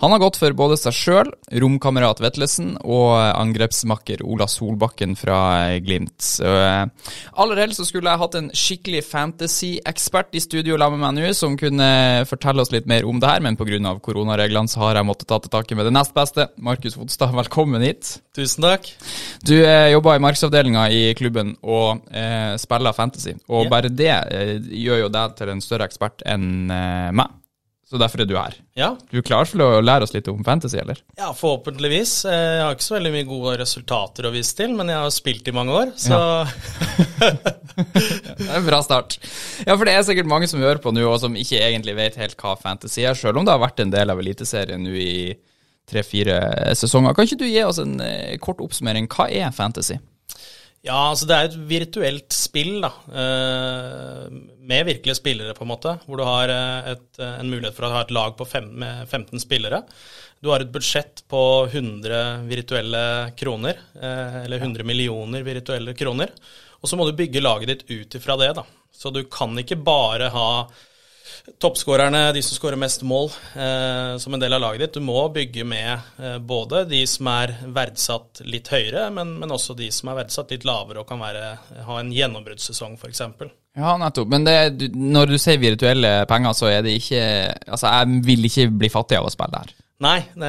han 0.00 0.12
har 0.12 0.22
gått 0.22 0.38
for 0.40 0.56
både 0.56 0.76
seg 0.80 0.96
sjøl, 0.96 1.30
romkamerat 1.62 2.20
Vetlesen 2.24 2.74
og 2.84 3.14
angrepsmakker 3.16 4.24
Ola 4.26 4.48
Solbakken 4.50 5.16
fra 5.18 5.38
Glimt. 5.84 6.18
Så, 6.22 6.44
eh, 6.46 7.12
aller 7.32 7.62
helst 7.62 7.80
så 7.80 7.86
skulle 7.88 8.12
jeg 8.12 8.22
hatt 8.22 8.36
en 8.38 8.50
skikkelig 8.50 9.02
fantasy-ekspert 9.08 10.36
i 10.36 10.42
studio 10.44 10.76
sammen 10.76 11.00
med 11.00 11.14
meg 11.14 11.30
nå, 11.30 11.34
som 11.34 11.56
kunne 11.56 12.26
fortelle 12.28 12.62
oss 12.62 12.72
litt 12.72 12.86
mer 12.86 13.06
om 13.08 13.20
det 13.20 13.30
her, 13.30 13.40
men 13.40 13.56
pga. 13.56 14.00
koronareglene 14.00 14.68
så 14.68 14.80
har 14.84 14.96
jeg 14.96 15.08
måttet 15.08 15.28
ta 15.28 15.38
til 15.38 15.50
takke 15.50 15.76
med 15.76 15.86
det 15.86 15.92
nest 15.92 16.14
beste. 16.14 16.48
Markus 16.58 16.94
Fodstad, 16.94 17.32
velkommen 17.34 17.82
hit. 17.82 18.20
Tusen 18.36 18.62
takk. 18.62 18.88
Du 19.44 19.54
eh, 19.64 19.92
jobber 19.92 20.16
i 20.16 20.22
markedsavdelinga 20.22 20.88
i 20.90 21.14
klubben 21.14 21.56
og 21.62 22.04
eh, 22.12 22.56
spiller 22.60 22.92
fantasy, 22.96 23.36
og 23.48 23.66
yeah. 23.66 23.70
bare 23.72 23.88
det 23.92 24.12
eh, 24.12 24.54
gjør 24.84 25.06
jo 25.06 25.10
deg 25.12 25.36
til 25.38 25.52
en 25.52 25.64
større 25.64 25.88
ekspert 25.88 26.24
enn 26.26 26.70
eh, 26.70 27.10
meg. 27.16 27.32
Så 27.86 28.00
derfor 28.02 28.18
er 28.18 28.26
du 28.26 28.32
her. 28.34 28.54
Ja, 28.74 28.88
Du 29.12 29.18
er 29.20 29.22
klar 29.22 29.46
til 29.46 29.60
å 29.62 29.78
lære 29.78 30.02
oss 30.02 30.10
litt 30.14 30.26
om 30.32 30.40
fantasy, 30.44 30.74
eller? 30.80 30.98
ja, 31.18 31.28
forhåpentligvis. 31.38 32.24
Eh, 32.26 32.32
Jeg 32.56 32.62
har 32.64 32.74
ikke 32.74 32.82
så 32.88 32.96
veldig 32.96 33.12
mye 33.14 33.28
gode 33.28 33.52
resultater 33.60 34.26
å 34.26 34.32
vise 34.34 34.56
til, 34.58 34.72
men 34.74 34.90
jeg 34.90 34.98
har 35.04 35.12
spilt 35.14 35.46
i 35.46 35.54
mange 35.54 35.70
år, 35.70 35.92
så 35.94 36.18
Det 37.76 38.48
er 38.48 38.56
en 38.58 38.66
bra 38.66 38.80
start. 38.82 39.18
Ja, 39.66 39.76
for 39.76 39.84
det 39.86 39.94
er 39.94 40.02
sikkert 40.06 40.28
mange 40.30 40.48
som 40.50 40.60
hører 40.64 40.80
på 40.82 40.90
nå, 40.96 41.04
og 41.10 41.20
som 41.22 41.36
ikke 41.38 41.60
egentlig 41.62 41.94
vet 41.98 42.18
helt 42.20 42.36
hva 42.40 42.56
fantasy 42.58 43.04
er, 43.06 43.14
sjøl 43.18 43.38
om 43.38 43.46
det 43.46 43.54
har 43.54 43.62
vært 43.62 43.82
en 43.84 43.92
del 43.94 44.10
av 44.12 44.20
Eliteserien 44.22 44.82
nå 44.82 44.94
i 44.96 45.36
tre-fire 45.86 46.40
sesonger. 46.74 47.14
Kan 47.14 47.28
ikke 47.28 47.38
du 47.44 47.46
gi 47.46 47.62
oss 47.62 47.78
en 47.82 48.00
eh, 48.02 48.34
kort 48.42 48.58
oppsummering? 48.64 49.06
Hva 49.12 49.28
er 49.30 49.52
fantasy? 49.54 50.00
Ja, 50.86 51.08
altså 51.10 51.26
det 51.26 51.34
er 51.36 51.48
et 51.48 51.56
virtuelt 51.66 52.34
spill, 52.34 52.76
da. 52.84 52.92
eh, 53.10 54.26
Med 54.70 54.86
virkelige 54.86 55.18
spillere, 55.18 55.54
på 55.56 55.64
en 55.64 55.72
måte. 55.72 55.96
Hvor 56.06 56.20
du 56.20 56.22
har 56.26 56.52
eh, 56.52 56.92
et, 56.92 57.08
eh, 57.18 57.40
en 57.40 57.50
mulighet 57.50 57.74
for 57.74 57.88
å 57.88 57.90
ha 57.96 58.04
et 58.04 58.14
lag 58.14 58.36
på 58.38 58.46
fem, 58.46 58.68
med 58.84 59.08
15 59.08 59.42
spillere. 59.42 59.82
Du 60.42 60.52
har 60.52 60.62
et 60.62 60.70
budsjett 60.70 61.24
på 61.32 61.42
100 61.72 62.46
virtuelle 62.46 63.02
kroner, 63.40 63.78
eller 63.98 64.60
100 64.60 64.84
millioner 64.86 65.42
virtuelle 65.42 65.94
kroner. 65.96 66.30
Og 66.82 66.90
så 66.90 66.98
må 67.00 67.06
du 67.08 67.16
bygge 67.16 67.40
laget 67.42 67.72
ditt 67.72 67.86
ut 67.88 68.18
ifra 68.20 68.36
det, 68.38 68.52
da. 68.58 68.66
Så 68.92 69.10
du 69.10 69.24
kan 69.32 69.56
ikke 69.58 69.80
bare 69.82 70.28
ha 70.30 70.50
toppskårerne, 71.62 72.32
de 72.32 72.42
som 72.42 72.58
skårer 72.58 72.78
mest 72.80 73.04
mål, 73.06 73.30
eh, 73.54 74.16
som 74.22 74.34
en 74.34 74.42
del 74.42 74.56
av 74.56 74.60
laget 74.60 74.80
ditt. 74.80 74.98
Du 74.98 75.04
må 75.04 75.20
bygge 75.32 75.64
med 75.64 75.92
eh, 76.18 76.38
både 76.38 76.84
de 76.90 77.02
som 77.08 77.30
er 77.32 77.54
verdsatt 77.76 78.42
litt 78.44 78.70
høyere, 78.72 79.08
men, 79.14 79.36
men 79.40 79.54
også 79.54 79.76
de 79.78 79.88
som 79.94 80.10
er 80.10 80.20
verdsatt 80.22 80.52
litt 80.54 80.66
lavere 80.68 81.02
og 81.02 81.08
kan 81.08 81.22
være, 81.22 81.54
ha 81.86 82.00
en 82.00 82.12
gjennombruddssesong, 82.14 82.98
f.eks. 83.00 83.22
Ja, 83.76 83.96
nettopp. 84.00 84.30
Men 84.32 84.46
det, 84.46 84.58
du, 84.80 84.86
når 84.96 85.34
du 85.34 85.38
sier 85.40 85.60
virtuelle 85.60 86.12
penger, 86.28 86.56
så 86.56 86.70
er 86.72 86.84
det 86.84 86.96
ikke 86.96 87.24
Altså, 87.68 87.90
jeg 87.92 88.22
vil 88.24 88.48
ikke 88.48 88.70
bli 88.72 88.90
fattig 88.92 89.18
av 89.18 89.28
å 89.28 89.32
spille 89.32 89.60
her. 89.60 89.74
Nei, 90.04 90.18
det, 90.36 90.48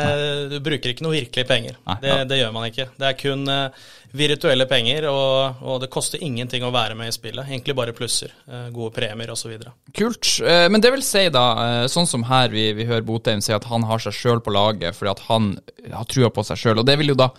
du 0.52 0.58
bruker 0.60 0.92
ikke 0.92 1.06
noe 1.06 1.14
virkelige 1.16 1.48
penger. 1.48 1.78
Nei, 1.88 1.94
det, 2.04 2.10
ja. 2.12 2.24
det 2.28 2.38
gjør 2.42 2.50
man 2.52 2.66
ikke. 2.68 2.86
Det 3.00 3.06
er 3.08 3.14
kun 3.16 3.46
eh, 3.48 3.86
virtuelle 4.20 4.66
penger, 4.68 5.06
og, 5.08 5.62
og 5.64 5.78
det 5.80 5.88
koster 5.94 6.20
ingenting 6.26 6.66
å 6.68 6.72
være 6.76 6.98
med 7.00 7.08
i 7.08 7.16
spillet. 7.16 7.48
Egentlig 7.48 7.76
bare 7.78 7.94
plusser. 7.96 8.34
eh, 8.52 8.66
gode 8.76 8.92
premier 8.98 9.32
osv. 9.32 9.54
Kult. 9.96 10.34
Eh, 10.44 10.66
Men 10.68 10.84
det 10.84 10.92
vil 10.98 11.06
si, 11.08 11.24
da, 11.32 11.46
sånn 11.88 12.10
som 12.12 12.28
her 12.28 12.52
vi, 12.52 12.66
vi 12.76 12.90
hører 12.90 13.08
Botheim 13.08 13.40
si 13.46 13.56
at 13.56 13.70
han 13.72 13.88
har 13.88 14.04
seg 14.04 14.18
sjøl 14.20 14.44
på 14.44 14.52
laget 14.52 14.98
fordi 15.00 15.14
at 15.16 15.24
han 15.30 15.50
har 15.96 16.12
trua 16.12 16.34
på 16.36 16.44
seg 16.44 16.60
sjøl. 16.66 16.84
Og 16.84 16.90
det 16.92 16.98
vil 17.00 17.16
jo 17.16 17.20
da 17.24 17.30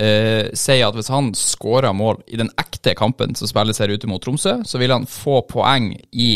eh, 0.00 0.48
si 0.56 0.80
at 0.80 0.96
hvis 0.96 1.12
han 1.12 1.34
skårer 1.36 1.92
mål 1.92 2.22
i 2.32 2.40
den 2.40 2.48
ekte 2.56 2.96
kampen 2.96 3.36
som 3.36 3.52
spilles 3.52 3.84
her 3.84 3.92
ute 3.92 4.08
mot 4.08 4.24
Tromsø, 4.24 4.62
så 4.64 4.80
vil 4.80 4.96
han 4.96 5.04
få 5.04 5.42
poeng 5.52 5.92
i 6.16 6.32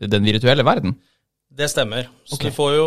den 0.00 0.22
virtuelle 0.30 0.62
verden. 0.64 0.94
Det 1.50 1.66
stemmer. 1.68 2.08
Så 2.24 2.36
okay. 2.36 2.50
du 2.50 2.54
får 2.54 2.74
jo 2.76 2.84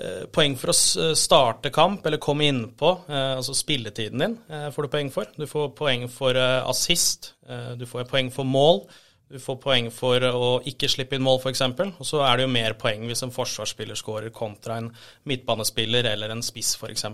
eh, 0.00 0.22
poeng 0.32 0.54
for 0.56 0.72
å 0.72 0.76
starte 1.18 1.72
kamp, 1.74 2.06
eller 2.08 2.20
komme 2.22 2.48
innpå, 2.48 2.94
eh, 3.10 3.34
altså 3.36 3.56
spilletiden 3.56 4.24
din 4.24 4.38
eh, 4.48 4.70
får 4.72 4.86
du 4.86 4.94
poeng 4.94 5.12
for. 5.12 5.28
Du 5.36 5.44
får 5.50 5.74
poeng 5.76 6.06
for 6.12 6.38
eh, 6.38 6.62
assist, 6.70 7.34
eh, 7.48 7.74
du 7.76 7.84
får 7.88 8.08
poeng 8.08 8.32
for 8.32 8.48
mål, 8.48 8.86
du 9.28 9.36
får 9.36 9.58
poeng 9.60 9.90
for 9.92 10.24
å 10.24 10.48
ikke 10.70 10.88
slippe 10.88 11.18
inn 11.18 11.24
mål, 11.26 11.42
f.eks. 11.42 11.60
Og 12.00 12.06
så 12.08 12.22
er 12.24 12.38
det 12.38 12.46
jo 12.46 12.52
mer 12.54 12.78
poeng 12.80 13.04
hvis 13.10 13.26
en 13.26 13.34
forsvarsspiller 13.34 13.98
scorer 14.00 14.32
kontra 14.32 14.78
en 14.80 14.88
midtbanespiller 15.28 16.08
eller 16.14 16.32
en 16.32 16.40
spiss, 16.44 16.72
f.eks. 16.80 17.04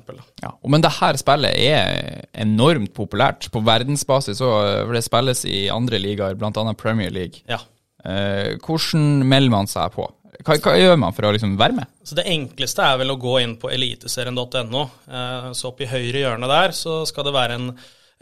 Ja, 0.44 0.54
Men 0.62 0.84
det 0.84 0.94
her 1.00 1.18
spillet 1.18 1.58
er 1.58 2.28
enormt 2.46 2.94
populært 2.94 3.50
på 3.50 3.66
verdensbasis, 3.66 4.38
for 4.38 4.94
det 4.94 5.02
spilles 5.02 5.42
i 5.50 5.64
andre 5.74 5.98
ligaer, 5.98 6.38
bl.a. 6.38 6.68
Premier 6.78 7.10
League. 7.10 7.42
Ja. 7.50 7.58
Eh, 8.04 8.60
hvordan 8.62 9.24
melder 9.26 9.50
man 9.56 9.70
seg 9.70 9.90
på? 9.96 10.06
Hva, 10.42 10.56
hva 10.58 10.74
gjør 10.80 10.96
man 10.98 11.14
for 11.14 11.28
å 11.28 11.32
liksom 11.36 11.54
være 11.60 11.76
med? 11.78 11.90
Så 12.04 12.16
Det 12.18 12.24
enkleste 12.32 12.82
er 12.82 12.98
vel 13.02 13.12
å 13.14 13.20
gå 13.20 13.36
inn 13.44 13.54
på 13.60 13.70
eliteserien.no. 13.74 14.82
Eh, 15.06 15.52
Så 15.54 15.70
oppe 15.70 15.86
i 15.86 15.90
høyre 15.92 16.24
hjørne 16.24 16.50
der 16.50 16.74
så 16.76 17.02
skal 17.06 17.28
det 17.28 17.36
være 17.36 17.60
en, 17.60 17.70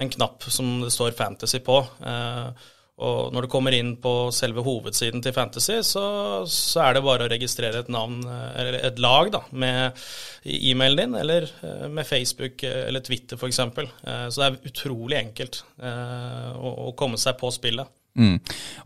en 0.03 0.13
knapp 0.13 0.45
som 0.53 0.81
det 0.85 0.93
står 0.95 1.17
Fantasy 1.19 1.63
på. 1.65 1.81
Eh, 2.05 2.71
Og 3.03 3.33
når 3.35 3.47
du 3.47 3.49
kommer 3.51 3.73
inn 3.75 3.95
på 3.99 4.11
selve 4.37 4.63
hovedsiden 4.63 5.23
til 5.25 5.33
Fantasy, 5.35 5.79
så, 5.83 6.03
så 6.47 6.83
er 6.85 6.95
det 6.99 7.03
bare 7.03 7.25
å 7.25 7.31
registrere 7.33 7.81
et 7.81 7.89
navn, 7.91 8.21
eh, 8.29 8.51
eller 8.61 8.77
et 8.91 9.01
lag, 9.03 9.31
da, 9.33 9.41
med 9.51 9.97
e-mailen 10.45 11.01
din, 11.01 11.17
eller 11.19 11.49
med 11.89 12.07
Facebook 12.07 12.63
eller 12.69 13.01
Twitter 13.01 13.41
f.eks. 13.41 13.57
Så 13.57 14.37
det 14.37 14.47
er 14.51 14.61
utrolig 14.69 15.19
enkelt 15.19 15.63
å 15.83 16.93
komme 16.99 17.19
seg 17.19 17.39
på 17.41 17.51
spillet. 17.55 17.89
Mm. 18.19 18.35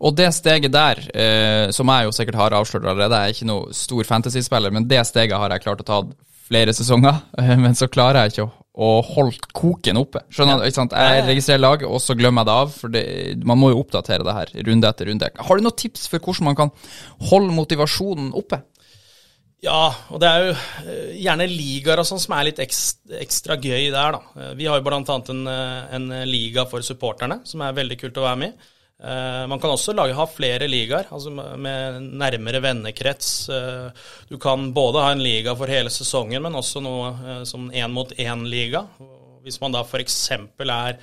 Og 0.07 0.15
det 0.15 0.29
steget 0.37 0.75
der, 0.75 1.01
eh, 1.11 1.71
som 1.75 1.91
jeg 1.91 2.07
jo 2.07 2.15
sikkert 2.15 2.39
har 2.39 2.55
avslørt 2.55 2.87
allerede, 2.87 3.19
jeg 3.19 3.33
er 3.33 3.35
ikke 3.35 3.49
noe 3.51 3.75
stor 3.75 4.07
fantasyspiller, 4.07 4.75
men 4.75 4.87
det 4.87 5.03
steget 5.09 5.39
har 5.39 5.51
jeg 5.51 5.65
klart 5.65 5.83
å 5.83 5.89
ta 5.89 5.99
flere 6.47 6.75
sesonger, 6.77 7.19
eh, 7.43 7.57
men 7.59 7.75
så 7.79 7.91
klarer 7.91 8.23
jeg 8.27 8.37
ikke 8.37 8.47
å, 8.47 8.53
å 8.87 8.93
holde 9.09 9.51
koken 9.57 9.99
oppe. 9.99 10.23
Skjønner 10.31 10.63
du? 10.63 10.69
sant? 10.75 10.95
Jeg 10.95 11.27
registrerer 11.27 11.65
lag, 11.65 11.83
og 11.89 11.99
så 12.03 12.15
glemmer 12.19 12.45
jeg 12.45 12.51
det 12.51 12.57
av, 12.63 12.79
for 12.83 12.95
det, 12.95 13.05
man 13.49 13.61
må 13.61 13.73
jo 13.73 13.83
oppdatere 13.83 14.27
det 14.27 14.37
her 14.39 14.55
runde 14.71 14.95
etter 14.95 15.11
runde. 15.11 15.33
Har 15.49 15.59
du 15.59 15.67
noen 15.67 15.83
tips 15.83 16.07
for 16.13 16.23
hvordan 16.23 16.53
man 16.53 16.59
kan 16.63 16.75
holde 17.33 17.57
motivasjonen 17.57 18.31
oppe? 18.39 18.63
Ja, 19.65 19.89
og 20.13 20.21
det 20.23 20.29
er 20.29 20.45
jo 20.45 20.55
eh, 20.55 21.13
gjerne 21.25 21.49
ligaer 21.51 21.99
og 21.99 22.07
sånn 22.07 22.21
som 22.23 22.37
er 22.37 22.51
litt 22.53 22.61
ekstra, 22.63 23.17
ekstra 23.25 23.57
gøy 23.59 23.89
der, 23.91 24.15
da. 24.15 24.21
Eh, 24.39 24.55
Vi 24.61 24.69
har 24.71 24.79
jo 24.79 24.95
annet 24.95 25.35
en, 25.35 25.45
en 25.51 26.09
liga 26.29 26.69
for 26.71 26.85
supporterne, 26.87 27.41
som 27.49 27.65
er 27.65 27.75
veldig 27.75 27.99
kult 28.05 28.21
å 28.23 28.29
være 28.29 28.43
med 28.45 28.55
i. 28.55 28.73
Eh, 29.03 29.47
Man 29.47 29.61
kan 29.61 29.71
også 29.75 29.93
lage, 29.93 30.15
ha 30.17 30.25
flere 30.27 30.69
ligaer, 30.69 31.09
altså 31.13 31.31
med 31.31 32.01
nærmere 32.17 32.63
vennekrets. 32.65 33.49
Eh, 33.53 33.91
Du 34.31 34.39
kan 34.39 34.73
både 34.73 35.03
ha 35.05 35.13
en 35.13 35.23
liga 35.23 35.55
for 35.55 35.67
hele 35.67 35.91
sesongen, 35.93 36.43
men 36.43 36.57
også 36.57 36.81
noe 36.83 37.13
eh, 37.13 37.43
som 37.45 37.71
én 37.71 37.93
mot 37.93 38.13
én-liga. 38.17 38.87
Hvis 39.45 39.61
man 39.61 39.73
da 39.73 39.85
f.eks. 39.85 40.31
er 40.33 40.97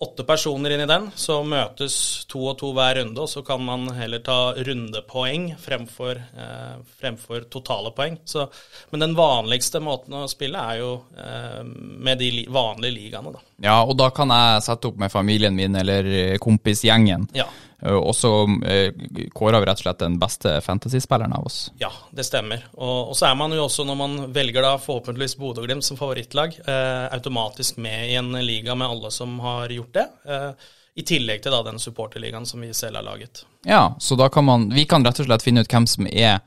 åtte 0.00 0.24
personer 0.24 0.70
inn 0.70 0.80
i 0.80 0.88
den, 0.88 1.10
så 1.14 1.42
møtes 1.44 1.94
to 2.30 2.40
og 2.48 2.54
to 2.62 2.70
hver 2.72 2.96
runde, 3.02 3.20
og 3.20 3.28
så 3.28 3.42
kan 3.44 3.60
man 3.60 3.84
heller 3.92 4.22
ta 4.24 4.54
rundepoeng 4.56 5.50
fremfor, 5.60 6.16
eh, 6.16 6.78
fremfor 7.02 7.44
totale 7.52 7.92
poeng. 7.96 8.16
Så, 8.24 8.46
men 8.90 9.04
den 9.04 9.16
vanligste 9.18 9.82
måten 9.84 10.16
å 10.16 10.24
spille 10.30 10.62
er 10.72 10.80
jo 10.80 10.94
eh, 11.20 11.60
med 11.64 12.22
de 12.22 12.30
li 12.38 12.46
vanlige 12.48 12.96
ligaene, 12.96 13.34
da. 13.36 13.44
Ja, 13.60 13.76
og 13.84 13.98
da 14.00 14.08
kan 14.16 14.32
jeg 14.32 14.64
sette 14.64 14.88
opp 14.88 14.96
med 15.02 15.12
familien 15.12 15.56
min 15.56 15.76
eller 15.76 16.08
eh, 16.08 16.38
kompisgjengen, 16.40 17.28
Ja. 17.36 17.50
Eh, 17.82 17.96
og 17.96 18.14
så 18.16 18.32
eh, 18.66 18.92
kårer 19.34 19.60
vi 19.60 19.68
rett 19.68 19.80
og 19.80 19.84
slett 19.84 20.02
den 20.02 20.18
beste 20.20 20.56
fantasyspilleren 20.64 21.34
av 21.36 21.46
oss. 21.48 21.60
Ja, 21.80 21.90
det 22.16 22.26
stemmer. 22.28 22.66
Og, 22.76 23.12
og 23.12 23.16
så 23.18 23.30
er 23.30 23.38
man 23.38 23.54
jo 23.56 23.64
også, 23.66 23.86
når 23.88 24.00
man 24.00 24.18
velger 24.34 24.66
da 24.66 24.74
forhåpentligvis 24.82 25.38
Bodø-Glimt 25.40 25.86
som 25.86 26.00
favorittlag, 26.00 26.58
eh, 26.60 27.06
automatisk 27.14 27.80
med 27.82 28.10
i 28.10 28.18
en 28.20 28.32
liga 28.44 28.76
med 28.76 28.90
alle 28.90 29.12
som 29.14 29.38
har 29.44 29.72
gjort 29.74 29.96
det. 29.96 30.06
Eh, 30.28 30.68
I 31.00 31.06
tillegg 31.06 31.42
til 31.42 31.54
da 31.54 31.62
den 31.66 31.80
supporterligaen 31.80 32.46
som 32.48 32.60
vi 32.60 32.72
selv 32.76 33.00
har 33.00 33.06
laget. 33.06 33.44
Ja, 33.68 33.94
så 34.00 34.16
da 34.16 34.28
kan 34.32 34.44
man 34.44 34.70
Vi 34.74 34.86
kan 34.88 35.04
rett 35.04 35.20
og 35.20 35.28
slett 35.28 35.44
finne 35.44 35.62
ut 35.64 35.70
hvem 35.70 35.86
som 35.88 36.06
er 36.10 36.40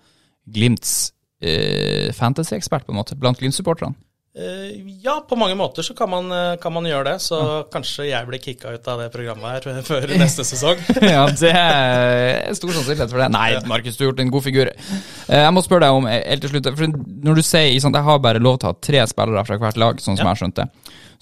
Glimts 0.43 1.13
eh, 1.41 2.11
fantasy-ekspert, 2.13 2.85
på 2.85 2.91
en 2.91 2.99
måte, 2.99 3.15
blant 3.15 3.39
Glimt-supporterne. 3.39 3.95
Eh, 4.33 4.79
ja, 5.05 5.19
på 5.29 5.37
mange 5.37 5.53
måter 5.53 5.85
så 5.85 5.93
kan 5.93 6.09
man, 6.09 6.31
eh, 6.33 6.55
kan 6.57 6.73
man 6.73 6.87
gjøre 6.89 7.05
det. 7.11 7.15
Så 7.21 7.37
kanskje 7.73 8.07
jeg 8.09 8.25
blir 8.29 8.41
kicka 8.41 8.71
ut 8.73 8.87
av 8.89 9.03
det 9.03 9.11
programmet 9.13 9.65
her 9.67 9.81
før 9.89 10.07
neste 10.17 10.45
sesong. 10.47 10.81
ja, 11.15 11.27
det 11.29 11.51
er 11.53 12.57
stor 12.57 12.73
sannsynlighet 12.73 13.13
for 13.13 13.21
det. 13.21 13.29
Nei, 13.35 13.51
Markus, 13.69 13.97
du 13.99 14.05
har 14.05 14.11
gjort 14.11 14.23
en 14.25 14.33
god 14.33 14.45
figur. 14.47 14.71
Eh, 14.73 15.43
Jeg 15.43 15.53
må 15.53 15.61
spørre 15.65 15.85
deg 15.85 15.99
om, 15.99 16.09
helt 16.09 16.41
til 16.47 16.53
slutt, 16.55 16.71
for 16.73 16.97
når 17.29 17.39
du 17.39 17.45
sier 17.45 17.77
sånn, 17.83 17.93
jeg 17.99 18.07
har 18.09 18.23
bare 18.25 18.41
lov 18.41 18.57
til 18.61 18.71
å 18.71 18.73
ha 18.73 18.79
tre 18.89 19.05
spillere 19.13 19.45
fra 19.45 19.59
hvert 19.61 19.77
lag, 19.85 20.01
sånn 20.01 20.17
som 20.17 20.25
jeg 20.25 20.31
har 20.33 20.41
skjønt 20.41 20.61
det. 20.63 20.67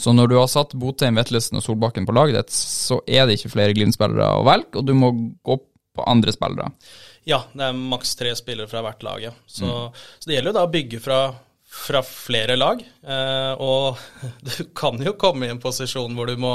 Så 0.01 0.16
når 0.18 0.32
du 0.32 0.38
har 0.39 0.47
satt 0.49 0.72
Botheim, 0.82 1.20
Vetlesen 1.20 1.59
og 1.59 1.66
Solbakken 1.68 2.07
på 2.07 2.16
laget 2.16 2.39
ditt, 2.39 2.55
så 2.55 3.01
er 3.05 3.28
det 3.28 3.36
ikke 3.38 3.51
flere 3.53 3.76
Glimt-spillere 3.78 4.32
å 4.39 4.45
velge, 4.47 4.80
og 4.80 4.88
du 4.88 4.95
må 4.97 5.12
gå 5.45 5.59
på 5.99 6.07
andre 6.07 6.32
spillere. 6.34 6.72
Ja, 7.28 7.43
det 7.53 7.68
er 7.68 7.76
maks 7.78 8.16
tre 8.18 8.32
spillere 8.39 8.72
fra 8.72 8.82
hvert 8.88 9.03
lag, 9.05 9.20
ja. 9.28 9.36
Så, 9.45 9.68
så 9.91 10.26
det 10.32 10.39
gjelder 10.39 10.53
jo 10.55 10.57
da 10.57 10.64
å 10.66 10.72
bygge 10.74 11.01
fra, 11.03 11.20
fra 11.72 12.02
flere 12.04 12.56
lag. 12.56 12.82
Eh, 13.08 13.52
og 13.64 13.98
du 14.48 14.64
kan 14.76 15.00
jo 15.00 15.14
komme 15.20 15.48
i 15.48 15.52
en 15.54 15.62
posisjon 15.62 16.12
hvor 16.18 16.28
du 16.28 16.36
må 16.40 16.54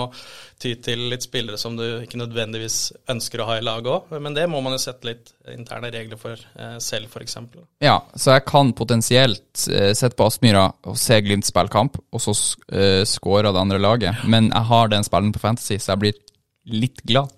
ty 0.60 0.74
til 0.84 1.06
litt 1.10 1.24
spillere 1.24 1.56
som 1.60 1.76
du 1.76 1.84
ikke 2.04 2.20
nødvendigvis 2.20 2.92
ønsker 3.12 3.40
å 3.40 3.46
ha 3.48 3.56
i 3.58 3.64
laget 3.64 3.90
òg, 3.92 4.12
men 4.22 4.36
det 4.36 4.46
må 4.52 4.60
man 4.64 4.76
jo 4.76 4.80
sette 4.80 5.08
litt 5.08 5.32
interne 5.52 5.90
regler 5.92 6.20
for 6.20 6.36
eh, 6.36 6.76
selv, 6.84 7.08
f.eks. 7.08 7.38
Ja, 7.84 7.98
så 8.14 8.36
jeg 8.36 8.46
kan 8.48 8.74
potensielt 8.76 9.66
eh, 9.72 9.92
sitte 9.96 10.16
på 10.20 10.28
Aspmyra 10.28 10.68
og 10.88 11.00
se 11.00 11.20
Glimt 11.24 11.48
spille 11.48 11.72
kamp, 11.72 11.96
og 12.12 12.22
så 12.22 12.32
uh, 12.36 13.02
score 13.08 13.48
det 13.48 13.60
andre 13.60 13.80
laget, 13.80 14.24
men 14.28 14.50
jeg 14.52 14.68
har 14.68 14.92
den 14.92 15.04
spillen 15.06 15.32
på 15.34 15.42
Fantasy, 15.42 15.78
så 15.80 15.94
jeg 15.94 16.02
blir 16.04 16.20
litt 16.76 17.00
glad. 17.08 17.32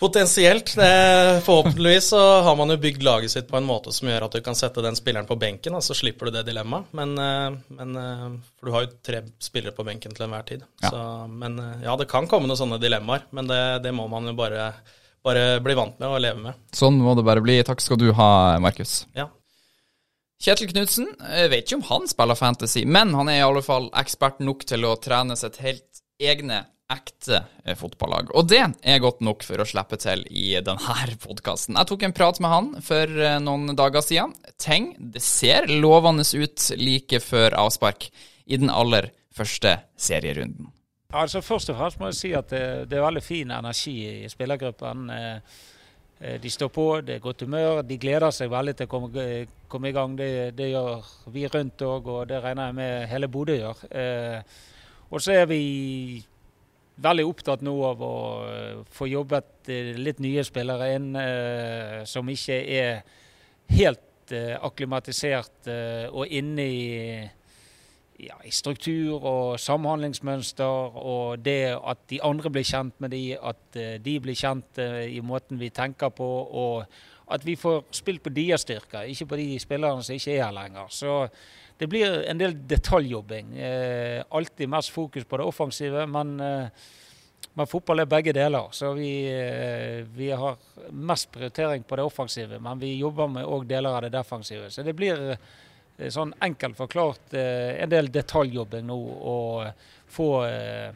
Potensielt. 0.00 0.76
Det, 0.76 1.40
forhåpentligvis 1.44 2.04
så 2.08 2.40
har 2.40 2.56
man 2.56 2.70
jo 2.72 2.76
bygd 2.80 3.02
laget 3.04 3.30
sitt 3.30 3.48
på 3.50 3.58
en 3.58 3.66
måte 3.68 3.92
som 3.92 4.08
gjør 4.08 4.24
at 4.24 4.36
du 4.38 4.40
kan 4.44 4.56
sette 4.56 4.80
den 4.80 4.96
spilleren 4.96 5.28
på 5.28 5.36
benken, 5.36 5.74
og 5.76 5.84
så 5.84 5.92
slipper 5.98 6.30
du 6.30 6.38
det 6.38 6.46
dilemmaet. 6.46 6.88
Men, 6.96 7.12
eh, 7.20 7.58
men, 7.76 7.96
eh, 8.00 8.22
For 8.56 8.66
du 8.66 8.72
har 8.72 8.86
jo 8.86 8.94
tre 9.04 9.20
spillere 9.38 9.76
på 9.76 9.84
benken 9.84 10.16
til 10.16 10.24
enhver 10.24 10.46
tid. 10.48 10.64
Ja. 10.80 10.88
Så, 10.88 11.02
men 11.28 11.58
eh, 11.58 11.84
ja, 11.84 11.98
det 12.00 12.08
kan 12.08 12.30
komme 12.32 12.48
noen 12.48 12.56
sånne 12.56 12.80
dilemmaer, 12.80 13.28
men 13.36 13.50
det, 13.50 13.60
det 13.84 13.92
må 13.92 14.08
man 14.08 14.32
jo 14.32 14.34
bare, 14.40 14.72
bare 15.22 15.60
bli 15.60 15.76
vant 15.76 16.00
med 16.00 16.08
og 16.08 16.24
leve 16.24 16.40
med. 16.48 16.64
Sånn 16.72 16.96
må 17.04 17.12
det 17.18 17.26
bare 17.28 17.44
bli. 17.44 17.60
Takk 17.68 17.84
skal 17.84 18.00
du 18.00 18.08
ha, 18.16 18.32
Markus. 18.56 19.02
Ja. 19.12 19.28
Kjetil 20.40 20.72
Knutsen, 20.72 21.12
vet 21.52 21.66
ikke 21.66 21.82
om 21.82 21.88
han 21.90 22.08
spiller 22.08 22.40
fantasy, 22.40 22.86
men 22.88 23.12
han 23.12 23.28
er 23.28 23.42
i 23.42 23.44
alle 23.44 23.60
fall 23.60 23.92
ekspert 24.00 24.40
nok 24.40 24.64
til 24.64 24.88
å 24.88 24.96
trene 24.96 25.36
sitt 25.36 25.60
helt 25.60 26.00
egne, 26.16 26.64
ekte 26.90 27.44
eh, 27.64 27.76
fotballag. 27.78 28.32
Og 28.36 28.48
det 28.50 28.60
er 28.82 29.02
godt 29.02 29.22
nok 29.24 29.44
for 29.46 29.62
å 29.62 29.68
slippe 29.68 29.98
til 30.00 30.24
i 30.26 30.52
denne 30.64 30.96
podkasten. 31.24 31.78
Jeg 31.78 31.90
tok 31.90 32.04
en 32.06 32.16
prat 32.16 32.40
med 32.42 32.54
han 32.54 32.70
for 32.84 33.14
eh, 33.14 33.38
noen 33.42 33.76
dager 33.78 34.04
siden. 34.04 34.34
Ting, 34.60 34.92
det 34.98 35.22
ser 35.24 35.70
lovende 35.70 36.26
ut 36.26 36.68
like 36.80 37.22
før 37.24 37.56
avspark 37.64 38.10
i 38.50 38.58
den 38.60 38.72
aller 38.72 39.12
første 39.34 39.78
serierunden. 40.00 40.72
Altså 41.10 41.40
Først 41.42 41.72
og 41.72 41.78
fremst 41.78 41.98
må 41.98 42.10
jeg 42.10 42.18
si 42.20 42.30
at 42.38 42.50
det, 42.52 42.64
det 42.90 42.98
er 42.98 43.06
veldig 43.06 43.22
fin 43.24 43.50
energi 43.54 43.96
i 44.24 44.30
spillergruppen. 44.30 45.10
Eh, 45.14 45.60
De 46.20 46.50
står 46.52 46.68
på, 46.68 46.82
det 47.00 47.14
er 47.14 47.22
godt 47.24 47.46
humør. 47.46 47.78
De 47.80 47.96
gleder 47.96 48.28
seg 48.36 48.50
veldig 48.52 48.74
til 48.76 48.84
å 48.84 48.90
komme, 48.92 49.22
komme 49.72 49.88
i 49.88 49.94
gang. 49.96 50.18
Det, 50.18 50.50
det 50.52 50.66
gjør 50.68 51.06
vi 51.32 51.46
rundt 51.48 51.80
òg, 51.86 52.10
og 52.12 52.26
det 52.28 52.42
regner 52.44 52.68
jeg 52.68 52.76
med 52.76 53.06
hele 53.08 53.30
Bodø 53.32 53.56
gjør. 53.56 53.80
Og 55.10 55.24
så 55.24 55.32
er 55.40 55.48
vi 55.48 55.62
veldig 57.02 57.26
opptatt 57.28 57.64
nå 57.64 57.74
av 57.88 58.04
å 58.04 58.14
eh, 58.50 58.78
få 58.92 59.08
jobbet 59.10 59.70
eh, 59.72 59.92
litt 59.98 60.20
nye 60.22 60.44
spillere 60.46 60.92
inn 60.96 61.10
eh, 61.18 62.00
som 62.08 62.28
ikke 62.28 62.60
er 62.60 63.02
helt 63.70 64.06
akklimatisert 64.30 65.66
og 66.14 66.30
inne 66.38 66.62
i 66.70 66.84
ja, 68.22 68.36
i 68.46 68.52
struktur 68.54 69.16
og 69.26 69.56
samhandlingsmønster, 69.58 70.98
og 71.02 71.42
det 71.42 71.72
at 71.74 72.04
de 72.12 72.20
andre 72.22 72.52
blir 72.54 72.68
kjent 72.68 72.94
med 73.02 73.10
de, 73.10 73.24
at 73.34 73.80
de 74.04 74.14
blir 74.22 74.38
kjent 74.38 74.78
i 74.78 75.18
måten 75.26 75.58
vi 75.58 75.72
tenker 75.74 76.14
på, 76.14 76.28
og 76.62 77.34
at 77.34 77.46
vi 77.46 77.56
får 77.58 77.88
spilt 77.98 78.22
på 78.22 78.30
deres 78.36 78.62
styrker, 78.62 79.10
ikke 79.10 79.32
på 79.32 79.40
de 79.42 79.48
spillerne 79.58 80.06
som 80.06 80.14
ikke 80.14 80.36
er 80.36 80.44
her 80.44 80.54
lenger. 80.54 80.94
Så 80.94 81.16
det 81.80 81.86
blir 81.86 82.22
en 82.28 82.38
del 82.38 82.52
detaljjobbing. 82.68 83.58
Eh, 83.58 84.24
alltid 84.28 84.68
mest 84.68 84.90
fokus 84.92 85.24
på 85.24 85.36
det 85.36 85.44
offensive, 85.44 86.06
men, 86.06 86.40
eh, 86.40 86.66
men 87.52 87.66
fotball 87.66 88.02
er 88.02 88.06
begge 88.06 88.34
deler. 88.36 88.68
Så 88.70 88.92
vi, 88.92 89.24
eh, 89.24 90.04
vi 90.04 90.30
har 90.30 90.58
mest 90.90 91.32
prioritering 91.32 91.82
på 91.82 91.96
det 91.96 92.02
offensive, 92.02 92.58
men 92.60 92.78
vi 92.78 92.98
jobber 92.98 93.28
med 93.28 93.46
òg 93.46 93.64
deler 93.66 93.96
av 93.96 94.02
det 94.02 94.12
defensive. 94.12 94.70
Så 94.70 94.82
det 94.82 94.92
blir 94.92 95.38
eh, 95.98 96.10
sånn 96.10 96.34
enkelt 96.38 96.76
forklart 96.76 97.32
eh, 97.32 97.80
en 97.82 97.88
del 97.88 98.12
detaljjobbing 98.12 98.84
nå 98.86 99.00
og 99.32 99.72
få, 100.06 100.30
eh, 100.44 100.92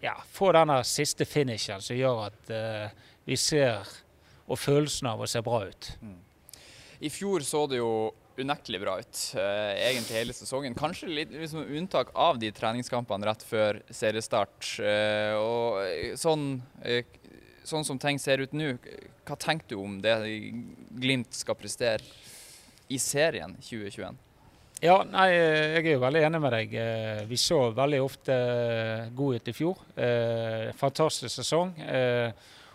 ja, 0.00 0.14
få 0.30 0.52
denne 0.52 0.84
siste 0.84 1.24
finishen 1.24 1.82
som 1.82 1.96
gjør 1.96 2.26
at 2.28 2.56
vi 3.24 3.36
ser 3.36 3.82
og 4.46 4.58
følelsen 4.58 5.10
av 5.10 5.20
å 5.20 5.26
se 5.26 5.42
bra 5.42 5.64
ut. 5.66 5.96
I 7.00 7.10
fjor 7.10 7.42
så 7.42 7.66
det 7.66 7.82
jo 7.82 8.12
unektelig 8.40 8.80
bra 8.82 8.98
ut, 9.00 9.20
uh, 9.36 9.72
egentlig 9.78 10.18
hele 10.18 10.34
sesongen. 10.36 10.74
Kanskje 10.78 11.10
litt 11.10 11.32
liksom, 11.34 11.64
unntak 11.64 12.12
av 12.18 12.38
de 12.42 12.50
treningskampene 12.54 13.28
rett 13.28 13.44
før 13.46 13.80
seriestart. 13.94 14.58
Uh, 14.80 15.32
og 15.38 15.80
eh, 15.84 16.12
sånn, 16.18 16.58
uh, 16.84 17.00
sånn 17.66 17.86
som 17.86 18.00
ting 18.00 18.20
ser 18.22 18.44
ut 18.44 18.54
nå, 18.56 18.74
hva 19.24 19.38
tenker 19.40 19.74
du 19.74 19.78
om 19.80 19.98
det 20.04 20.14
Glimt 20.94 21.34
skal 21.34 21.58
prestere 21.58 22.04
i 22.92 22.98
serien 23.00 23.56
2021? 23.62 24.20
Ja, 24.84 24.98
nei, 25.08 25.30
jeg 25.32 25.84
er 25.84 25.94
jo 25.94 26.02
veldig 26.02 26.24
enig 26.26 26.40
med 26.44 26.52
deg. 26.52 26.74
Vi 27.30 27.36
så 27.40 27.70
veldig 27.72 28.00
ofte 28.04 28.34
god 29.16 29.38
ut 29.38 29.48
i 29.48 29.54
fjor. 29.56 29.78
Fantastisk 30.76 31.32
sesong. 31.38 31.70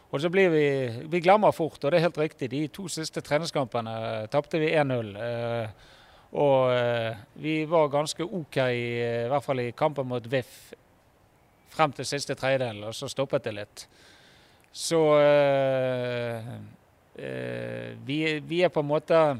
Eh, 0.09 0.13
Og 0.13 0.21
så 0.21 0.29
blir 0.29 0.49
vi 0.49 1.07
Vi 1.07 1.19
glemmer 1.19 1.51
fort, 1.51 1.83
og 1.83 1.91
det 1.91 1.97
er 1.97 2.07
helt 2.07 2.17
riktig. 2.17 2.49
De 2.49 2.67
to 2.67 2.87
siste 2.87 3.21
treningskampene 3.21 4.27
tapte 4.31 4.59
vi 4.59 4.73
1-0. 4.73 5.15
Eh, 5.15 5.69
Og 6.31 6.71
eh, 6.73 7.15
vi 7.35 7.65
var 7.65 7.87
ganske 7.89 8.23
OK, 8.23 8.57
i 8.57 9.27
hvert 9.27 9.43
fall 9.43 9.59
i 9.59 9.71
kampen 9.71 10.07
mot 10.07 10.31
VIF 10.31 10.73
frem 11.69 11.91
til 11.91 12.05
siste 12.05 12.35
tredjedel, 12.35 12.83
og 12.83 12.93
så 12.93 13.07
stoppet 13.07 13.43
det 13.43 13.53
litt. 13.53 13.87
Så 14.71 15.19
eh, 15.19 16.37
eh, 17.15 17.97
vi, 18.05 18.39
vi 18.39 18.61
er 18.61 18.69
på 18.69 18.79
en 18.79 18.87
måte 18.87 19.39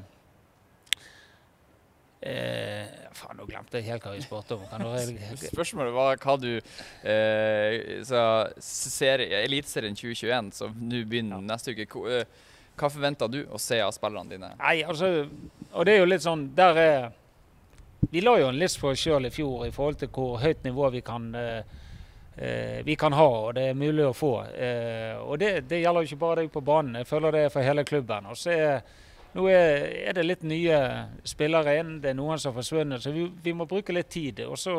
Eh, 2.22 2.86
faen, 3.20 3.38
nå 3.40 3.48
glemte 3.50 3.80
jeg 3.80 3.90
helt 3.92 4.06
hva 4.06 4.14
vi 4.16 4.24
spurte 4.24 4.56
om. 4.58 4.66
Kan 4.72 4.84
du, 4.84 4.90
Spørsmålet 5.54 5.96
var 5.96 6.20
hva 6.24 6.36
du 6.42 6.52
eh, 6.58 8.00
sa 8.08 8.24
serie, 8.64 9.44
Eliteserien 9.44 9.98
2021, 9.98 10.54
som 10.58 10.78
nå 10.90 11.04
begynner 11.10 11.44
neste 11.44 11.76
uke. 11.76 11.88
Hva, 11.94 12.22
eh, 12.22 12.46
hva 12.80 12.90
forventer 12.92 13.32
du 13.32 13.42
å 13.52 13.60
se 13.60 13.82
av 13.84 13.92
spillerne 13.92 14.32
dine? 14.32 14.54
nei, 14.56 14.78
altså 14.88 15.28
Og 15.74 15.84
det 15.86 15.98
er 15.98 16.00
jo 16.00 16.06
litt 16.08 16.24
sånn 16.24 16.46
Der 16.56 16.78
er 16.80 17.10
Vi 18.14 18.22
la 18.24 18.38
jo 18.40 18.48
en 18.48 18.60
list 18.60 18.80
for 18.80 18.96
oss 18.96 19.04
sjøl 19.04 19.28
i 19.28 19.34
fjor 19.36 19.66
i 19.68 19.74
forhold 19.76 20.00
til 20.00 20.12
hvor 20.16 20.40
høyt 20.40 20.64
nivå 20.64 20.88
vi 20.94 21.02
kan 21.04 21.28
eh, 21.36 21.60
eh, 22.40 22.80
vi 22.88 22.96
kan 22.96 23.14
ha, 23.14 23.28
og 23.28 23.54
det 23.58 23.66
er 23.70 23.78
mulig 23.78 24.06
å 24.08 24.16
få. 24.16 24.32
Eh, 24.48 25.18
og 25.20 25.38
det, 25.42 25.68
det 25.68 25.82
gjelder 25.82 26.06
jo 26.06 26.10
ikke 26.14 26.22
bare 26.24 26.40
deg 26.40 26.54
på 26.54 26.64
banen, 26.64 27.02
jeg 27.02 27.10
føler 27.10 27.36
det 27.36 27.42
er 27.46 27.54
for 27.54 27.68
hele 27.68 27.84
klubben. 27.84 28.30
Og 28.32 28.40
så 28.40 28.56
er 28.56 28.80
nå 29.36 29.46
er, 29.52 30.14
det 30.18 30.26
litt 30.26 30.46
nye 30.48 30.78
spillere 31.28 31.78
inn, 31.80 31.98
det 32.02 32.14
er 32.14 32.18
noen 32.18 32.40
som 32.42 32.54
har 32.54 32.62
forsvunnet, 32.62 33.04
så 33.04 33.14
vi, 33.14 33.28
vi 33.44 33.54
må 33.54 33.68
bruke 33.70 33.94
litt 33.94 34.10
tid. 34.10 34.42
Og 34.48 34.58
så 34.58 34.74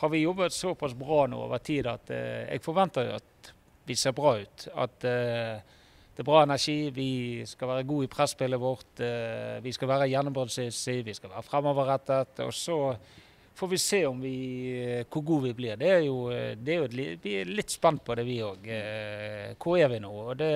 har 0.00 0.12
vi 0.12 0.24
jobbet 0.24 0.52
såpass 0.52 0.96
bra 0.98 1.24
nå 1.30 1.38
over 1.46 1.62
tid 1.64 1.88
at 1.88 2.12
eh, 2.12 2.44
jeg 2.50 2.64
forventer 2.64 3.14
at 3.16 3.52
vi 3.88 3.96
ser 3.96 4.16
bra 4.16 4.36
ut. 4.40 4.66
At 4.74 5.06
eh, 5.08 5.80
det 6.14 6.22
er 6.22 6.28
bra 6.28 6.44
energi, 6.44 6.78
vi 6.94 7.10
skal 7.48 7.72
være 7.72 7.86
gode 7.88 8.06
i 8.06 8.12
presspillet 8.12 8.60
vårt, 8.60 9.00
eh, 9.02 9.60
vi 9.64 9.72
skal 9.74 9.90
være 9.90 10.10
gjennombruddssissig, 10.12 11.00
vi 11.06 11.14
skal 11.16 11.32
være 11.32 11.46
fremoverrettet. 11.48 12.44
Og 12.44 12.52
så 12.54 12.78
får 13.54 13.68
vi 13.68 13.78
se 13.78 14.02
vi, 14.20 14.36
eh, 14.82 15.06
hvor 15.10 15.24
gode 15.24 15.48
vi 15.48 15.54
blir. 15.54 15.76
Det 15.76 15.90
er 15.90 16.04
jo, 16.06 16.30
eh, 16.30 16.54
det 16.54 16.74
er 16.74 16.78
jo 16.78 16.84
et, 16.84 17.18
vi 17.22 17.34
er 17.40 17.50
litt 17.50 17.70
spent 17.70 18.04
på 18.04 18.14
det, 18.14 18.26
vi 18.26 18.38
òg. 18.42 18.66
Eh, 18.66 19.54
hvor 19.58 19.78
er 19.78 19.88
vi 19.88 20.00
nå? 20.02 20.10
Og 20.10 20.36
det 20.36 20.52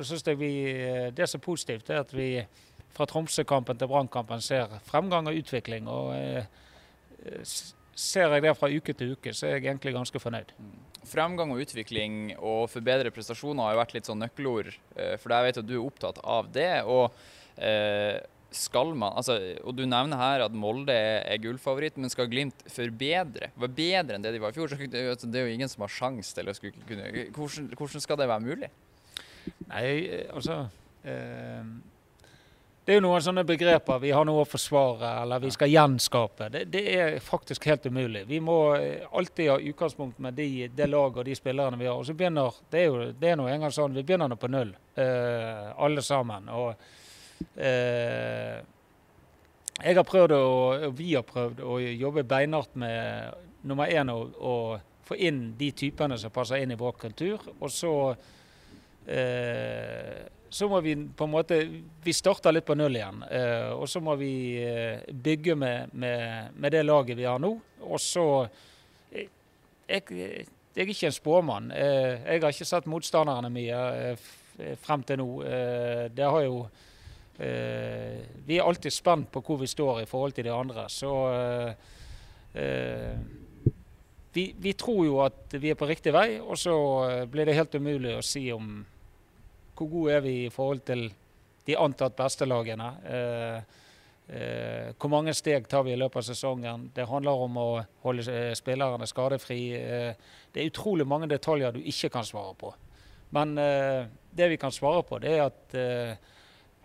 nå 0.00 0.06
synes 0.08 0.24
jeg 0.24 0.40
vi, 0.40 0.52
eh, 0.72 1.10
Det 1.12 1.28
som 1.28 1.40
er 1.40 1.44
positivt, 1.44 1.90
er 1.90 2.00
at 2.00 2.12
vi 2.14 2.46
fra 2.90 3.06
Tromsø-kampen 3.06 3.78
til 3.78 3.88
Brannkampen 3.88 4.40
ser 4.40 4.66
fremgang 4.88 5.28
og 5.28 5.36
utvikling. 5.36 5.88
og 5.88 6.14
eh, 6.14 6.44
Ser 7.94 8.32
jeg 8.32 8.42
det 8.42 8.56
fra 8.56 8.70
uke 8.72 8.94
til 8.96 9.12
uke, 9.12 9.34
så 9.34 9.46
er 9.46 9.58
jeg 9.58 9.66
egentlig 9.66 9.92
ganske 9.92 10.18
fornøyd. 10.18 10.54
Fremgang 11.04 11.50
og 11.52 11.60
utvikling 11.60 12.32
og 12.38 12.70
forbedre 12.70 13.10
prestasjoner 13.12 13.66
har 13.66 13.74
jo 13.74 13.80
vært 13.82 13.94
litt 13.94 14.08
sånn 14.08 14.22
nøkkelord, 14.24 14.72
eh, 14.96 15.16
for 15.20 15.34
jeg 15.34 15.44
vet 15.44 15.58
at 15.60 15.68
du 15.68 15.74
er 15.76 15.84
opptatt 15.84 16.20
av 16.24 16.48
det. 16.50 16.82
og 16.84 17.12
skal 18.50 18.94
man, 18.96 19.12
altså, 19.14 19.36
og 19.62 19.76
Du 19.76 19.84
nevner 19.86 20.16
her 20.16 20.44
at 20.46 20.54
Molde 20.56 20.94
er, 20.94 21.38
gullfavoritt, 21.38 21.98
men 22.00 22.10
skal 22.10 22.26
Glimt 22.30 22.64
forbedre? 22.66 23.50
Var 23.54 23.74
bedre 23.76 24.16
enn 24.16 24.24
det 24.24 24.32
de 24.32 24.40
var 24.42 24.50
i 24.50 24.56
fjor? 24.56 24.72
så 24.72 24.78
altså, 24.80 25.28
det 25.30 25.40
er 25.40 25.46
jo 25.46 25.54
ingen 25.54 25.68
som 25.68 25.84
har 25.84 25.92
sjanse 25.92 26.34
til 26.34 26.48
å 26.48 26.54
skulle 26.56 26.88
kunne 26.88 27.28
hvordan, 27.36 27.68
hvordan 27.76 28.02
skal 28.02 28.18
det 28.18 28.30
være 28.30 28.46
mulig? 28.48 28.70
Nei, 29.70 29.86
eh, 30.06 30.26
altså 30.34 30.64
eh, 31.02 31.64
det 32.90 32.94
er 32.94 32.96
jo 32.96 33.04
noen 33.04 33.22
sånne 33.22 33.42
begreper. 33.46 34.00
Vi 34.02 34.10
har 34.10 34.24
noe 34.26 34.40
å 34.42 34.48
forsvare, 34.48 35.10
eller 35.22 35.42
vi 35.44 35.50
skal 35.54 35.68
gjenskape. 35.70 36.48
Det, 36.50 36.62
det 36.72 36.80
er 36.90 37.18
faktisk 37.22 37.68
helt 37.68 37.84
umulig. 37.86 38.24
Vi 38.26 38.40
må 38.42 38.56
eh, 38.74 39.04
alltid 39.14 39.50
ha 39.52 39.58
utgangspunkt 39.60 40.18
med 40.18 40.34
de, 40.34 40.66
det 40.74 40.88
laget 40.88 41.20
og 41.20 41.28
de 41.28 41.36
spillerne 41.38 41.78
vi 41.78 41.86
har. 41.86 42.00
Og 42.00 42.08
så 42.08 42.16
begynner, 42.18 42.56
Det 42.72 42.80
er 42.80 42.88
jo 42.88 43.04
det 43.12 43.30
er 43.30 43.38
noe 43.38 43.52
en 43.52 43.62
gang 43.62 43.74
sånn, 43.76 43.94
vi 43.94 44.02
begynner 44.08 44.32
nå 44.32 44.40
på 44.40 44.50
null, 44.50 44.72
eh, 44.98 45.68
alle 45.86 46.02
sammen. 46.02 46.48
Og 46.50 47.54
eh, 47.62 48.58
jeg 49.84 50.00
har 50.00 50.08
prøvd, 50.10 50.34
å, 50.34 50.50
og 50.88 50.98
vi 50.98 51.12
har 51.14 51.28
prøvd, 51.28 51.62
å 51.62 51.78
jobbe 51.84 52.26
beinhardt 52.26 52.74
med 52.80 53.46
nummer 53.70 53.92
én 53.92 54.10
å, 54.10 54.56
få 55.10 55.16
inn 55.18 55.52
de 55.58 55.72
typene 55.74 56.18
som 56.18 56.30
passer 56.30 56.62
inn 56.62 56.74
i 56.74 56.78
vår 56.78 56.98
kultur. 57.06 57.46
Og 57.60 57.70
så 57.70 57.92
så 60.50 60.68
må 60.68 60.80
vi 60.80 60.96
på 61.16 61.24
en 61.24 61.30
måte 61.30 61.58
Vi 62.02 62.12
starter 62.12 62.52
litt 62.52 62.66
på 62.66 62.74
null 62.74 62.98
igjen. 62.98 63.22
Eh, 63.30 63.70
og 63.70 63.86
så 63.88 64.02
må 64.02 64.16
vi 64.18 64.58
eh, 64.58 65.06
bygge 65.06 65.54
med, 65.54 65.94
med, 65.94 66.56
med, 66.56 66.72
det 66.74 66.82
laget 66.82 67.18
vi 67.18 67.28
har 67.28 67.38
nå. 67.38 67.52
Og 67.86 68.02
så 68.02 68.26
eh, 69.12 69.28
jeg, 69.86 70.02
jeg, 70.10 70.48
er 70.74 70.90
ikke 70.90 71.10
en 71.10 71.16
spåmann. 71.16 71.70
Eh, 71.70 72.26
jeg 72.26 72.42
har 72.42 72.50
ikke 72.50 72.66
sett 72.66 72.90
motstanderne 72.90 73.52
eh, 73.62 74.28
frem 74.82 75.06
til 75.06 75.22
nå. 75.22 75.30
Eh, 75.46 76.06
det 76.14 76.30
har 76.30 76.46
jo 76.46 76.62
Vi 77.40 78.56
er 78.58 78.66
alltid 78.68 78.92
spent 78.92 79.30
på 79.32 79.40
hvor 79.40 79.56
vi 79.62 79.66
står 79.66 80.02
i 80.02 80.08
forhold 80.08 80.34
til 80.36 80.44
de 80.44 80.50
andre. 80.52 80.82
Så 80.92 81.08
vi, 84.34 84.42
vi 84.60 84.72
tror 84.76 85.06
jo 85.06 85.22
at 85.24 85.56
vi 85.56 85.70
er 85.72 85.78
på 85.80 85.88
riktig 85.88 86.12
vei, 86.12 86.36
og 86.36 86.58
så 86.60 86.74
blir 87.32 87.48
det 87.48 87.56
helt 87.56 87.78
umulig 87.80 88.12
å 88.18 88.20
si 88.20 88.42
om 88.52 88.82
hvor 89.80 89.88
gode 89.88 90.16
er 90.18 90.24
vi 90.24 90.34
i 90.44 90.52
forhold 90.52 90.82
til 90.84 91.06
de 91.66 91.76
antatt 91.80 92.16
beste 92.18 92.48
lagene? 92.48 92.88
Eh, 93.08 93.78
eh, 94.36 94.90
hvor 95.00 95.12
mange 95.12 95.32
steg 95.36 95.68
tar 95.68 95.86
vi 95.86 95.94
i 95.94 96.00
løpet 96.00 96.20
av 96.20 96.26
sesongen? 96.28 96.90
Det 96.94 97.08
handler 97.08 97.44
om 97.46 97.56
å 97.60 97.68
holde 98.04 98.26
eh, 98.28 98.52
spillerne 98.58 99.08
skadefri. 99.08 99.60
Det 100.52 100.60
er 100.60 100.68
utrolig 100.68 101.06
mange 101.08 101.30
detaljer 101.30 101.72
du 101.72 101.80
ikke 101.80 102.12
kan 102.12 102.28
svare 102.28 102.54
på. 102.60 102.74
Men 103.30 103.54
det 103.54 104.48
vi 104.50 104.56
kan 104.58 104.72
svare 104.74 105.04
på, 105.06 105.20
det 105.22 105.36
er 105.36 105.44
at 105.44 105.74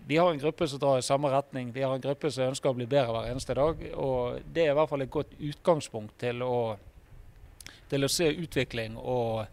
vi 0.05 0.19
har 0.21 0.29
en 0.29 0.37
gruppe 0.37 0.67
som 0.69 0.77
drar 0.77 0.99
i 1.01 1.05
samme 1.05 1.31
retning. 1.33 1.71
Vi 1.73 1.81
har 1.81 1.95
en 1.95 2.03
gruppe 2.03 2.29
som 2.29 2.51
ønsker 2.51 2.69
å 2.69 2.77
bli 2.77 2.85
bedre 2.85 3.09
hver 3.09 3.31
eneste 3.31 3.55
dag. 3.57 3.81
Og 3.97 4.43
det 4.53 4.67
er 4.67 4.75
i 4.75 4.77
hvert 4.77 4.91
fall 4.91 5.01
et 5.01 5.13
godt 5.15 5.33
utgangspunkt 5.39 6.13
til 6.21 6.45
å, 6.45 6.75
til 7.89 8.05
å 8.05 8.11
se 8.13 8.29
utvikling 8.29 8.99
og 9.01 9.47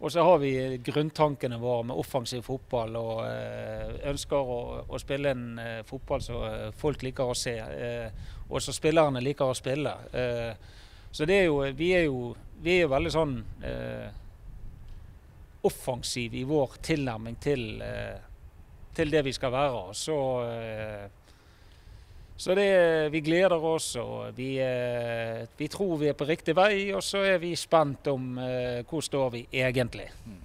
og 0.00 0.12
så 0.12 0.22
har 0.22 0.38
vi 0.38 0.52
grunntankene 0.86 1.56
våre 1.58 1.88
med 1.88 1.98
offensiv 1.98 2.44
fotball 2.46 2.94
og 3.00 3.22
øh, 3.26 3.96
ønsker 4.12 4.50
å, 4.54 4.58
å, 4.86 5.00
spille 5.02 5.32
en 5.34 5.58
øh, 5.58 5.80
fotball 5.88 6.22
som 6.22 6.44
øh, 6.46 6.68
folk 6.78 7.02
liker 7.02 7.26
å 7.26 7.34
se, 7.34 7.56
og 8.48 8.62
som 8.62 8.76
spillerne 8.76 9.22
liker 9.24 9.50
å 9.50 9.56
spille. 9.58 9.92
så 11.12 11.24
er 11.26 11.42
jo, 11.44 11.58
vi 11.76 11.90
er 11.96 12.06
jo, 12.06 12.30
vi 12.62 12.78
er 12.78 12.88
veldig 12.88 13.10
sånn 13.12 13.34
offensiv 15.68 16.34
i 16.34 16.44
vår 16.48 16.78
tilnærming 16.82 17.36
til, 17.42 17.82
til 18.96 19.12
det 19.12 19.24
vi 19.26 19.34
skal 19.36 19.52
være. 19.52 19.82
Så 19.92 20.16
så 22.38 22.54
det, 22.54 23.08
vi 23.10 23.18
gleder 23.26 23.64
oss, 23.66 23.96
og 23.98 24.36
vi, 24.36 24.52
eh, 24.62 25.40
vi, 25.58 25.66
tror 25.66 25.96
vi 25.98 26.12
er 26.12 26.14
på 26.14 26.26
riktig 26.28 26.54
vei. 26.54 26.92
Og 26.94 27.02
så 27.02 27.24
er 27.26 27.40
vi 27.42 27.56
spent 27.58 28.06
om 28.12 28.36
eh, 28.38 28.84
hvor 28.86 29.02
står 29.02 29.32
vi 29.34 29.40
egentlig. 29.50 30.06
Mm. 30.22 30.44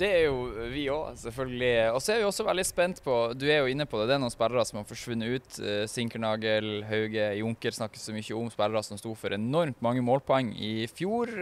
Det 0.00 0.08
er 0.08 0.22
jo 0.30 0.46
vi 0.72 0.86
òg, 0.88 1.18
selvfølgelig. 1.20 1.74
Og 1.92 2.00
så 2.00 2.14
er 2.14 2.22
vi 2.22 2.28
også 2.30 2.46
veldig 2.46 2.64
spent 2.64 3.02
på 3.04 3.18
Du 3.36 3.44
er 3.50 3.60
jo 3.60 3.68
inne 3.68 3.84
på 3.84 4.00
det. 4.00 4.08
Det 4.08 4.16
er 4.16 4.22
noen 4.22 4.32
spillere 4.32 4.64
som 4.64 4.80
har 4.80 4.88
forsvunnet 4.88 5.36
ut. 5.36 5.60
Eh, 5.60 5.84
Sinkernagel, 5.92 6.70
Hauge, 6.88 7.28
Junker 7.42 7.76
snakker 7.76 8.00
så 8.00 8.16
mye 8.16 8.40
om 8.40 8.48
spillere 8.48 8.82
som 8.88 9.02
sto 9.02 9.12
for 9.12 9.36
enormt 9.36 9.84
mange 9.84 10.00
målpoeng 10.06 10.54
i 10.56 10.88
fjor. 10.88 11.36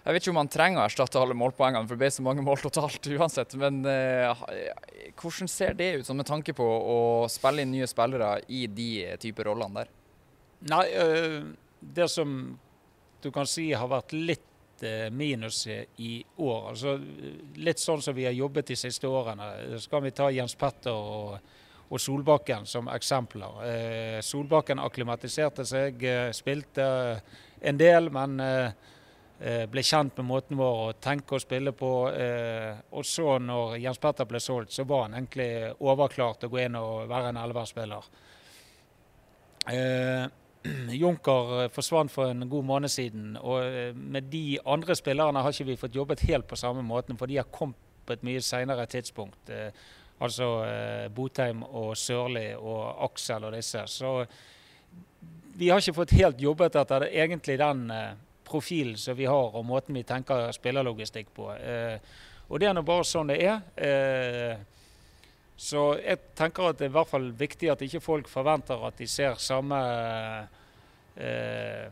Jeg 0.00 0.16
vet 0.16 0.24
ikke 0.24 0.32
om 0.32 0.40
han 0.40 0.48
trenger 0.48 0.80
å 0.80 0.86
erstatte 0.88 1.20
alle 1.20 1.36
målpoengene, 1.36 1.84
for 1.84 1.98
det 1.98 2.00
ble 2.00 2.12
så 2.14 2.24
mange 2.24 2.44
mål 2.44 2.62
totalt 2.62 3.04
uansett. 3.12 3.52
Men 3.60 3.82
eh, 3.84 4.44
hvordan 5.20 5.50
ser 5.50 5.76
det 5.76 5.90
ut, 6.00 6.12
med 6.16 6.28
tanke 6.28 6.54
på 6.56 6.64
å 6.64 7.00
spille 7.28 7.66
inn 7.66 7.74
nye 7.74 7.88
spillere 7.90 8.38
i 8.48 8.64
de 8.64 8.90
typer 9.20 9.50
rollene 9.50 9.82
der? 9.82 9.90
Nei, 10.70 10.84
uh, 10.96 11.50
det 11.80 12.08
som 12.12 12.32
du 13.20 13.28
kan 13.32 13.48
si 13.48 13.70
har 13.76 13.88
vært 13.92 14.14
litt 14.16 14.84
uh, 14.84 15.08
minus 15.12 15.66
i 15.68 16.14
år, 16.40 16.70
altså 16.72 16.96
litt 17.60 17.80
sånn 17.80 18.00
som 18.04 18.16
vi 18.16 18.24
har 18.28 18.36
jobbet 18.36 18.72
de 18.72 18.78
siste 18.80 19.08
årene. 19.08 19.50
Så 19.76 19.92
kan 19.92 20.04
vi 20.04 20.14
ta 20.16 20.30
Jens 20.32 20.56
Petter 20.60 20.96
og, 20.96 21.36
og 21.90 22.00
Solbakken 22.00 22.64
som 22.68 22.88
eksempler. 22.92 24.20
Solbakken 24.24 24.80
akklimatiserte 24.80 25.68
seg, 25.68 26.04
spilte 26.36 26.88
en 27.60 27.80
del, 27.80 28.08
men 28.14 28.40
Eh, 28.40 28.98
ble 29.40 29.82
kjent 29.82 30.18
med 30.20 30.26
måten 30.28 30.58
vår 30.60 30.80
å 30.82 30.96
tenke 31.00 31.38
og 31.38 31.40
spille 31.40 31.72
på. 31.72 31.92
Eh, 32.12 32.82
og 32.92 33.06
så 33.08 33.38
når 33.40 33.78
Jens 33.80 34.00
Petter 34.02 34.28
ble 34.28 34.40
solgt, 34.42 34.74
så 34.76 34.84
var 34.84 35.06
han 35.06 35.16
egentlig 35.16 35.70
overklart 35.80 36.44
å 36.44 36.50
gå 36.52 36.60
inn 36.66 36.76
og 36.76 37.08
være 37.08 37.32
en 37.32 37.40
elverspiller. 37.40 38.10
Eh, 39.72 40.26
Junker 41.02 41.70
forsvant 41.72 42.12
for 42.12 42.34
en 42.34 42.48
god 42.52 42.68
måned 42.68 42.92
siden, 42.92 43.32
og 43.40 43.96
med 43.96 44.28
de 44.28 44.58
andre 44.68 44.96
spillerne 44.98 45.40
har 45.40 45.56
ikke 45.56 45.70
vi 45.70 45.80
fått 45.80 45.96
jobbet 45.96 46.26
helt 46.28 46.48
på 46.50 46.60
samme 46.60 46.84
måten, 46.84 47.16
for 47.16 47.30
de 47.30 47.40
har 47.40 47.48
kommet 47.48 47.80
på 48.04 48.12
et 48.12 48.26
mye 48.26 48.44
senere 48.44 48.84
tidspunkt. 48.90 49.48
Altså 50.20 50.46
Botheim 51.16 51.62
og 51.64 51.94
Sørli 51.96 52.50
og 52.58 53.06
Aksel 53.06 53.46
og 53.48 53.54
disse. 53.56 53.86
Så 53.88 54.18
vi 55.56 55.70
har 55.70 55.80
ikke 55.80 56.02
fått 56.02 56.18
helt 56.18 56.42
jobbet 56.44 56.76
etter 56.76 57.06
egentlig 57.08 57.56
den 57.60 57.86
profilen 58.50 58.98
som 58.98 59.16
vi 59.16 59.28
har, 59.30 59.54
og 59.54 59.66
måten 59.66 59.96
vi 59.96 60.04
tenker 60.06 60.50
spillerlogistikk 60.56 61.32
på. 61.36 61.50
Eh, 61.54 61.96
og 62.50 62.60
det 62.60 62.70
er 62.70 62.76
nå 62.76 62.82
bare 62.86 63.06
sånn 63.06 63.30
det 63.30 63.38
er. 63.46 63.62
Eh, 63.78 64.58
så 65.60 65.92
jeg 66.00 66.32
tenker 66.38 66.70
at 66.70 66.80
det 66.80 66.88
er 66.88 66.92
i 66.92 66.96
hvert 66.98 67.10
fall 67.10 67.30
viktig 67.36 67.70
at 67.70 67.82
ikke 67.84 68.02
folk 68.02 68.30
forventer 68.32 68.80
at 68.88 68.96
de 68.98 69.08
ser 69.10 69.36
samme 69.42 69.80
eh, 71.20 71.90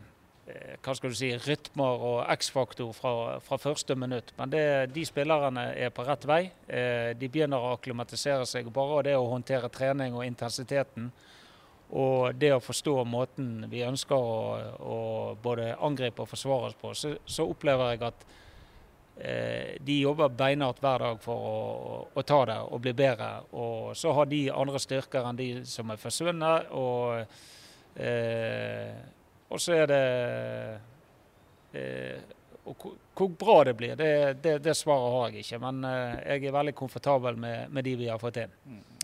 hva 0.81 0.95
skal 0.97 1.13
du 1.13 1.17
si, 1.19 1.29
rytmer 1.45 2.03
og 2.09 2.31
X-faktor 2.33 2.89
fra, 2.97 3.11
fra, 3.45 3.59
første 3.61 3.93
minutt. 3.93 4.31
Men 4.39 4.49
det, 4.49 4.63
de 4.95 5.03
spillerne 5.05 5.67
er 5.77 5.91
på 5.93 6.01
rett 6.07 6.25
vei. 6.25 6.39
De 6.65 7.29
begynner 7.29 7.61
å 7.61 7.75
akklimatisere 7.75 8.47
seg. 8.49 8.71
Bare 8.73 9.03
det 9.05 9.13
å 9.13 9.27
håndtere 9.29 9.69
trening 9.69 10.17
og 10.17 10.25
intensiteten 10.25 11.11
og 11.89 12.35
det 12.37 12.51
å 12.53 12.61
forstå 12.61 12.95
måten 13.09 13.65
vi 13.69 13.81
ønsker 13.85 14.15
å, 14.15 14.57
å 14.77 14.97
både 15.41 15.71
angripe 15.81 16.21
og 16.21 16.29
forsvare 16.29 16.69
oss 16.69 16.77
på, 16.77 16.93
så, 16.93 17.15
så 17.25 17.47
opplever 17.49 17.95
jeg 17.95 18.03
at 18.05 18.25
eh, 19.17 19.77
de 19.81 19.95
jobber 20.03 20.29
beinhardt 20.29 20.83
hver 20.83 21.05
dag 21.05 21.21
for 21.23 21.47
å, 21.49 22.01
å, 22.13 22.23
ta 22.23 22.43
det 22.45 22.59
og 22.61 22.83
bli 22.85 22.93
bedre. 22.93 23.31
Og 23.57 23.97
så 23.97 24.13
har 24.13 24.29
de 24.29 24.43
andre 24.53 24.81
styrker 24.81 25.25
enn 25.25 25.39
de 25.39 25.49
som 25.69 25.89
er 25.89 26.01
forsvunnet. 26.01 26.69
Og, 26.77 27.39
eh, 27.97 28.99
og 29.49 29.63
så 29.63 29.79
er 29.81 29.89
det 29.89 30.03
eh, 31.73 32.35
hvor 33.19 33.29
bra 33.33 33.63
det 33.63 33.73
blir, 33.73 33.95
det, 33.95 34.33
det, 34.43 34.57
det, 34.63 34.75
svaret 34.77 35.13
har 35.13 35.33
jeg 35.33 35.43
ikke. 35.43 35.59
Men 35.63 35.83
uh, 35.83 36.19
jeg 36.21 36.45
er 36.45 36.55
veldig 36.55 36.75
komfortabel 36.77 37.39
med, 37.39 37.71
med, 37.73 37.83
de 37.87 37.95
vi 37.99 38.09
har 38.11 38.21
fått 38.21 38.37
inn. 38.43 38.53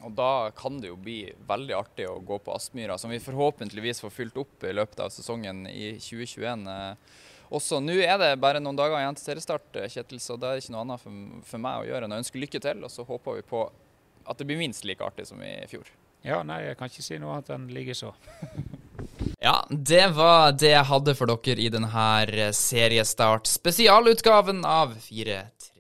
Og 0.06 0.14
da 0.14 0.52
kan 0.54 0.78
det 0.82 0.92
jo 0.92 0.98
bli 1.02 1.32
veldig 1.50 1.74
artig 1.74 2.06
å 2.10 2.20
gå 2.22 2.38
på 2.46 2.54
Aspmyra, 2.54 2.98
som 3.02 3.10
vi 3.10 3.22
forhåpentligvis 3.24 4.04
får 4.04 4.12
fylt 4.14 4.36
opp 4.38 4.66
i 4.68 4.74
løpet 4.76 5.00
av 5.02 5.10
sesongen 5.14 5.64
i 5.72 5.96
2021. 5.98 6.68
Også 7.56 7.80
nå 7.82 7.96
er 8.06 8.18
det 8.22 8.30
bare 8.42 8.62
noen 8.62 8.78
dager 8.78 9.00
igjen 9.00 9.18
til 9.18 9.32
seriestart, 9.32 9.70
Kjetil, 9.90 10.22
så 10.22 10.38
det 10.38 10.48
er 10.50 10.62
ikke 10.62 10.76
noe 10.76 10.86
annet 10.86 11.02
for, 11.02 11.12
for 11.50 11.58
meg 11.66 11.82
å 11.82 11.88
gjøre 11.90 12.04
enn 12.06 12.16
å 12.18 12.22
ønske 12.22 12.42
lykke 12.42 12.60
til. 12.62 12.86
Og 12.86 12.92
så 12.94 13.02
håper 13.08 13.32
vi 13.40 13.44
på 13.50 13.62
at 14.26 14.38
det 14.38 14.46
blir 14.50 14.62
minst 14.62 14.86
like 14.86 15.06
artig 15.06 15.26
som 15.30 15.42
i 15.46 15.54
fjor. 15.70 15.86
Ja, 16.26 16.42
nei, 16.46 16.64
jeg 16.66 16.78
kan 16.80 16.90
ikke 16.90 17.04
si 17.06 17.20
noe 17.22 17.34
annet 17.36 17.50
enn 17.54 17.66
ligger 17.74 17.96
så. 18.06 18.12
Ja, 19.40 19.68
det 19.70 20.08
var 20.16 20.52
det 20.58 20.70
jeg 20.72 20.86
hadde 20.90 21.16
for 21.18 21.26
dere 21.30 21.62
i 21.62 21.70
denne 21.70 21.90
seriestart-spesialutgaven 22.56 24.66
av 24.66 24.96
4-3. 25.06 25.75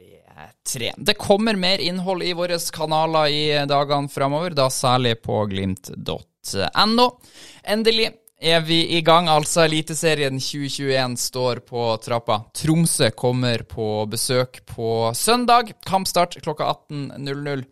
3. 0.67 0.93
Det 0.97 1.13
kommer 1.19 1.55
mer 1.55 1.79
innhold 1.79 2.23
i 2.23 2.33
våre 2.33 2.59
kanaler 2.73 3.31
i 3.31 3.43
dagene 3.69 4.11
framover, 4.11 4.55
da 4.57 4.69
særlig 4.73 5.17
på 5.23 5.45
glimt.no. 5.51 7.09
Endelig 7.63 8.11
er 8.41 8.61
vi 8.61 8.97
i 8.97 9.01
gang. 9.01 9.29
Altså, 9.31 9.65
Eliteserien 9.65 10.39
2021 10.39 11.17
står 11.17 11.61
på 11.67 11.87
trappa. 12.03 12.41
Tromsø 12.55 13.11
kommer 13.11 13.63
på 13.69 14.05
besøk 14.11 14.61
på 14.69 15.11
søndag. 15.15 15.73
Kampstart 15.85 16.37
klokka 16.41 16.73
18.00. 16.91 17.65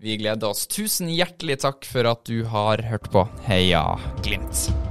Vi 0.00 0.16
gleder 0.16 0.54
oss. 0.54 0.64
Tusen 0.66 1.10
hjertelig 1.12 1.60
takk 1.66 1.84
for 1.84 2.08
at 2.08 2.24
du 2.24 2.44
har 2.48 2.80
hørt 2.88 3.10
på. 3.12 3.26
Heia 3.44 3.84
Glimt! 4.24 4.89